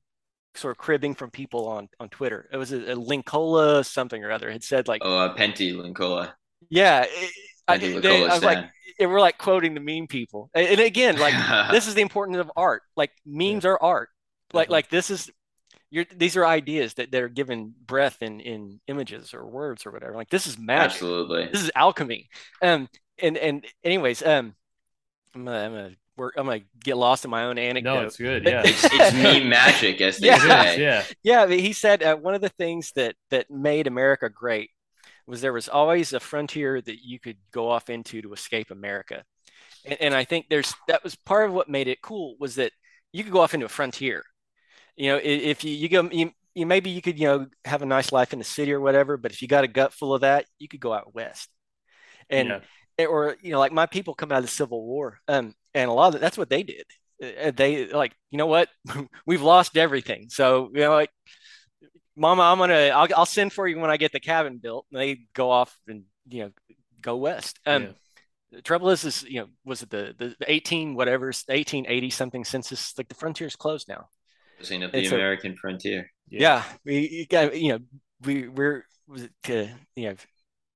[0.54, 4.30] sort of cribbing from people on on twitter it was a, a linkola something or
[4.30, 6.32] other had said like oh uh, Pentti Linkola
[6.70, 7.30] yeah it,
[7.66, 10.66] I, Pentti they, I was like Linkola and we're like quoting the meme people and,
[10.66, 11.34] and again like
[11.70, 12.82] this is the importance of art.
[12.96, 14.08] Like memes are art.
[14.52, 14.72] Like Definitely.
[14.72, 15.30] like this is
[15.90, 19.90] you're these are ideas that that are given breath in in images or words or
[19.90, 20.14] whatever.
[20.14, 20.92] Like this is magic.
[20.92, 22.28] absolutely This is alchemy.
[22.62, 22.88] Um
[23.20, 24.54] and and anyways, um
[25.34, 28.00] I'm gonna, I'm gonna work I'm gonna get lost in my own anecdote.
[28.00, 28.44] No, it's good.
[28.46, 28.62] Yeah.
[28.64, 30.38] it's, it's meme magic as they Yeah.
[30.38, 31.04] Say yeah.
[31.22, 34.70] Yeah, but he said uh, one of the things that that made America great
[35.26, 39.24] was there was always a frontier that you could go off into to escape America,
[39.84, 42.72] and, and I think there's that was part of what made it cool was that
[43.12, 44.24] you could go off into a frontier.
[44.98, 47.86] You know, if you you go you, you maybe you could you know have a
[47.86, 50.22] nice life in the city or whatever, but if you got a gut full of
[50.22, 51.50] that, you could go out west,
[52.30, 52.60] and Yeah.
[52.98, 55.94] or you know like my people come out of the Civil War, um, and a
[55.94, 56.84] lot of it, that's what they did.
[57.22, 58.70] Uh, They like you know what
[59.26, 61.10] we've lost everything, so you know like
[62.16, 64.86] Mama, I'm gonna I'll, I'll send for you when I get the cabin built.
[64.92, 66.50] And they go off and you know
[67.00, 67.58] go west.
[67.66, 67.92] Um, Yeah.
[68.52, 72.96] the trouble is, is you know, was it the the 18 whatever 1880 something census?
[72.98, 74.08] Like the frontier's closed now.
[74.58, 76.10] Closing up the It's a- American frontier.
[76.30, 77.78] Yeah, we you got you know
[78.22, 80.10] we we're was it to you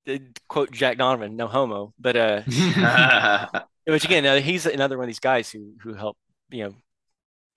[0.06, 0.18] know uh,
[0.48, 2.42] quote Jack Donovan, no homo, but uh,
[3.86, 6.74] which again uh, he's another one of these guys who who helped you know.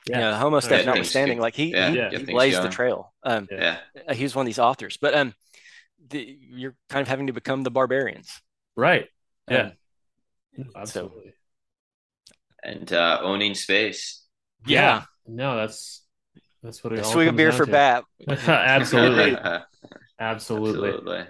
[0.08, 0.18] Yeah.
[0.18, 2.62] You know, homo stuff Yeah, things notwithstanding, like he yeah, he, get he things blazed
[2.62, 3.12] the trail.
[3.24, 3.78] Um, yeah.
[4.08, 5.34] uh, he was one of these authors, but um,
[6.10, 8.30] the, you're kind of having to become the barbarians.
[8.76, 9.08] Right.
[9.50, 9.72] Yeah.
[10.60, 11.34] Um, Absolutely.
[12.64, 14.24] And uh, owning space.
[14.68, 16.05] yeah, No, that's
[16.66, 17.72] that's what it all swig a beer for to.
[17.72, 18.04] Bat.
[18.28, 19.38] Absolutely.
[20.20, 20.90] Absolutely.
[20.90, 21.26] Absolutely.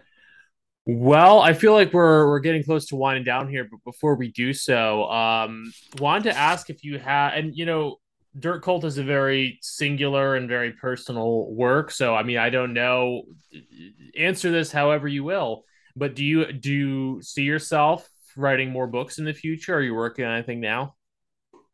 [0.87, 4.31] Well, I feel like we're we're getting close to winding down here, but before we
[4.31, 7.97] do so, um, wanted to ask if you had, and you know,
[8.37, 11.89] Dirt Cult is a very singular and very personal work.
[11.89, 13.23] So I mean, I don't know.
[14.17, 15.63] Answer this however you will.
[15.95, 19.75] But do you do you see yourself writing more books in the future?
[19.75, 20.94] Are you working on anything now?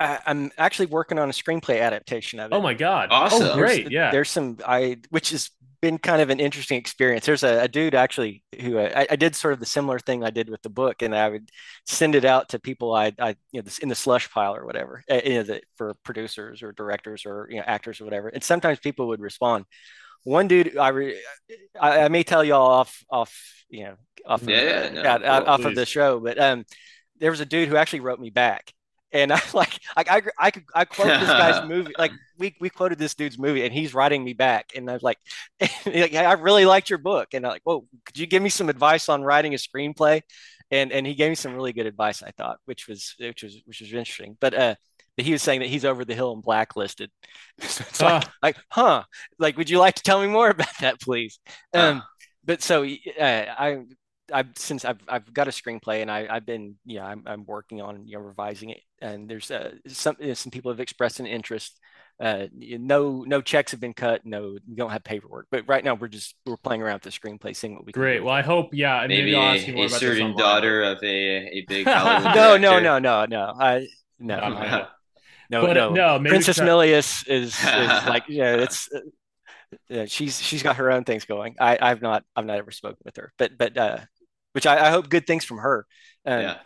[0.01, 2.55] I, I'm actually working on a screenplay adaptation of it.
[2.55, 3.09] Oh my god!
[3.11, 3.43] Awesome.
[3.49, 3.83] Oh great!
[3.83, 4.11] There's, Yeah.
[4.11, 5.49] there's some I which has
[5.81, 7.25] been kind of an interesting experience.
[7.25, 10.29] There's a, a dude actually who I, I did sort of the similar thing I
[10.29, 11.49] did with the book, and I would
[11.87, 15.03] send it out to people I I you know in the slush pile or whatever,
[15.09, 18.27] uh, you know, the, for producers or directors or you know actors or whatever.
[18.29, 19.65] And sometimes people would respond.
[20.23, 21.19] One dude I re,
[21.79, 23.35] I, I may tell y'all off off
[23.69, 23.95] you know
[24.25, 26.63] off Yeah, of, yeah, uh, no, out- out- off of the show, but um
[27.19, 28.71] there was a dude who actually wrote me back.
[29.13, 32.69] And I like I I, I could I quote this guy's movie like we we
[32.69, 35.17] quoted this dude's movie and he's writing me back and I was like,
[35.85, 38.69] like I really liked your book and I'm like whoa could you give me some
[38.69, 40.21] advice on writing a screenplay?
[40.71, 43.61] And and he gave me some really good advice I thought which was which was
[43.65, 44.75] which was interesting but uh
[45.17, 47.11] but he was saying that he's over the hill and blacklisted.
[47.59, 48.33] So it's like Ah.
[48.41, 49.03] like huh
[49.39, 51.39] like would you like to tell me more about that please?
[51.73, 52.01] Um Uh,
[52.43, 53.83] but so uh, I
[54.33, 57.45] I've since I've I've got a screenplay and I I've been you know I'm I'm
[57.45, 60.79] working on you know revising it and there's uh, some you know, some people have
[60.79, 61.79] expressed an interest.
[62.19, 64.21] Uh, no no checks have been cut.
[64.25, 65.47] No, we don't have paperwork.
[65.51, 68.01] But right now we're just we're playing around with the screenplay, seeing what we can
[68.01, 68.17] Great.
[68.19, 68.25] do.
[68.25, 68.69] Well, I hope.
[68.73, 70.37] Yeah, maybe, maybe I'll ask you a, more a about certain online.
[70.37, 71.85] daughter of a a big
[72.35, 73.87] no no no no no I
[74.19, 74.87] no No, no no.
[75.49, 75.89] no, But, uh, no.
[75.89, 77.59] no, maybe Princess try- Milius is is
[78.07, 78.91] like yeah it's.
[78.93, 78.99] Uh,
[79.89, 81.55] yeah, she's she's got her own things going.
[81.59, 83.99] I I've not I've not ever spoken with her, but but uh,
[84.53, 85.85] which I, I hope good things from her.
[86.25, 86.57] Um, Yeah.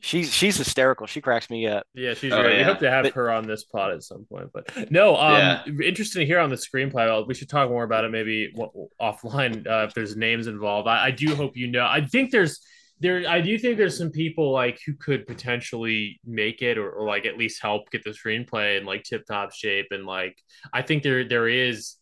[0.00, 1.06] She's she's hysterical.
[1.06, 1.84] She cracks me up.
[1.94, 2.54] Yeah, she's Oh, great.
[2.54, 2.64] We yeah.
[2.64, 4.48] hope to have But- her on this pod at some point.
[4.52, 5.62] But no, um, Yeah.
[5.84, 7.06] interesting to hear on the screenplay.
[7.06, 8.52] Well, We should talk more about it maybe
[9.00, 10.88] offline uh, if there's names involved.
[10.88, 11.86] I, I do hope you know.
[11.86, 12.60] I think there's
[13.00, 13.24] there.
[13.28, 17.26] I do think there's some people like who could potentially make it or, or like
[17.26, 19.86] at least help get the screenplay in like tip top shape.
[19.90, 20.36] And like
[20.72, 21.94] I think there there is.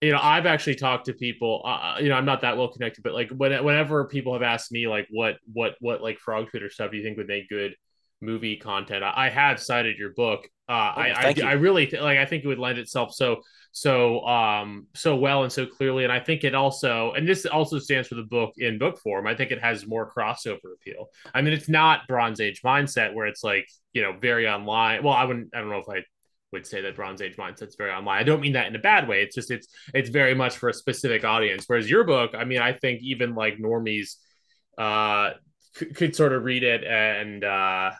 [0.00, 1.62] You know, I've actually talked to people.
[1.64, 4.72] Uh, you know, I'm not that well connected, but like when, whenever people have asked
[4.72, 7.74] me, like, what, what, what, like frog Twitter stuff do you think would make good
[8.20, 9.02] movie content.
[9.02, 10.48] I, I have cited your book.
[10.68, 11.42] Uh, Oh, I, I.
[11.44, 12.18] I really th- like.
[12.18, 16.04] I think it would lend itself so so um so well and so clearly.
[16.04, 19.26] And I think it also, and this also stands for the book in book form.
[19.26, 21.08] I think it has more crossover appeal.
[21.34, 25.02] I mean, it's not Bronze Age mindset where it's like you know very online.
[25.02, 25.48] Well, I wouldn't.
[25.54, 26.02] I don't know if I
[26.52, 28.20] would say that Bronze Age mindset's very online.
[28.20, 29.22] I don't mean that in a bad way.
[29.22, 31.64] It's just it's it's very much for a specific audience.
[31.66, 34.16] Whereas your book, I mean, I think even like normies
[34.78, 35.30] uh
[35.74, 37.90] could, could sort of read it and uh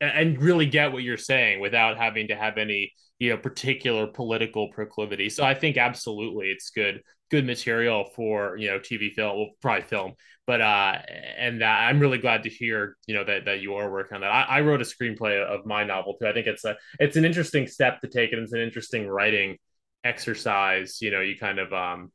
[0.00, 4.68] and really get what you're saying without having to have any you know particular political
[4.68, 9.50] proclivity so i think absolutely it's good good material for you know tv film well
[9.62, 10.12] probably film
[10.46, 10.96] but uh
[11.38, 14.20] and uh, i'm really glad to hear you know that that you are working on
[14.22, 14.30] that.
[14.30, 16.26] I, I wrote a screenplay of my novel too.
[16.26, 19.58] I think it's a it's an interesting step to take and it's an interesting writing
[20.04, 21.00] exercise.
[21.00, 22.10] You know you kind of um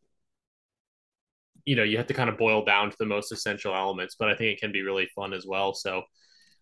[1.66, 4.30] you know you have to kind of boil down to the most essential elements but
[4.30, 5.74] i think it can be really fun as well.
[5.74, 6.04] So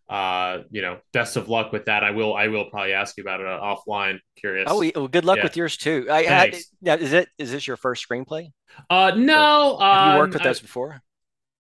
[0.10, 3.24] uh you know best of luck with that i will i will probably ask you
[3.24, 5.44] about it uh, offline curious Oh, well, good luck Yeah.
[5.44, 6.08] with yours too.
[6.12, 6.66] I, I Thanks.
[6.82, 8.48] now is it is this your first screenplay?
[8.90, 11.02] uh no Have you um, worked with I- those before?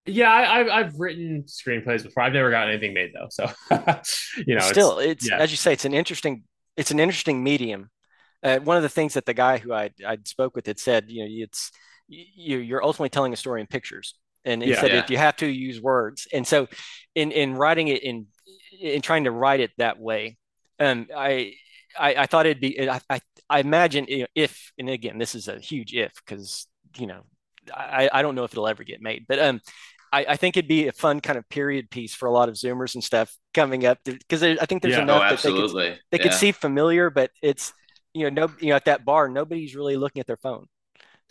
[0.05, 3.45] yeah I, I've, I've written screenplays before i've never gotten anything made though so
[4.45, 5.37] you know it's- Still, it's yeah.
[5.37, 6.43] as you say, it's an interesting
[6.75, 7.89] it's an interesting medium.
[8.41, 11.05] Uh, one of the things that the guy who I I spoke with had said,
[11.07, 11.71] you know, it's
[12.09, 14.15] you you're ultimately telling a story in pictures,
[14.45, 14.79] and he Yeah.
[14.79, 14.99] said Yeah.
[14.99, 16.67] if you have to use words, and so
[17.15, 18.27] in in writing it in
[18.79, 20.37] in trying to write it that way,
[20.79, 21.53] um, I
[21.97, 24.05] I, I thought it'd be I, I I imagine
[24.35, 26.67] if and again this is a huge if because
[26.97, 27.21] you know
[27.73, 29.61] I I don't know if it'll ever get made, but um.
[30.11, 32.53] I, I think it'd be a fun kind of period piece for a lot of
[32.53, 35.01] Zoomers and stuff coming up because I think there's Yeah.
[35.01, 35.99] enough Oh, that they could absolutely.
[36.11, 37.73] they could see familiar, but it's
[38.13, 40.67] you know no you know at that bar nobody's really looking at their phone.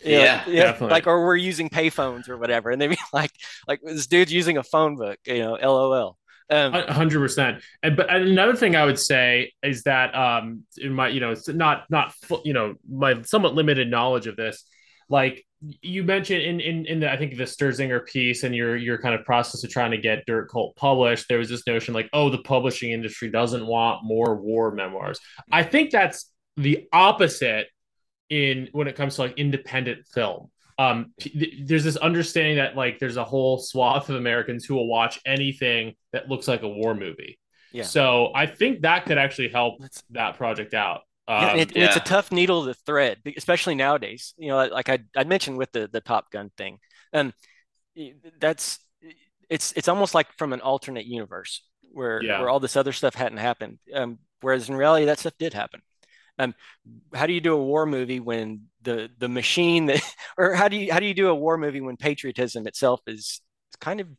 [0.03, 0.89] You know, Yeah, you definitely.
[0.89, 3.31] like or we're using payphones or whatever, and they be like
[3.67, 6.17] like this dude's using a phone book, you know, LOL.
[6.49, 7.63] Um, hundred percent.
[7.81, 11.47] And but another thing I would say is that um in my you know it's
[11.47, 12.13] not not
[12.43, 14.63] you know my somewhat limited knowledge of this,
[15.09, 15.45] like
[15.81, 19.15] you mentioned in in in the I think the Sterzinger piece and your your kind
[19.15, 22.29] of process of trying to get Dirt Cult published, there was this notion like oh
[22.29, 25.19] the publishing industry doesn't want more war memoirs.
[25.51, 27.67] I think that's the opposite
[28.29, 32.97] in when it comes to like independent film um th- there's this understanding that like
[32.99, 36.95] there's a whole swath of americans who will watch anything that looks like a war
[36.95, 37.37] movie
[37.71, 37.83] Yeah.
[37.83, 41.83] so i think that could actually help That's- that project out um, yeah, it, and
[41.85, 44.33] it's a tough needle to thread, especially nowadays.
[44.37, 46.79] You know, like I I mentioned with the the Top Gun thing,
[47.13, 47.31] um,
[48.41, 48.77] that's
[49.49, 51.63] it's it's almost like from an alternate universe
[51.93, 52.39] where Yeah.
[52.39, 53.79] where all this other stuff hadn't happened.
[53.93, 55.81] Um, whereas in reality, that stuff did happen.
[56.39, 56.55] Um,
[57.13, 60.01] how do you do a war movie when the the machine that,
[60.37, 63.41] or how do you how do you do a war movie when patriotism itself is
[63.79, 64.07] kind of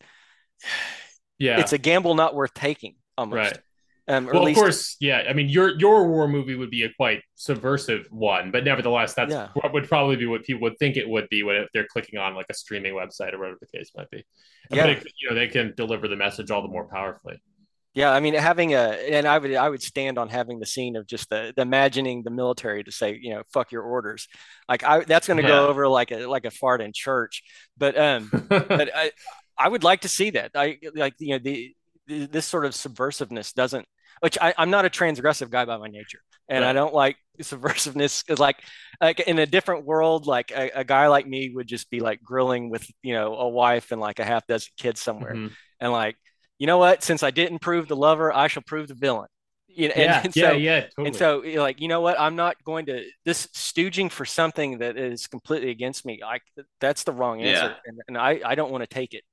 [1.39, 1.59] Yeah.
[1.61, 3.36] it's a gamble not worth taking almost.
[3.53, 3.59] Right.
[4.07, 5.23] Um, well, of course, yeah.
[5.28, 9.32] I mean, your your war movie would be a quite subversive one, but nevertheless, that's
[9.32, 9.49] Yeah.
[9.55, 12.35] what would probably be what people would think it would be when they're clicking on
[12.35, 14.23] like a streaming website or whatever the case might be.
[14.70, 14.82] Yeah.
[14.82, 17.41] But it, you know, they can deliver the message all the more powerfully.
[17.95, 20.97] Yeah, I mean, having a, and I would, I would stand on having the scene
[20.97, 24.27] of just the, the imagining the military to say, you know, fuck your orders.
[24.69, 25.47] Like I, that's going to Yeah.
[25.47, 27.43] go over like a, like a fart in church.
[27.79, 29.12] But, um, but I,
[29.57, 30.51] I would like to see that.
[30.57, 31.75] I like, you know, the,
[32.09, 33.87] the this sort of subversiveness doesn't,
[34.21, 36.19] which I, I'm not a transgressive guy by my nature,
[36.49, 38.57] and I don't like subversiveness because, like,
[39.01, 42.23] like in a different world, like a, a guy like me would just be like
[42.23, 45.53] grilling with, you know, a wife and like a half dozen kids somewhere, Mhm.
[45.81, 46.16] and like,
[46.59, 47.02] you know what?
[47.02, 49.28] Since I didn't prove the lover, I shall prove the villain.
[49.68, 51.06] You know, yeah, and yeah, so, yeah, totally.
[51.09, 52.18] and so like, you know what?
[52.20, 56.20] I'm not going to this stooging for something that is completely against me.
[56.22, 56.43] Like
[56.81, 57.74] that's the wrong answer, Yeah.
[57.86, 59.24] and, and I I don't want to take it,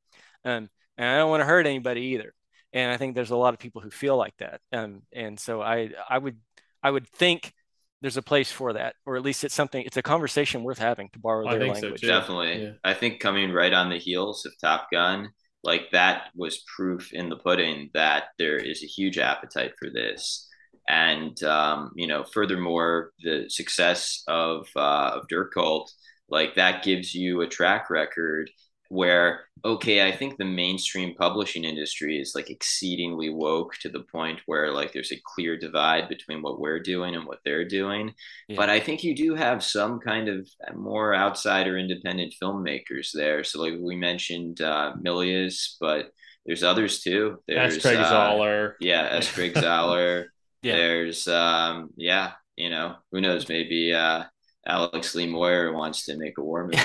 [0.43, 0.67] um,
[0.97, 2.33] and I don't want to hurt anybody either.
[2.73, 5.61] And I think there's a lot of people who feel like that, um, and so
[5.61, 6.37] I I would
[6.81, 7.53] I would think
[8.01, 9.83] there's a place for that, or at least it's something.
[9.85, 12.01] It's a conversation worth having to borrow I their think so, language.
[12.01, 12.07] too.
[12.07, 12.63] Definitely.
[12.63, 12.71] Yeah.
[12.83, 15.29] I think coming right on the heels of Top Gun,
[15.63, 20.47] like that was proof in the pudding that there is a huge appetite for this.
[20.87, 25.91] And um, you know, furthermore, the success of uh, of Dirt Cult,
[26.29, 28.49] like that gives you a track record
[28.91, 34.39] where okay, I think the mainstream publishing industry is like exceedingly woke to the point
[34.47, 38.11] where like there's a clear divide between what we're doing and what they're doing.
[38.49, 38.57] Yeah.
[38.57, 43.43] But I think you do have some kind of more outsider independent filmmakers there.
[43.45, 46.11] So like we mentioned uh, Milius, but
[46.45, 47.37] there's others too.
[47.47, 47.81] There's S.
[47.81, 48.73] Craig uh, Zahler.
[48.81, 49.31] Yeah, S.
[49.31, 50.25] Craig Zahler.
[50.63, 50.75] Yeah.
[50.75, 54.25] There's um yeah, you know, who knows, maybe uh
[54.65, 56.77] Alex Lee Moyer wants to make a war movie.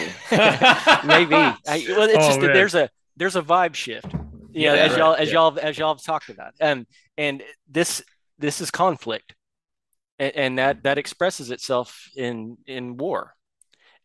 [1.05, 1.35] Maybe.
[1.35, 4.13] I, well, it's Oh, just that there's a there's a vibe shift.
[4.53, 5.35] You know, Yeah, as right, y'all as yeah.
[5.35, 6.55] y'all as y'all have talked about.
[6.61, 6.87] Um,
[7.19, 8.03] and this
[8.39, 9.35] this is conflict,
[10.19, 13.33] and, and that that expresses itself in in war.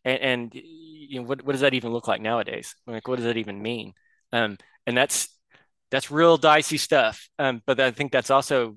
[0.04, 2.74] And, and you know, what what does that even look like nowadays?
[2.86, 3.94] Like, what does that even mean?
[4.32, 5.28] Um, and that's
[5.90, 7.28] that's real dicey stuff.
[7.38, 8.76] Um, but I think that's also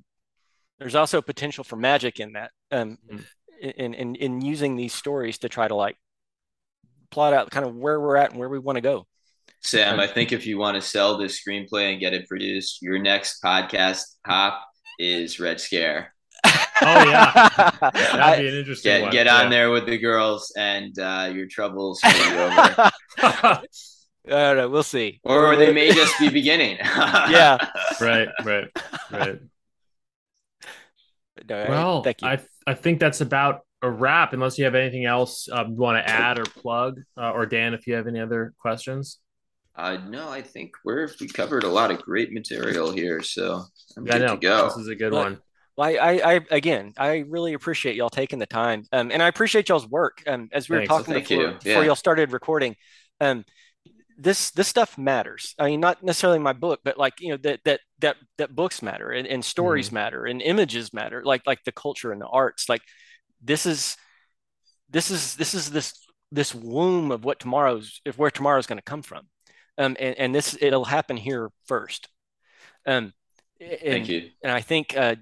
[0.80, 2.52] there's also potential for magic in that.
[2.72, 3.26] Um, Mhm.
[3.60, 5.98] In in in using these stories to try to like
[7.11, 9.07] plot out kind of where we're at and where we want to go.
[9.61, 12.99] Sam, I think if you want to sell this screenplay and get it produced, your
[12.99, 14.64] next podcast hop
[14.99, 16.14] is Red Scare.
[16.45, 16.52] Oh,
[16.82, 17.72] yeah.
[17.82, 19.11] That'd be an interesting Get one.
[19.11, 19.38] get yeah.
[19.38, 22.91] on there with the girls and uh, your troubles will be over.
[23.18, 23.61] I
[24.27, 24.69] don't know.
[24.69, 25.19] We'll see.
[25.23, 26.77] Or they may just be beginning.
[26.86, 27.57] Yeah.
[28.02, 28.65] right, right,
[29.11, 29.40] right.
[31.48, 32.27] No, Well, thank you.
[32.27, 34.34] I I think that's about a wrap.
[34.34, 37.74] Unless you have anything else um, you want to add or plug, uh, or Dan,
[37.74, 39.20] if you have any other questions.
[39.76, 43.64] Uh, no, I think we're we covered a lot of great material here, so
[43.98, 44.66] I'm Yeah, good to go.
[44.68, 45.38] this is a good Well, one.
[45.78, 49.28] Well, I, I, I, again, I really appreciate y'all taking the time, um, and I
[49.28, 50.24] appreciate y'all's work.
[50.26, 50.94] Um, as we were Thanks.
[50.96, 51.52] talking Thank before, you.
[51.62, 51.88] before Yeah.
[51.88, 52.78] y'all started recording,
[53.20, 53.44] um,
[54.18, 55.54] this this stuff matters.
[55.60, 58.82] I mean, not necessarily my book, but like you know that that that that books
[58.82, 59.96] matter and, and stories Mm-hmm.
[59.96, 61.24] matter and images matter.
[61.24, 62.68] Like like the culture and the arts.
[62.70, 62.82] Like
[63.42, 63.98] this is
[64.90, 65.94] this is this is this
[66.32, 69.28] this womb of what tomorrow's if where tomorrow's going to come from,
[69.78, 72.10] um, and, and this it'll happen here first.
[72.86, 73.14] Um,
[73.60, 74.30] Thank and- you.
[74.44, 75.16] and I think uh,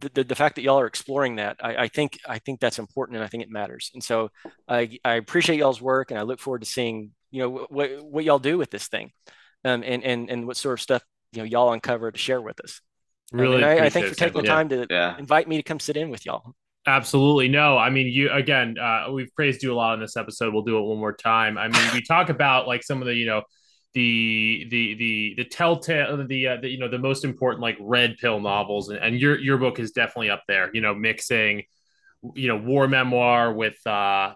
[0.00, 2.78] the, the the fact that y'all are exploring that, I, I think I think that's
[2.78, 3.90] important, and I think it matters.
[3.94, 4.30] And so
[4.68, 8.24] I I appreciate y'all's work, and I look forward to seeing you know what what
[8.24, 9.12] y'all do with this thing,
[9.64, 12.62] um, and and and what sort of stuff you know y'all uncover to share with
[12.62, 12.80] us.
[13.32, 14.54] Really, and I, I thank you for taking the Yeah.
[14.54, 15.18] time to Yeah.
[15.18, 16.54] invite me to come sit in with y'all.
[16.86, 17.48] Absolutely.
[17.48, 20.54] No, I mean, you again, uh, we've praised you a lot in this episode.
[20.54, 21.58] We'll do it one more time.
[21.58, 23.42] I mean, we talk about like some of the, you know,
[23.94, 28.16] the the the the telltale the, uh, the you know the most important like red
[28.18, 31.62] pill novels and, and your your book is definitely up there you know mixing
[32.34, 34.34] you know war memoir with uh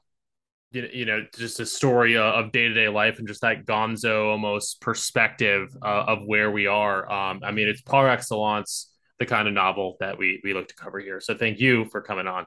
[0.72, 5.68] you know, just a story uh, of day-to-day life and just that gonzo almost perspective
[5.82, 9.96] uh, of where we are um i mean it's par excellence the kind of novel
[10.00, 12.44] that we we look to cover here so thank you for coming on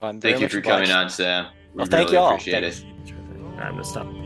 [0.00, 0.88] I'm Thank you for obliged.
[0.88, 1.46] coming on, Sam.
[1.72, 2.28] We Well, thank really y'all.
[2.34, 2.80] appreciate Thanks.
[2.80, 3.14] it.
[3.14, 4.25] All right, i'm gonna stop